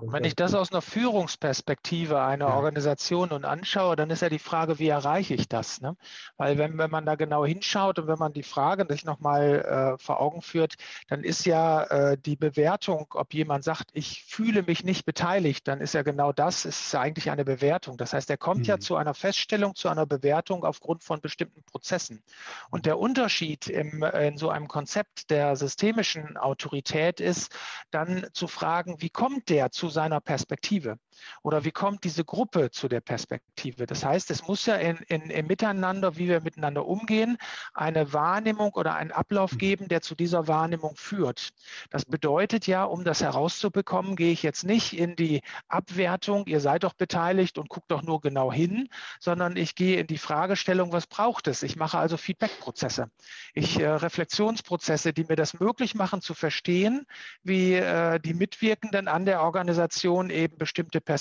Und 0.00 0.12
wenn 0.12 0.24
ich 0.24 0.36
das 0.36 0.54
aus 0.54 0.72
einer 0.72 0.82
Führungsperspektive 0.82 2.20
einer 2.20 2.48
ja. 2.48 2.54
Organisation 2.54 3.30
und 3.30 3.44
anschaue, 3.44 3.96
dann 3.96 4.10
ist 4.10 4.22
ja 4.22 4.28
die 4.28 4.38
Frage, 4.38 4.78
wie 4.78 4.88
erreiche 4.88 5.34
ich 5.34 5.48
das? 5.48 5.80
Ne? 5.80 5.96
Weil 6.36 6.58
wenn, 6.58 6.78
wenn 6.78 6.90
man 6.90 7.06
da 7.06 7.14
genau 7.14 7.44
hinschaut 7.44 7.98
und 7.98 8.06
wenn 8.08 8.18
man 8.18 8.32
die 8.32 8.42
Frage 8.42 8.86
sich 8.88 9.04
nochmal 9.04 9.96
äh, 9.96 10.02
vor 10.02 10.20
Augen 10.20 10.42
führt, 10.42 10.74
dann 11.08 11.24
ist 11.24 11.46
ja 11.46 11.84
äh, 11.84 12.18
die 12.18 12.36
Bewertung, 12.36 13.06
ob 13.14 13.34
jemand 13.34 13.64
sagt, 13.64 13.90
ich 13.92 14.24
fühle 14.24 14.62
mich 14.62 14.84
nicht 14.84 15.04
beteiligt, 15.06 15.66
dann 15.66 15.80
ist 15.80 15.94
ja 15.94 16.02
genau 16.02 16.32
das, 16.32 16.64
ist 16.64 16.94
eigentlich 16.94 17.30
eine 17.30 17.44
Bewertung. 17.44 17.96
Das 17.96 18.12
heißt, 18.12 18.28
er 18.30 18.36
kommt 18.36 18.60
mhm. 18.60 18.66
ja 18.66 18.78
zu 18.78 18.96
einer 18.96 19.14
Feststellung, 19.14 19.74
zu 19.74 19.88
einer 19.88 20.06
Bewertung 20.06 20.64
aufgrund 20.64 21.04
von 21.04 21.20
bestimmten 21.20 21.62
Prozessen. 21.62 22.22
Und 22.70 22.86
der 22.86 22.98
Unterschied 22.98 23.68
im, 23.68 24.02
in 24.02 24.36
so 24.36 24.50
einem 24.50 24.68
Konzept 24.68 25.30
der 25.30 25.56
systemischen 25.56 26.36
Autorität 26.36 27.20
ist, 27.20 27.54
dann 27.90 28.26
zu 28.32 28.46
fragen, 28.46 28.96
wie 29.00 29.10
kommt 29.10 29.21
kommt 29.22 29.50
der 29.50 29.70
zu 29.70 29.88
seiner 29.88 30.20
Perspektive? 30.20 30.98
Oder 31.42 31.64
wie 31.64 31.70
kommt 31.70 32.04
diese 32.04 32.24
Gruppe 32.24 32.70
zu 32.70 32.88
der 32.88 33.00
Perspektive? 33.00 33.86
Das 33.86 34.04
heißt, 34.04 34.30
es 34.30 34.46
muss 34.46 34.66
ja 34.66 34.76
in, 34.76 34.96
in, 35.08 35.30
im 35.30 35.46
Miteinander, 35.46 36.16
wie 36.16 36.28
wir 36.28 36.40
miteinander 36.40 36.86
umgehen, 36.86 37.36
eine 37.74 38.12
Wahrnehmung 38.12 38.72
oder 38.74 38.94
einen 38.94 39.12
Ablauf 39.12 39.52
mhm. 39.52 39.58
geben, 39.58 39.88
der 39.88 40.02
zu 40.02 40.14
dieser 40.14 40.48
Wahrnehmung 40.48 40.96
führt. 40.96 41.50
Das 41.90 42.04
bedeutet 42.04 42.66
ja, 42.66 42.84
um 42.84 43.04
das 43.04 43.22
herauszubekommen, 43.22 44.16
gehe 44.16 44.32
ich 44.32 44.42
jetzt 44.42 44.64
nicht 44.64 44.92
in 44.92 45.16
die 45.16 45.42
Abwertung, 45.68 46.46
ihr 46.46 46.60
seid 46.60 46.84
doch 46.84 46.94
beteiligt 46.94 47.58
und 47.58 47.68
guckt 47.68 47.90
doch 47.90 48.02
nur 48.02 48.20
genau 48.20 48.52
hin, 48.52 48.88
sondern 49.20 49.56
ich 49.56 49.74
gehe 49.74 50.00
in 50.00 50.06
die 50.06 50.18
Fragestellung, 50.18 50.92
was 50.92 51.06
braucht 51.06 51.48
es? 51.48 51.62
Ich 51.62 51.76
mache 51.76 51.98
also 51.98 52.16
Feedback-Prozesse. 52.16 53.10
Ich 53.54 53.78
äh, 53.78 53.88
Reflexionsprozesse, 53.88 55.12
die 55.12 55.24
mir 55.24 55.36
das 55.36 55.58
möglich 55.58 55.94
machen 55.94 56.20
zu 56.20 56.34
verstehen, 56.34 57.06
wie 57.42 57.74
äh, 57.74 58.18
die 58.20 58.34
Mitwirkenden 58.34 59.08
an 59.08 59.24
der 59.24 59.42
Organisation 59.42 60.30
eben 60.30 60.58
bestimmte 60.58 61.00
Perspektiven 61.00 61.11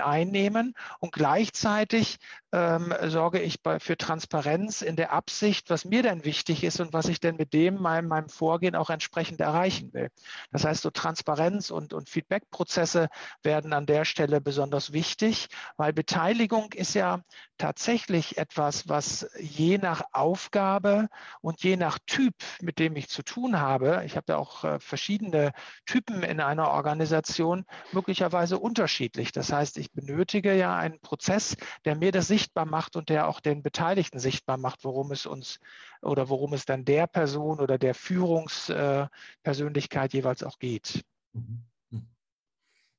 einnehmen 0.00 0.74
und 1.00 1.12
gleichzeitig 1.12 2.18
ähm, 2.52 2.94
sorge 3.04 3.40
ich 3.40 3.62
bei, 3.62 3.78
für 3.78 3.96
Transparenz 3.96 4.80
in 4.80 4.96
der 4.96 5.12
Absicht, 5.12 5.68
was 5.70 5.84
mir 5.84 6.02
denn 6.02 6.24
wichtig 6.24 6.64
ist 6.64 6.80
und 6.80 6.92
was 6.92 7.08
ich 7.08 7.20
denn 7.20 7.36
mit 7.36 7.52
dem 7.52 7.80
meinem, 7.80 8.08
meinem 8.08 8.28
Vorgehen 8.28 8.74
auch 8.74 8.90
entsprechend 8.90 9.40
erreichen 9.40 9.92
will. 9.92 10.08
Das 10.50 10.64
heißt, 10.64 10.82
so 10.82 10.90
Transparenz 10.90 11.70
und, 11.70 11.92
und 11.92 12.08
Feedback-Prozesse 12.08 13.08
werden 13.42 13.72
an 13.72 13.86
der 13.86 14.04
Stelle 14.04 14.40
besonders 14.40 14.92
wichtig, 14.92 15.48
weil 15.76 15.92
Beteiligung 15.92 16.72
ist 16.72 16.94
ja 16.94 17.20
tatsächlich 17.58 18.38
etwas, 18.38 18.88
was 18.88 19.28
je 19.38 19.78
nach 19.78 20.02
Aufgabe 20.12 21.08
und 21.40 21.62
je 21.62 21.76
nach 21.76 21.98
Typ, 22.06 22.34
mit 22.60 22.78
dem 22.78 22.96
ich 22.96 23.08
zu 23.08 23.22
tun 23.22 23.60
habe, 23.60 24.02
ich 24.06 24.16
habe 24.16 24.32
ja 24.32 24.38
auch 24.38 24.64
äh, 24.64 24.80
verschiedene 24.80 25.52
Typen 25.84 26.22
in 26.22 26.40
einer 26.40 26.70
Organisation, 26.70 27.64
möglicherweise 27.92 28.58
unterschiedlich. 28.58 29.17
Das 29.32 29.52
heißt, 29.52 29.78
ich 29.78 29.92
benötige 29.92 30.54
ja 30.54 30.76
einen 30.76 31.00
Prozess, 31.00 31.56
der 31.84 31.96
mir 31.96 32.12
das 32.12 32.28
sichtbar 32.28 32.66
macht 32.66 32.96
und 32.96 33.08
der 33.08 33.28
auch 33.28 33.40
den 33.40 33.62
Beteiligten 33.62 34.18
sichtbar 34.18 34.56
macht, 34.56 34.84
worum 34.84 35.12
es 35.12 35.26
uns 35.26 35.60
oder 36.02 36.28
worum 36.28 36.52
es 36.52 36.64
dann 36.64 36.84
der 36.84 37.06
Person 37.06 37.60
oder 37.60 37.78
der 37.78 37.94
Führungspersönlichkeit 37.94 40.14
jeweils 40.14 40.42
auch 40.42 40.58
geht. 40.58 41.04
Mhm. 41.32 41.64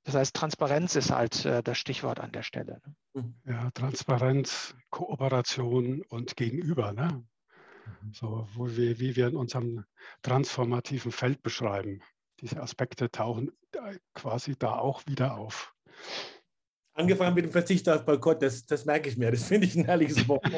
Das 0.03 0.15
heißt, 0.15 0.36
Transparenz 0.36 0.95
ist 0.95 1.12
halt 1.12 1.45
äh, 1.45 1.62
das 1.62 1.77
Stichwort 1.77 2.19
an 2.19 2.32
der 2.32 2.41
Stelle. 2.41 2.82
Ne? 2.84 2.95
Mhm. 3.21 3.36
Ja, 3.45 3.69
Transparenz, 3.71 4.73
Kooperation 4.89 6.01
und 6.10 6.36
Gegenüber. 6.36 6.93
Ne? 6.93 7.23
Mhm. 8.01 8.13
So, 8.13 8.47
wo 8.55 8.75
wir, 8.75 8.99
wie 8.99 9.15
wir 9.15 9.27
in 9.27 9.36
unserem 9.36 9.86
transformativen 10.23 11.12
Feld 11.12 11.43
beschreiben. 11.43 12.01
Diese 12.39 12.60
Aspekte 12.60 13.12
tauchen 13.12 13.51
quasi 14.15 14.55
da 14.58 14.77
auch 14.77 15.05
wieder 15.05 15.38
auf. 15.38 15.75
Angefangen 16.93 17.35
mit 17.35 17.45
dem 17.45 17.51
Verzicht 17.51 17.88
auf 17.88 18.05
Boykott, 18.05 18.41
das, 18.41 18.65
das 18.65 18.85
merke 18.85 19.09
ich 19.09 19.17
mir. 19.17 19.31
Das 19.31 19.43
finde 19.43 19.67
ich 19.67 19.75
ein 19.75 19.85
herrliches 19.85 20.27
Wort. 20.27 20.45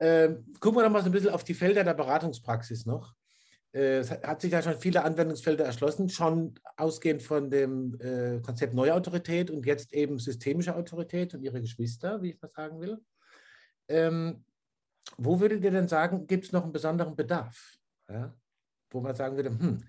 ähm, 0.00 0.46
gucken 0.58 0.78
wir 0.78 0.84
noch 0.84 0.90
mal 0.90 1.02
so 1.02 1.06
ein 1.06 1.12
bisschen 1.12 1.30
auf 1.30 1.44
die 1.44 1.54
Felder 1.54 1.84
der 1.84 1.94
Beratungspraxis 1.94 2.86
noch. 2.86 3.14
Äh, 3.72 3.98
es 3.98 4.10
hat 4.10 4.40
sich 4.40 4.52
ja 4.52 4.62
schon 4.62 4.78
viele 4.78 5.04
Anwendungsfelder 5.04 5.64
erschlossen, 5.64 6.08
schon 6.08 6.54
ausgehend 6.76 7.22
von 7.22 7.50
dem 7.50 8.00
äh, 8.00 8.40
Konzept 8.40 8.74
Neuautorität 8.74 9.50
und 9.50 9.66
jetzt 9.66 9.92
eben 9.92 10.18
systemische 10.18 10.74
Autorität 10.74 11.34
und 11.34 11.42
ihre 11.42 11.60
Geschwister, 11.60 12.22
wie 12.22 12.30
ich 12.30 12.38
das 12.38 12.52
sagen 12.52 12.80
will. 12.80 12.98
Ähm, 13.88 14.44
wo 15.16 15.40
würdet 15.40 15.64
ihr 15.64 15.70
denn 15.70 15.88
sagen, 15.88 16.26
gibt 16.26 16.46
es 16.46 16.52
noch 16.52 16.62
einen 16.62 16.72
besonderen 16.72 17.16
Bedarf? 17.16 17.76
Ja? 18.08 18.34
Wo 18.90 19.00
man 19.00 19.14
sagen 19.14 19.36
würde, 19.36 19.50
hm, 19.50 19.82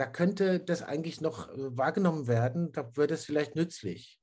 da 0.00 0.06
könnte 0.06 0.60
das 0.60 0.82
eigentlich 0.82 1.20
noch 1.20 1.50
äh, 1.50 1.76
wahrgenommen 1.76 2.26
werden, 2.26 2.72
da 2.72 2.96
würde 2.96 3.12
es 3.12 3.26
vielleicht 3.26 3.54
nützlich, 3.54 4.18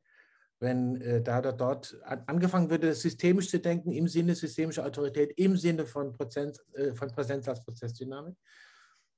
wenn 0.59 0.99
äh, 1.01 1.21
da 1.21 1.37
oder 1.37 1.53
dort 1.53 2.01
an, 2.03 2.23
angefangen 2.25 2.71
würde, 2.71 2.95
systemisch 2.95 3.51
zu 3.51 3.59
denken 3.59 3.91
im 3.91 4.07
Sinne 4.07 4.33
systemischer 4.33 4.83
Autorität, 4.83 5.33
im 5.37 5.55
Sinne 5.55 5.85
von, 5.85 6.13
Präsenz, 6.13 6.59
äh, 6.73 6.95
von 6.95 7.09
Präsenz 7.11 7.47
als 7.47 7.63
Prozessdynamik. 7.63 8.35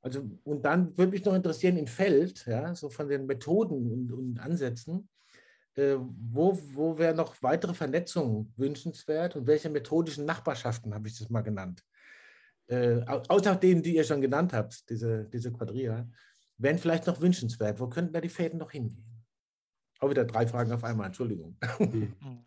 Also, 0.01 0.29
und 0.43 0.65
dann 0.65 0.97
würde 0.97 1.11
mich 1.11 1.23
noch 1.23 1.33
interessieren 1.33 1.77
im 1.77 1.87
Feld, 1.87 2.45
ja, 2.45 2.75
so 2.75 2.89
von 2.89 3.07
den 3.07 3.25
Methoden 3.25 3.89
und, 3.89 4.11
und 4.11 4.39
Ansätzen, 4.39 5.07
äh, 5.75 5.95
wo, 5.97 6.59
wo 6.73 6.97
wäre 6.97 7.15
noch 7.15 7.41
weitere 7.41 7.73
Vernetzung 7.73 8.51
wünschenswert 8.57 9.37
und 9.37 9.47
welche 9.47 9.69
methodischen 9.69 10.25
Nachbarschaften 10.25 10.93
habe 10.93 11.07
ich 11.07 11.17
das 11.17 11.29
mal 11.29 11.41
genannt? 11.41 11.85
Äh, 12.67 13.01
außer 13.05 13.55
denen, 13.55 13.81
die 13.81 13.95
ihr 13.95 14.03
schon 14.03 14.21
genannt 14.21 14.53
habt, 14.53 14.89
diese, 14.89 15.25
diese 15.25 15.51
Quadria, 15.51 16.07
wären 16.59 16.77
vielleicht 16.77 17.07
noch 17.07 17.19
wünschenswert. 17.21 17.79
Wo 17.79 17.87
könnten 17.87 18.13
da 18.13 18.21
die 18.21 18.29
Fäden 18.29 18.59
noch 18.59 18.71
hingehen? 18.71 19.05
Auch 19.99 20.09
wieder 20.09 20.25
drei 20.25 20.47
Fragen 20.47 20.71
auf 20.71 20.83
einmal, 20.83 21.07
Entschuldigung. 21.07 21.57
Mhm. 21.79 22.45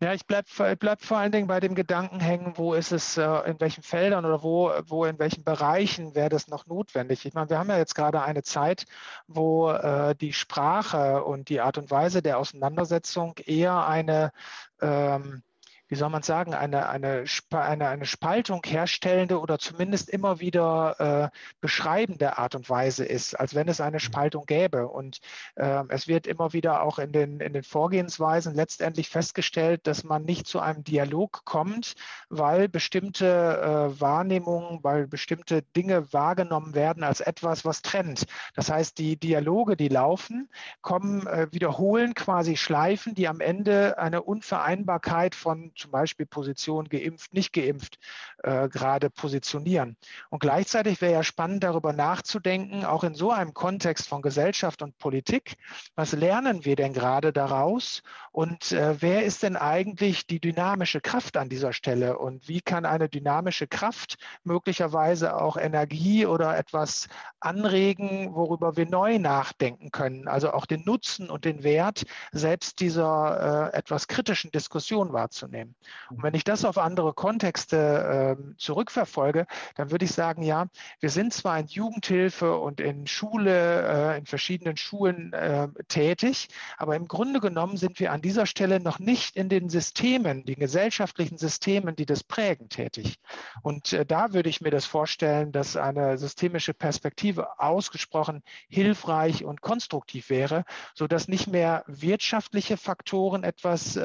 Ja, 0.00 0.12
ich 0.12 0.26
bleibe 0.26 0.76
bleib 0.78 1.02
vor 1.02 1.18
allen 1.18 1.32
Dingen 1.32 1.46
bei 1.46 1.58
dem 1.58 1.74
Gedanken 1.74 2.20
hängen, 2.20 2.52
wo 2.56 2.74
ist 2.74 2.92
es, 2.92 3.16
äh, 3.16 3.50
in 3.50 3.58
welchen 3.60 3.82
Feldern 3.82 4.24
oder 4.24 4.42
wo, 4.42 4.70
wo 4.86 5.04
in 5.04 5.18
welchen 5.18 5.42
Bereichen 5.42 6.14
wäre 6.14 6.28
das 6.28 6.48
noch 6.48 6.66
notwendig. 6.66 7.24
Ich 7.24 7.34
meine, 7.34 7.50
wir 7.50 7.58
haben 7.58 7.70
ja 7.70 7.78
jetzt 7.78 7.94
gerade 7.94 8.22
eine 8.22 8.42
Zeit, 8.42 8.84
wo 9.26 9.70
äh, 9.70 10.14
die 10.14 10.32
Sprache 10.32 11.24
und 11.24 11.48
die 11.48 11.60
Art 11.60 11.78
und 11.78 11.90
Weise 11.90 12.22
der 12.22 12.38
Auseinandersetzung 12.38 13.34
eher 13.44 13.86
eine 13.86 14.32
ähm, 14.80 15.42
wie 15.88 15.94
soll 15.94 16.10
man 16.10 16.22
sagen, 16.22 16.54
eine, 16.54 16.88
eine, 16.88 17.24
eine, 17.50 17.88
eine 17.88 18.06
Spaltung 18.06 18.62
herstellende 18.64 19.40
oder 19.40 19.58
zumindest 19.58 20.10
immer 20.10 20.40
wieder 20.40 21.30
äh, 21.32 21.36
beschreibende 21.60 22.38
Art 22.38 22.54
und 22.54 22.68
Weise 22.68 23.04
ist, 23.04 23.38
als 23.38 23.54
wenn 23.54 23.68
es 23.68 23.80
eine 23.80 23.96
mhm. 23.96 24.00
Spaltung 24.00 24.46
gäbe. 24.46 24.88
Und 24.88 25.20
äh, 25.54 25.84
es 25.88 26.08
wird 26.08 26.26
immer 26.26 26.52
wieder 26.52 26.82
auch 26.82 26.98
in 26.98 27.12
den, 27.12 27.40
in 27.40 27.52
den 27.52 27.62
Vorgehensweisen 27.62 28.54
letztendlich 28.54 29.08
festgestellt, 29.08 29.86
dass 29.86 30.02
man 30.02 30.24
nicht 30.24 30.46
zu 30.46 30.60
einem 30.60 30.82
Dialog 30.82 31.44
kommt, 31.44 31.94
weil 32.28 32.68
bestimmte 32.68 33.26
äh, 33.26 34.00
Wahrnehmungen, 34.00 34.82
weil 34.82 35.06
bestimmte 35.06 35.62
Dinge 35.62 36.12
wahrgenommen 36.12 36.74
werden 36.74 37.04
als 37.04 37.20
etwas, 37.20 37.64
was 37.64 37.82
trennt. 37.82 38.26
Das 38.54 38.70
heißt, 38.70 38.98
die 38.98 39.16
Dialoge, 39.16 39.76
die 39.76 39.88
laufen, 39.88 40.48
kommen, 40.82 41.26
äh, 41.26 41.46
wiederholen 41.52 42.14
quasi 42.14 42.56
Schleifen, 42.56 43.14
die 43.14 43.28
am 43.28 43.40
Ende 43.40 43.98
eine 43.98 44.22
Unvereinbarkeit 44.22 45.34
von 45.34 45.72
zum 45.76 45.90
Beispiel 45.90 46.26
Position 46.26 46.88
geimpft, 46.88 47.32
nicht 47.32 47.52
geimpft 47.52 47.98
äh, 48.42 48.68
gerade 48.68 49.10
positionieren. 49.10 49.96
Und 50.30 50.40
gleichzeitig 50.40 51.00
wäre 51.00 51.12
ja 51.12 51.22
spannend 51.22 51.64
darüber 51.64 51.92
nachzudenken, 51.92 52.84
auch 52.84 53.04
in 53.04 53.14
so 53.14 53.30
einem 53.30 53.54
Kontext 53.54 54.08
von 54.08 54.22
Gesellschaft 54.22 54.82
und 54.82 54.98
Politik, 54.98 55.56
was 55.94 56.12
lernen 56.12 56.64
wir 56.64 56.76
denn 56.76 56.92
gerade 56.92 57.32
daraus 57.32 58.02
und 58.32 58.72
äh, 58.72 59.00
wer 59.00 59.24
ist 59.24 59.42
denn 59.42 59.56
eigentlich 59.56 60.26
die 60.26 60.40
dynamische 60.40 61.00
Kraft 61.00 61.36
an 61.36 61.48
dieser 61.48 61.72
Stelle 61.72 62.18
und 62.18 62.48
wie 62.48 62.60
kann 62.60 62.84
eine 62.84 63.08
dynamische 63.08 63.66
Kraft 63.66 64.16
möglicherweise 64.44 65.40
auch 65.40 65.56
Energie 65.56 66.26
oder 66.26 66.56
etwas 66.56 67.08
anregen, 67.40 68.34
worüber 68.34 68.76
wir 68.76 68.86
neu 68.86 69.18
nachdenken 69.18 69.90
können, 69.90 70.28
also 70.28 70.52
auch 70.52 70.66
den 70.66 70.84
Nutzen 70.84 71.30
und 71.30 71.44
den 71.44 71.62
Wert 71.62 72.04
selbst 72.32 72.80
dieser 72.80 73.72
äh, 73.72 73.76
etwas 73.76 74.06
kritischen 74.06 74.50
Diskussion 74.50 75.12
wahrzunehmen. 75.12 75.65
Nehmen. 75.66 75.76
Und 76.10 76.22
wenn 76.22 76.34
ich 76.34 76.44
das 76.44 76.64
auf 76.64 76.78
andere 76.78 77.12
Kontexte 77.12 78.36
äh, 78.38 78.56
zurückverfolge, 78.56 79.46
dann 79.74 79.90
würde 79.90 80.04
ich 80.04 80.12
sagen, 80.12 80.42
ja, 80.42 80.66
wir 81.00 81.10
sind 81.10 81.32
zwar 81.32 81.58
in 81.58 81.66
Jugendhilfe 81.66 82.56
und 82.56 82.80
in 82.80 83.06
Schule, 83.06 84.14
äh, 84.14 84.18
in 84.18 84.26
verschiedenen 84.26 84.76
Schulen 84.76 85.32
äh, 85.32 85.68
tätig, 85.88 86.48
aber 86.78 86.96
im 86.96 87.08
Grunde 87.08 87.40
genommen 87.40 87.76
sind 87.76 88.00
wir 88.00 88.12
an 88.12 88.22
dieser 88.22 88.46
Stelle 88.46 88.80
noch 88.80 88.98
nicht 88.98 89.36
in 89.36 89.48
den 89.48 89.68
Systemen, 89.68 90.44
den 90.44 90.56
gesellschaftlichen 90.56 91.38
Systemen, 91.38 91.96
die 91.96 92.06
das 92.06 92.22
prägen, 92.22 92.68
tätig. 92.68 93.18
Und 93.62 93.92
äh, 93.92 94.06
da 94.06 94.32
würde 94.32 94.48
ich 94.48 94.60
mir 94.60 94.70
das 94.70 94.86
vorstellen, 94.86 95.52
dass 95.52 95.76
eine 95.76 96.18
systemische 96.18 96.74
Perspektive 96.74 97.58
ausgesprochen 97.58 98.42
hilfreich 98.68 99.44
und 99.44 99.60
konstruktiv 99.60 100.30
wäre, 100.30 100.64
sodass 100.94 101.28
nicht 101.28 101.46
mehr 101.46 101.84
wirtschaftliche 101.86 102.76
Faktoren 102.76 103.42
etwas 103.44 103.96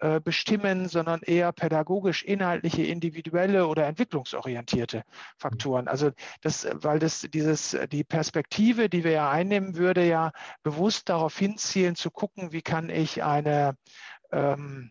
äh, 0.00 0.20
bestimmen, 0.20 0.88
sondern 0.88 1.22
eher 1.22 1.52
pädagogisch 1.52 2.22
inhaltliche, 2.22 2.84
individuelle 2.84 3.66
oder 3.66 3.86
entwicklungsorientierte 3.86 5.02
Faktoren. 5.38 5.88
Also 5.88 6.10
das, 6.42 6.66
weil 6.72 6.98
das 6.98 7.26
dieses, 7.32 7.76
die 7.90 8.04
Perspektive, 8.04 8.88
die 8.88 9.04
wir 9.04 9.12
ja 9.12 9.30
einnehmen, 9.30 9.76
würde 9.76 10.06
ja 10.06 10.32
bewusst 10.62 11.08
darauf 11.08 11.36
hinzielen, 11.38 11.96
zu 11.96 12.10
gucken, 12.10 12.52
wie 12.52 12.62
kann 12.62 12.90
ich 12.90 13.22
eine 13.24 13.76
ähm, 14.32 14.90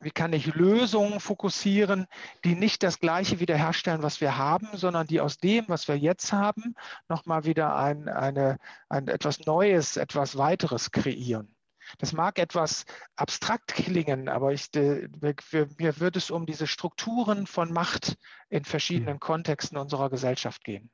wie 0.00 0.10
kann 0.10 0.32
ich 0.32 0.46
Lösungen 0.54 1.20
fokussieren, 1.20 2.06
die 2.44 2.54
nicht 2.54 2.82
das 2.82 3.00
Gleiche 3.00 3.38
wiederherstellen, 3.38 4.02
was 4.02 4.20
wir 4.22 4.38
haben, 4.38 4.68
sondern 4.72 5.06
die 5.06 5.20
aus 5.20 5.36
dem, 5.36 5.66
was 5.68 5.88
wir 5.88 5.98
jetzt 5.98 6.32
haben, 6.32 6.74
nochmal 7.08 7.44
wieder 7.44 7.76
ein, 7.76 8.08
eine, 8.08 8.58
ein 8.88 9.08
etwas 9.08 9.40
Neues, 9.40 9.98
etwas 9.98 10.38
weiteres 10.38 10.90
kreieren. 10.90 11.54
Das 11.98 12.12
mag 12.12 12.38
etwas 12.38 12.84
abstrakt 13.16 13.68
klingen, 13.68 14.28
aber 14.28 14.52
ich, 14.52 14.68
mir 14.74 16.00
wird 16.00 16.16
es 16.16 16.30
um 16.30 16.46
diese 16.46 16.66
Strukturen 16.66 17.46
von 17.46 17.72
Macht 17.72 18.16
in 18.48 18.64
verschiedenen 18.64 19.14
hm. 19.14 19.20
Kontexten 19.20 19.78
unserer 19.78 20.10
Gesellschaft 20.10 20.64
gehen. 20.64 20.90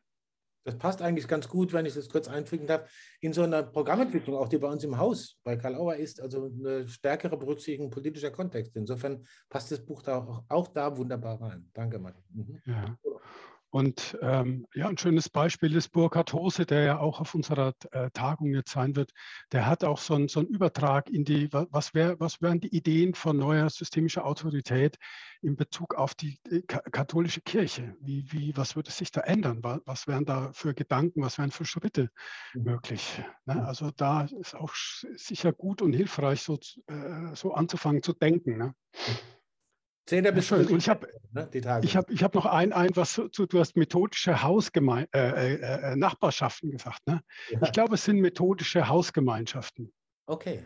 Das 0.66 0.76
passt 0.76 1.00
eigentlich 1.00 1.28
ganz 1.28 1.48
gut, 1.48 1.72
wenn 1.72 1.86
ich 1.86 1.94
das 1.94 2.08
kurz 2.08 2.26
einfügen 2.26 2.66
darf, 2.66 2.90
in 3.20 3.32
so 3.32 3.42
einer 3.42 3.62
Programmentwicklung, 3.62 4.36
auch 4.36 4.48
die 4.48 4.58
bei 4.58 4.66
uns 4.66 4.82
im 4.82 4.98
Haus 4.98 5.38
bei 5.44 5.56
Karl 5.56 5.76
Auer 5.76 5.94
ist, 5.94 6.20
also 6.20 6.46
eine 6.46 6.88
stärkere 6.88 7.36
Berücksichtigung 7.36 7.88
politischer 7.88 8.32
Kontext. 8.32 8.74
Insofern 8.74 9.24
passt 9.48 9.70
das 9.70 9.86
Buch 9.86 10.02
da 10.02 10.18
auch, 10.18 10.44
auch 10.48 10.66
da 10.66 10.96
wunderbar 10.96 11.40
rein. 11.40 11.70
Danke, 11.72 12.00
Martin. 12.00 12.24
Mhm. 12.30 12.60
Ja. 12.66 12.98
Und 13.76 14.16
ähm, 14.22 14.66
ja, 14.72 14.88
ein 14.88 14.96
schönes 14.96 15.28
Beispiel 15.28 15.76
ist 15.76 15.90
Burkhard 15.90 16.32
Hose, 16.32 16.64
der 16.64 16.82
ja 16.84 16.98
auch 16.98 17.20
auf 17.20 17.34
unserer 17.34 17.74
äh, 17.90 18.10
Tagung 18.10 18.54
jetzt 18.54 18.70
sein 18.70 18.96
wird. 18.96 19.10
Der 19.52 19.66
hat 19.66 19.84
auch 19.84 19.98
so 19.98 20.14
einen, 20.14 20.28
so 20.28 20.40
einen 20.40 20.48
Übertrag 20.48 21.10
in 21.10 21.26
die, 21.26 21.52
was, 21.52 21.92
wär, 21.92 22.18
was 22.18 22.40
wären 22.40 22.58
die 22.58 22.74
Ideen 22.74 23.12
von 23.14 23.36
neuer 23.36 23.68
systemischer 23.68 24.24
Autorität 24.24 24.96
in 25.42 25.56
Bezug 25.56 25.94
auf 25.94 26.14
die 26.14 26.40
äh, 26.50 26.62
katholische 26.62 27.42
Kirche? 27.42 27.94
Wie, 28.00 28.24
wie, 28.32 28.56
was 28.56 28.76
würde 28.76 28.90
sich 28.90 29.10
da 29.10 29.20
ändern? 29.20 29.58
Was, 29.60 29.80
was 29.84 30.06
wären 30.06 30.24
da 30.24 30.50
für 30.54 30.72
Gedanken, 30.72 31.20
was 31.20 31.36
wären 31.36 31.50
für 31.50 31.66
Schritte 31.66 32.08
mhm. 32.54 32.62
möglich? 32.62 33.20
Ne? 33.44 33.62
Also 33.62 33.90
da 33.90 34.22
ist 34.22 34.54
auch 34.54 34.72
sicher 35.16 35.52
gut 35.52 35.82
und 35.82 35.92
hilfreich, 35.92 36.40
so, 36.40 36.58
äh, 36.86 37.34
so 37.34 37.52
anzufangen 37.52 38.02
zu 38.02 38.14
denken. 38.14 38.56
Ne? 38.56 38.74
Zehner 40.06 40.30
bis 40.30 40.52
Und 40.52 40.70
ich 40.70 40.88
habe 40.88 41.08
ne, 41.32 41.48
ich 41.82 41.96
hab, 41.96 42.10
ich 42.10 42.22
hab 42.22 42.34
noch 42.34 42.46
ein, 42.46 42.72
ein 42.72 42.90
was 42.94 43.14
zu, 43.14 43.46
du 43.46 43.58
hast 43.58 43.76
methodische 43.76 44.42
Hausgeme 44.42 45.08
äh, 45.12 45.18
äh, 45.18 45.92
äh, 45.92 45.96
Nachbarschaften 45.96 46.70
gesagt. 46.70 47.04
Ne? 47.06 47.22
Ja. 47.50 47.60
Ich 47.62 47.72
glaube, 47.72 47.94
es 47.94 48.04
sind 48.04 48.20
methodische 48.20 48.88
Hausgemeinschaften. 48.88 49.92
Okay. 50.26 50.62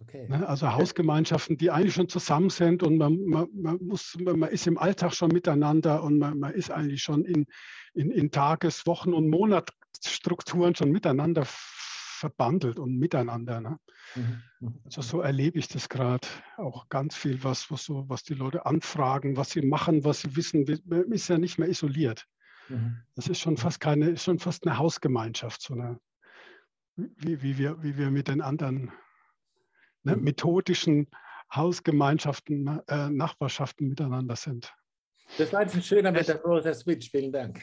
okay. 0.00 0.26
Ne? 0.28 0.48
Also 0.48 0.72
Hausgemeinschaften, 0.72 1.58
die 1.58 1.70
eigentlich 1.70 1.94
schon 1.94 2.08
zusammen 2.08 2.50
sind 2.50 2.82
und 2.82 2.98
man, 2.98 3.24
man, 3.24 3.48
man 3.54 3.78
muss, 3.82 4.16
man 4.18 4.42
ist 4.50 4.66
im 4.66 4.78
Alltag 4.78 5.14
schon 5.14 5.30
miteinander 5.30 6.02
und 6.02 6.18
man, 6.18 6.36
man 6.40 6.52
ist 6.52 6.72
eigentlich 6.72 7.04
schon 7.04 7.24
in, 7.24 7.46
in, 7.94 8.10
in 8.10 8.32
Tages-, 8.32 8.84
Wochen- 8.84 9.14
und 9.14 9.28
Monatsstrukturen 9.28 10.74
schon 10.74 10.90
miteinander 10.90 11.44
verbandelt 12.20 12.78
und 12.78 12.96
miteinander. 12.98 13.60
Ne? 13.60 13.78
Mhm. 14.14 14.42
mhm. 14.60 14.80
Also 14.84 15.02
so 15.02 15.20
erlebe 15.20 15.58
ich 15.58 15.68
das 15.68 15.88
gerade 15.88 16.26
auch 16.56 16.88
ganz 16.88 17.16
viel, 17.16 17.42
was, 17.42 17.70
was, 17.70 17.84
so, 17.84 18.08
was 18.08 18.22
die 18.22 18.34
Leute 18.34 18.66
anfragen, 18.66 19.36
was 19.36 19.50
sie 19.50 19.62
machen, 19.62 20.04
was 20.04 20.20
sie 20.20 20.36
wissen. 20.36 20.64
Man 20.84 21.10
ist 21.10 21.28
ja 21.28 21.38
nicht 21.38 21.58
mehr 21.58 21.68
isoliert. 21.68 22.26
Mhm. 22.68 22.98
Das 23.16 23.26
ist 23.28 23.40
schon 23.40 23.56
fast 23.56 23.80
keine, 23.80 24.16
schon 24.16 24.38
fast 24.38 24.66
eine 24.66 24.78
Hausgemeinschaft, 24.78 25.62
so 25.62 25.74
eine, 25.74 25.98
wie, 26.96 27.42
wie, 27.42 27.58
wir, 27.58 27.82
wie 27.82 27.96
wir 27.96 28.10
mit 28.10 28.28
den 28.28 28.42
anderen 28.42 28.92
ne, 30.02 30.16
methodischen 30.16 31.08
Hausgemeinschaften, 31.54 32.80
äh, 32.86 33.10
Nachbarschaften 33.10 33.88
miteinander 33.88 34.36
sind. 34.36 34.72
Das 35.38 35.52
war 35.52 35.62
jetzt 35.62 35.74
ein 35.74 35.82
schöner 35.82 36.12
metaphorischer 36.12 36.74
Switch. 36.74 37.10
Vielen 37.10 37.32
Dank. 37.32 37.60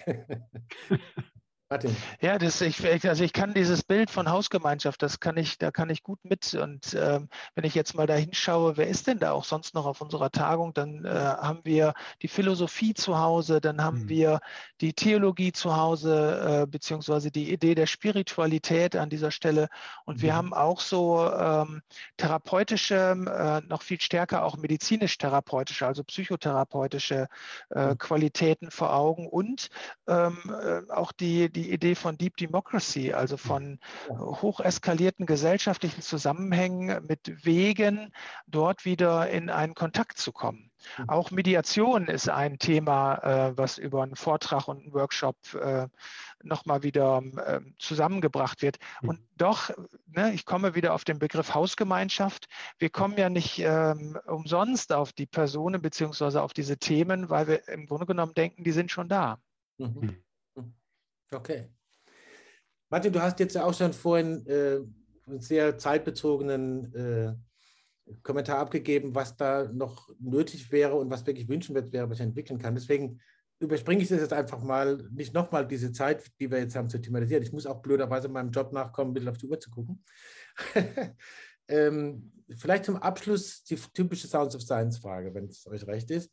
Martin. 1.70 1.94
Ja, 2.22 2.38
das, 2.38 2.62
ich, 2.62 2.82
also 3.06 3.26
ich 3.26 3.34
kann 3.34 3.54
dieses 3.54 3.84
Bild 3.84 4.10
von 4.10 4.30
Hausgemeinschaft, 4.30 5.02
das 5.02 5.20
kann 5.20 5.36
ich, 5.36 5.58
da 5.58 5.70
kann 5.70 5.90
ich 5.90 6.02
gut 6.02 6.24
mit. 6.24 6.54
Und 6.54 6.94
ähm, 6.94 7.28
wenn 7.56 7.66
ich 7.66 7.76
jetzt 7.76 7.94
mal 7.94 8.08
da 8.08 8.14
hinschaue, 8.14 8.78
wer 8.78 8.88
ist 8.88 9.06
denn 9.08 9.20
da 9.20 9.34
auch 9.34 9.44
sonst 9.44 9.76
noch 9.76 9.86
auf 9.86 10.00
unserer 10.00 10.32
Tagung, 10.32 10.74
dann 10.74 11.04
äh, 11.04 11.10
haben 11.10 11.60
wir 11.64 11.94
die 12.22 12.30
Philosophie 12.30 12.94
zu 12.94 13.20
Hause, 13.20 13.60
dann 13.60 13.84
haben 13.84 14.04
mhm. 14.04 14.10
wir 14.10 14.40
die 14.80 14.94
Theologie 14.94 15.52
zu 15.52 15.76
Hause, 15.76 16.62
äh, 16.64 16.68
beziehungsweise 16.68 17.32
die 17.32 17.52
Idee 17.52 17.76
der 17.76 17.88
Spiritualität 17.88 18.96
an 18.96 19.10
dieser 19.10 19.32
Stelle. 19.32 19.68
Und 20.06 20.18
mhm. 20.18 20.22
wir 20.22 20.36
haben 20.36 20.54
auch 20.54 20.80
so 20.80 21.30
ähm, 21.30 21.82
therapeutische, 22.16 23.62
äh, 23.66 23.68
noch 23.68 23.82
viel 23.82 24.00
stärker 24.00 24.46
auch 24.46 24.56
medizinisch-therapeutische, 24.56 25.86
also 25.86 26.06
psychotherapeutische 26.06 27.28
äh, 27.72 27.88
mhm. 27.88 27.98
Qualitäten 27.98 28.72
vor 28.72 28.96
Augen 28.96 29.28
und 29.28 29.68
ähm, 30.08 30.38
äh, 30.48 30.90
auch 30.94 31.12
die 31.12 31.57
die 31.58 31.72
Idee 31.72 31.96
von 31.96 32.20
Deep 32.20 32.38
Democracy, 32.38 33.14
also 33.14 33.36
von 33.36 33.80
hoch 34.10 34.60
eskalierten 34.60 35.26
gesellschaftlichen 35.26 36.04
Zusammenhängen 36.04 37.04
mit 37.08 37.46
Wegen, 37.46 38.14
dort 38.46 38.86
wieder 38.86 39.28
in 39.30 39.50
einen 39.50 39.74
Kontakt 39.74 40.20
zu 40.20 40.32
kommen. 40.32 40.70
Auch 41.08 41.32
Mediation 41.32 42.08
ist 42.08 42.30
ein 42.30 42.60
Thema, 42.60 43.16
äh, 43.50 43.58
was 43.58 43.80
über 43.80 44.04
einen 44.04 44.16
Vortrag 44.16 44.68
und 44.68 44.84
einen 44.84 44.94
Workshop 44.94 45.36
äh, 45.56 45.88
nochmal 46.44 46.84
wieder 46.84 47.24
äh, 47.38 47.62
zusammengebracht 47.80 48.62
wird. 48.62 48.78
Und 49.02 49.20
doch, 49.36 49.72
ne, 50.06 50.34
ich 50.34 50.46
komme 50.46 50.76
wieder 50.76 50.94
auf 50.94 51.04
den 51.04 51.18
Begriff 51.18 51.56
Hausgemeinschaft. 51.56 52.46
Wir 52.78 52.92
kommen 52.92 53.18
ja 53.18 53.30
nicht 53.30 53.58
ähm, 53.60 54.20
umsonst 54.28 54.94
auf 54.94 55.12
die 55.12 55.26
Personen 55.26 55.82
beziehungsweise 55.82 56.44
auf 56.44 56.54
diese 56.54 56.78
Themen, 56.78 57.32
weil 57.32 57.48
wir 57.48 57.68
im 57.68 57.88
Grunde 57.88 58.06
genommen 58.06 58.36
denken, 58.36 58.64
die 58.64 58.72
sind 58.72 58.92
schon 58.92 59.10
da. 59.10 59.40
Mhm. 59.80 60.24
Okay. 61.32 61.70
Martin, 62.90 63.12
du 63.12 63.22
hast 63.22 63.40
jetzt 63.40 63.56
ja 63.56 63.66
auch 63.66 63.74
schon 63.74 63.92
vorhin 63.92 64.46
äh, 64.48 64.80
einen 65.28 65.42
sehr 65.42 65.78
zeitbezogenen 65.78 66.94
äh, 66.96 68.14
Kommentar 68.24 68.60
abgegeben, 68.60 69.14
was 69.14 69.36
da 69.36 69.70
noch 69.74 70.10
nötig 70.20 70.72
wäre 70.72 70.96
und 70.96 71.10
was 71.10 71.26
wirklich 71.26 71.50
wünschenswert 71.50 71.92
wäre, 71.92 72.10
was 72.10 72.20
ich 72.20 72.26
entwickeln 72.26 72.60
kann. 72.60 72.76
Deswegen 72.76 73.20
überspringe 73.60 74.02
ich 74.02 74.08
das 74.08 74.22
jetzt 74.22 74.32
einfach 74.32 74.62
mal, 74.64 75.06
nicht 75.12 75.34
nochmal 75.34 75.68
diese 75.68 75.92
Zeit, 75.92 76.24
die 76.40 76.50
wir 76.50 76.60
jetzt 76.60 76.78
haben, 76.78 76.90
zu 76.90 77.02
thematisieren. 77.02 77.44
Ich 77.44 77.52
muss 77.52 77.66
auch 77.66 77.82
blöderweise 77.82 78.30
meinem 78.30 78.52
Job 78.52 78.72
nachkommen, 78.72 79.12
ein 79.12 79.14
bisschen 79.14 79.30
auf 79.30 79.38
die 79.38 79.48
Uhr 79.48 79.60
zu 79.60 79.70
gucken. 79.70 80.04
ähm, 81.68 82.32
vielleicht 82.56 82.86
zum 82.86 82.96
Abschluss 82.96 83.64
die 83.66 83.76
typische 83.76 84.28
Sounds 84.28 84.56
of 84.56 84.62
Science-Frage, 84.62 85.34
wenn 85.34 85.46
es 85.46 85.68
euch 85.68 85.86
recht 85.88 86.10
ist 86.12 86.32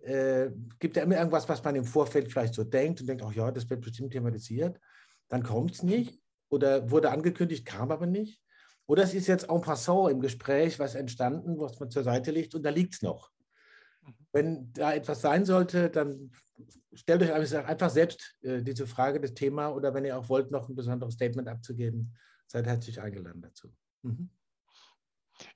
äh, 0.00 0.50
gibt 0.78 0.96
ja 0.96 1.02
immer 1.02 1.16
irgendwas, 1.16 1.48
was 1.48 1.62
man 1.62 1.74
im 1.74 1.84
Vorfeld 1.84 2.30
vielleicht 2.30 2.54
so 2.54 2.64
denkt 2.64 3.00
und 3.00 3.06
denkt, 3.06 3.22
ach 3.24 3.32
ja, 3.32 3.50
das 3.50 3.68
wird 3.68 3.80
bestimmt 3.80 4.12
thematisiert. 4.12 4.80
Dann 5.28 5.42
kommt 5.42 5.72
es 5.72 5.82
nicht 5.82 6.20
oder 6.48 6.90
wurde 6.90 7.10
angekündigt, 7.10 7.66
kam 7.66 7.90
aber 7.90 8.06
nicht. 8.06 8.40
Oder 8.86 9.02
es 9.02 9.14
ist 9.14 9.26
jetzt 9.26 9.48
en 9.48 9.60
passant 9.60 10.10
im 10.10 10.20
Gespräch 10.20 10.78
was 10.78 10.94
entstanden, 10.94 11.58
was 11.58 11.80
man 11.80 11.90
zur 11.90 12.04
Seite 12.04 12.30
legt 12.30 12.54
und 12.54 12.62
da 12.62 12.70
liegt 12.70 12.94
es 12.94 13.02
noch. 13.02 13.32
Mhm. 14.02 14.14
Wenn 14.32 14.72
da 14.72 14.94
etwas 14.94 15.20
sein 15.20 15.44
sollte, 15.44 15.90
dann 15.90 16.30
stellt 16.92 17.22
euch 17.22 17.32
einfach 17.32 17.90
selbst 17.90 18.36
äh, 18.42 18.62
diese 18.62 18.86
Frage, 18.86 19.20
das 19.20 19.34
Thema 19.34 19.68
oder 19.70 19.92
wenn 19.92 20.04
ihr 20.04 20.16
auch 20.16 20.28
wollt, 20.28 20.50
noch 20.50 20.68
ein 20.68 20.76
besonderes 20.76 21.14
Statement 21.14 21.48
abzugeben, 21.48 22.14
seid 22.46 22.66
herzlich 22.66 23.00
eingeladen 23.00 23.42
dazu. 23.42 23.72
Mhm. 24.02 24.30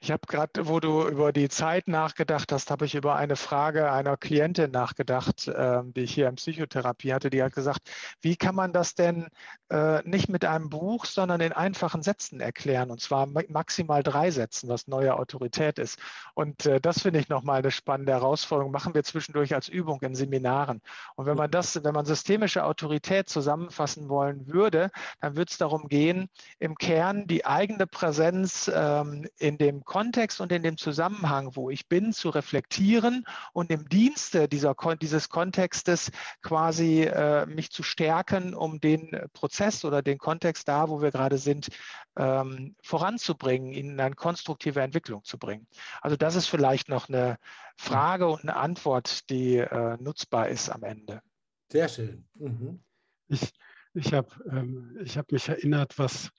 Ich 0.01 0.11
habe 0.11 0.23
gerade, 0.27 0.69
wo 0.69 0.81
du 0.81 1.07
über 1.09 1.33
die 1.33 1.49
Zeit 1.49 1.89
nachgedacht 1.89 2.53
hast, 2.53 2.71
habe 2.71 2.85
ich 2.85 2.95
über 2.95 3.17
eine 3.17 3.37
Frage 3.37 3.91
einer 3.93 4.17
Klientin 4.17 4.71
nachgedacht, 4.71 5.49
äh, 5.49 5.83
die 5.85 6.03
ich 6.03 6.15
hier 6.15 6.29
in 6.29 6.37
Psychotherapie 6.37 7.13
hatte. 7.13 7.31
Die 7.31 7.43
hat 7.43 7.55
gesagt, 7.55 7.91
wie 8.21 8.37
kann 8.37 8.55
man 8.55 8.73
das 8.73 8.95
denn 8.95 9.29
äh, 9.71 10.03
nicht 10.09 10.29
mit 10.29 10.45
einem 10.45 10.69
Buch, 10.69 11.05
sondern 11.07 11.41
in 11.41 11.53
einfachen 11.53 12.03
Sätzen 12.03 12.41
erklären? 12.41 12.91
Und 12.91 13.01
zwar 13.01 13.27
maximal 13.27 14.03
drei 14.03 14.31
Sätzen, 14.31 14.69
was 14.69 14.89
neue 14.89 15.17
Autorität 15.17 15.79
ist. 15.79 15.99
Und 16.35 16.67
äh, 16.67 16.81
das 16.81 17.01
finde 17.03 17.21
ich 17.21 17.29
nochmal 17.29 17.61
eine 17.61 17.71
spannende 17.71 18.13
Herausforderung. 18.13 18.73
Machen 18.73 18.95
wir 18.95 19.05
zwischendurch 19.05 19.55
als 19.55 19.69
Übung 19.69 20.01
in 20.03 20.15
Seminaren. 20.15 20.83
Und 21.15 21.27
wenn 21.27 21.37
man 21.37 21.51
das, 21.51 21.83
wenn 21.83 21.95
man 21.95 22.07
systemische 22.07 22.65
Autorität 22.65 23.29
zusammenfassen 23.29 24.09
wollen 24.09 24.47
würde, 24.47 24.91
dann 25.21 25.37
würde 25.37 25.51
es 25.51 25.59
darum 25.59 25.89
gehen, 25.89 26.29
im 26.59 26.75
Kern 26.77 27.27
die 27.27 27.47
eigene 27.47 27.87
Präsenz 27.87 28.71
ähm, 28.75 29.27
in 29.39 29.59
den 29.59 29.70
dem 29.71 29.85
Kontext 29.85 30.41
und 30.41 30.53
in 30.53 30.63
dem 30.63 30.77
Zusammenhang, 30.77 31.55
wo 31.55 31.71
ich 31.71 31.89
bin, 31.89 32.13
zu 32.13 32.31
reflektieren 32.31 33.25
und 33.53 33.71
im 33.71 33.89
Dienste 33.89 34.49
dieser, 34.49 34.75
dieses 35.01 35.29
Kontextes 35.29 36.11
quasi 36.43 37.03
äh, 37.03 37.47
mich 37.47 37.71
zu 37.71 37.83
stärken, 37.83 38.55
um 38.55 38.81
den 38.81 39.11
Prozess 39.33 39.85
oder 39.85 40.03
den 40.03 40.19
Kontext 40.19 40.69
da, 40.69 40.89
wo 40.89 41.01
wir 41.03 41.11
gerade 41.11 41.39
sind, 41.39 41.69
ähm, 42.17 42.75
voranzubringen, 42.83 43.73
ihn 43.73 43.91
in 43.91 44.01
eine 44.01 44.15
konstruktive 44.15 44.81
Entwicklung 44.81 45.25
zu 45.25 45.39
bringen. 45.39 45.67
Also 46.01 46.17
das 46.17 46.35
ist 46.35 46.47
vielleicht 46.47 46.89
noch 46.89 47.09
eine 47.09 47.39
Frage 47.77 48.27
und 48.29 48.43
eine 48.43 48.57
Antwort, 48.57 49.31
die 49.31 49.57
äh, 49.57 49.97
nutzbar 50.01 50.49
ist 50.49 50.69
am 50.69 50.83
Ende. 50.83 51.23
Sehr 51.71 51.89
schön. 51.89 52.27
Mhm. 52.35 52.83
Ich, 53.29 53.53
ich 53.95 54.13
habe 54.13 54.29
ähm, 54.51 54.99
hab 55.17 55.31
mich 55.31 55.49
erinnert, 55.49 55.99
was, 55.99 56.31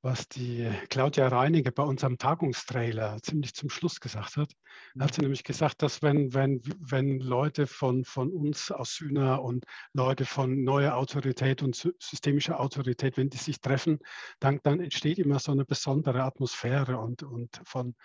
was 0.00 0.28
die 0.28 0.70
Claudia 0.90 1.26
Reiniger 1.28 1.72
bei 1.72 1.82
unserem 1.82 2.18
Tagungstrailer 2.18 3.18
ziemlich 3.20 3.54
zum 3.54 3.68
Schluss 3.68 3.98
gesagt 4.00 4.36
hat. 4.36 4.52
Da 4.94 5.06
hat 5.06 5.14
sie 5.14 5.22
nämlich 5.22 5.42
gesagt, 5.42 5.82
dass 5.82 6.02
wenn, 6.02 6.32
wenn, 6.34 6.62
wenn 6.78 7.18
Leute 7.18 7.66
von, 7.66 8.04
von 8.04 8.30
uns 8.30 8.70
aus 8.70 8.94
Sühna 8.94 9.36
und 9.36 9.64
Leute 9.92 10.24
von 10.24 10.62
neuer 10.62 10.94
Autorität 10.94 11.62
und 11.62 11.74
systemischer 11.98 12.60
Autorität, 12.60 13.16
wenn 13.16 13.28
die 13.28 13.38
sich 13.38 13.60
treffen, 13.60 13.98
dann, 14.38 14.60
dann 14.62 14.80
entsteht 14.80 15.18
immer 15.18 15.40
so 15.40 15.50
eine 15.50 15.64
besondere 15.64 16.22
Atmosphäre 16.22 16.98
und, 16.98 17.24
und 17.24 17.60
von, 17.64 17.96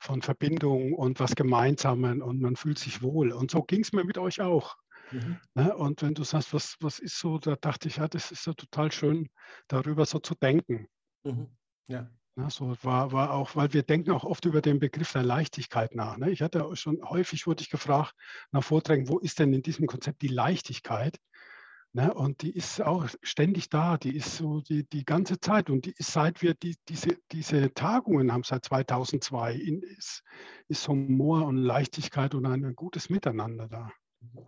von 0.00 0.22
Verbindung 0.22 0.94
und 0.94 1.20
was 1.20 1.34
Gemeinsamen 1.34 2.22
und 2.22 2.40
man 2.40 2.56
fühlt 2.56 2.78
sich 2.78 3.02
wohl. 3.02 3.32
Und 3.32 3.50
so 3.50 3.62
ging 3.62 3.82
es 3.82 3.92
mir 3.92 4.04
mit 4.04 4.16
euch 4.16 4.40
auch. 4.40 4.76
Mhm. 5.10 5.38
Ne? 5.54 5.76
Und 5.76 6.00
wenn 6.00 6.14
du 6.14 6.24
sagst, 6.24 6.54
was, 6.54 6.76
was 6.80 6.98
ist 6.98 7.18
so, 7.18 7.38
da 7.38 7.56
dachte 7.56 7.88
ich, 7.88 7.96
ja, 7.96 8.08
das 8.08 8.30
ist 8.30 8.46
ja 8.46 8.54
total 8.54 8.90
schön, 8.90 9.28
darüber 9.68 10.06
so 10.06 10.18
zu 10.18 10.34
denken. 10.34 10.88
Mhm. 11.24 11.48
Ja. 11.88 12.10
Na, 12.36 12.50
so 12.50 12.76
war, 12.82 13.12
war 13.12 13.32
auch, 13.32 13.54
weil 13.54 13.72
wir 13.72 13.84
denken 13.84 14.10
auch 14.10 14.24
oft 14.24 14.44
über 14.44 14.60
den 14.60 14.80
Begriff 14.80 15.12
der 15.12 15.22
Leichtigkeit 15.22 15.94
nach. 15.94 16.16
Ne? 16.16 16.32
Ich 16.32 16.42
hatte 16.42 16.68
schon 16.74 17.00
häufig 17.08 17.46
wurde 17.46 17.62
ich 17.62 17.70
gefragt 17.70 18.12
nach 18.50 18.64
Vorträgen, 18.64 19.08
wo 19.08 19.18
ist 19.20 19.38
denn 19.38 19.52
in 19.52 19.62
diesem 19.62 19.86
Konzept 19.86 20.20
die 20.22 20.28
Leichtigkeit? 20.28 21.20
Ne? 21.92 22.12
Und 22.12 22.42
die 22.42 22.50
ist 22.50 22.82
auch 22.82 23.08
ständig 23.22 23.70
da, 23.70 23.98
die 23.98 24.16
ist 24.16 24.36
so 24.36 24.60
die, 24.60 24.84
die 24.88 25.04
ganze 25.04 25.38
Zeit. 25.38 25.70
Und 25.70 25.86
die 25.86 25.94
ist, 25.96 26.12
seit 26.12 26.42
wir 26.42 26.54
die, 26.54 26.76
diese, 26.88 27.16
diese 27.30 27.72
Tagungen 27.72 28.32
haben, 28.32 28.42
seit 28.42 28.64
2002, 28.64 29.54
in, 29.54 29.82
ist, 29.82 30.24
ist 30.66 30.88
Humor 30.88 31.46
und 31.46 31.56
Leichtigkeit 31.56 32.34
und 32.34 32.46
ein 32.46 32.74
gutes 32.74 33.10
Miteinander 33.10 33.68
da. 33.68 33.92
Mhm. 34.20 34.44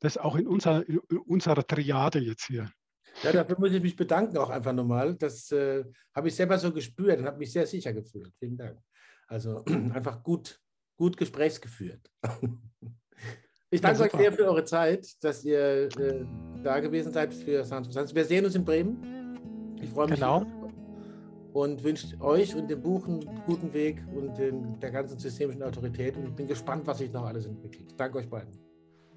Das 0.00 0.18
auch 0.18 0.34
in, 0.34 0.48
unser, 0.48 0.88
in 0.88 0.98
unserer 0.98 1.64
Triade 1.64 2.18
jetzt 2.18 2.46
hier. 2.46 2.72
Ja, 3.22 3.32
dafür 3.32 3.58
muss 3.58 3.72
ich 3.72 3.82
mich 3.82 3.96
bedanken 3.96 4.36
auch 4.38 4.50
einfach 4.50 4.72
nochmal. 4.72 5.14
Das 5.14 5.50
äh, 5.52 5.84
habe 6.14 6.28
ich 6.28 6.34
selber 6.34 6.58
so 6.58 6.72
gespürt 6.72 7.18
und 7.18 7.26
habe 7.26 7.38
mich 7.38 7.52
sehr 7.52 7.66
sicher 7.66 7.92
gefühlt. 7.92 8.32
Vielen 8.38 8.56
Dank. 8.56 8.78
Also 9.26 9.64
einfach 9.94 10.22
gut, 10.22 10.58
gut 10.96 11.16
gesprächsgeführt. 11.16 12.10
Ich 13.72 13.80
danke 13.80 14.00
ja, 14.00 14.04
euch 14.06 14.12
sehr 14.12 14.32
für 14.32 14.46
eure 14.46 14.64
Zeit, 14.64 15.06
dass 15.22 15.44
ihr 15.44 15.88
äh, 15.96 16.24
da 16.64 16.80
gewesen 16.80 17.12
seid 17.12 17.32
für 17.32 17.64
Sounds 17.64 17.86
of 17.86 17.92
Science. 17.92 18.12
Wir 18.12 18.24
sehen 18.24 18.44
uns 18.44 18.56
in 18.56 18.64
Bremen. 18.64 19.78
Ich 19.80 19.90
freue 19.90 20.08
mich. 20.08 20.16
Genau. 20.16 20.44
Und 21.52 21.82
wünsche 21.84 22.20
euch 22.20 22.54
und 22.56 22.68
dem 22.68 22.82
Buch 22.82 23.06
einen 23.06 23.20
guten 23.46 23.72
Weg 23.72 24.02
und 24.12 24.36
den, 24.38 24.78
der 24.80 24.90
ganzen 24.90 25.18
systemischen 25.20 25.62
Autorität. 25.62 26.16
Und 26.16 26.26
ich 26.26 26.34
bin 26.34 26.48
gespannt, 26.48 26.84
was 26.86 26.98
sich 26.98 27.12
noch 27.12 27.24
alles 27.24 27.46
entwickelt. 27.46 27.94
Danke 27.96 28.18
euch 28.18 28.28
beiden. 28.28 28.50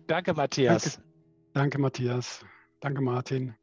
Danke, 0.05 0.33
Matthias. 0.33 0.83
Danke, 0.83 1.07
danke 1.53 1.77
Matthias. 1.79 2.45
Danke, 2.79 3.01
Martin. 3.01 3.55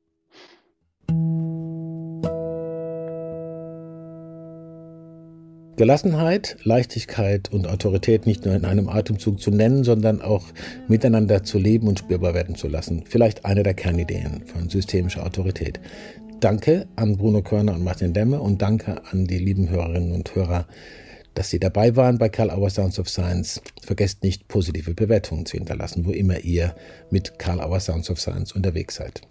Gelassenheit, 5.80 6.58
Leichtigkeit 6.62 7.50
und 7.50 7.66
Autorität 7.66 8.26
nicht 8.26 8.44
nur 8.44 8.54
in 8.54 8.66
einem 8.66 8.90
Atemzug 8.90 9.40
zu 9.40 9.50
nennen, 9.50 9.82
sondern 9.82 10.20
auch 10.20 10.44
miteinander 10.88 11.42
zu 11.42 11.56
leben 11.56 11.88
und 11.88 12.00
spürbar 12.00 12.34
werden 12.34 12.54
zu 12.54 12.68
lassen. 12.68 13.04
Vielleicht 13.08 13.46
eine 13.46 13.62
der 13.62 13.72
Kernideen 13.72 14.42
von 14.44 14.68
systemischer 14.68 15.24
Autorität. 15.24 15.80
Danke 16.38 16.86
an 16.96 17.16
Bruno 17.16 17.40
Körner 17.40 17.72
und 17.72 17.82
Martin 17.82 18.12
Demme 18.12 18.42
und 18.42 18.60
danke 18.60 19.00
an 19.10 19.24
die 19.24 19.38
lieben 19.38 19.70
Hörerinnen 19.70 20.12
und 20.12 20.34
Hörer, 20.34 20.66
dass 21.32 21.48
Sie 21.48 21.58
dabei 21.58 21.96
waren 21.96 22.18
bei 22.18 22.28
Karl 22.28 22.50
Auer 22.50 22.68
Sounds 22.68 22.98
of 22.98 23.08
Science. 23.08 23.62
Vergesst 23.80 24.22
nicht, 24.22 24.48
positive 24.48 24.92
Bewertungen 24.92 25.46
zu 25.46 25.56
hinterlassen, 25.56 26.04
wo 26.04 26.10
immer 26.10 26.40
ihr 26.40 26.74
mit 27.10 27.38
Karl 27.38 27.58
Auer 27.58 27.80
Sounds 27.80 28.10
of 28.10 28.20
Science 28.20 28.52
unterwegs 28.52 28.96
seid. 28.96 29.22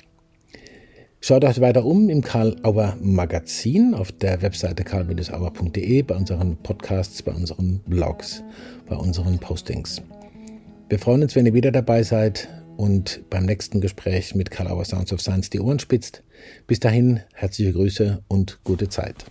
Schaut 1.22 1.44
euch 1.44 1.60
weiter 1.60 1.86
um 1.86 2.10
im 2.10 2.22
Karl 2.22 2.56
Auer 2.64 2.98
Magazin 3.02 3.94
auf 3.94 4.12
der 4.14 4.42
Webseite 4.42 4.86
karl-auer.de, 4.86 6.02
bei 6.04 6.16
unseren 6.16 6.56
Podcasts, 6.56 7.22
bei 7.22 7.34
unseren 7.34 7.82
Blogs, 7.86 8.42
bei 8.88 8.96
unseren 8.96 9.38
Postings. 9.38 10.02
Wir 10.88 10.98
freuen 10.98 11.22
uns, 11.24 11.36
wenn 11.36 11.46
ihr 11.46 11.54
wieder 11.54 11.74
dabei 11.74 12.04
seid 12.04 12.48
und 12.78 13.30
beim 13.30 13.46
nächsten 13.46 13.82
Gespräch 13.82 14.34
mit 14.34 14.50
Karl 14.50 14.70
Auer 14.70 14.86
Sounds 14.86 15.12
of 15.12 15.20
Science 15.20 15.50
die 15.50 15.60
Ohren 15.60 15.80
spitzt. 15.80 16.24
Bis 16.68 16.80
dahin, 16.80 17.20
herzliche 17.34 17.74
Grüße 17.74 18.24
und 18.30 18.64
gute 18.64 18.88
Zeit. 18.88 19.26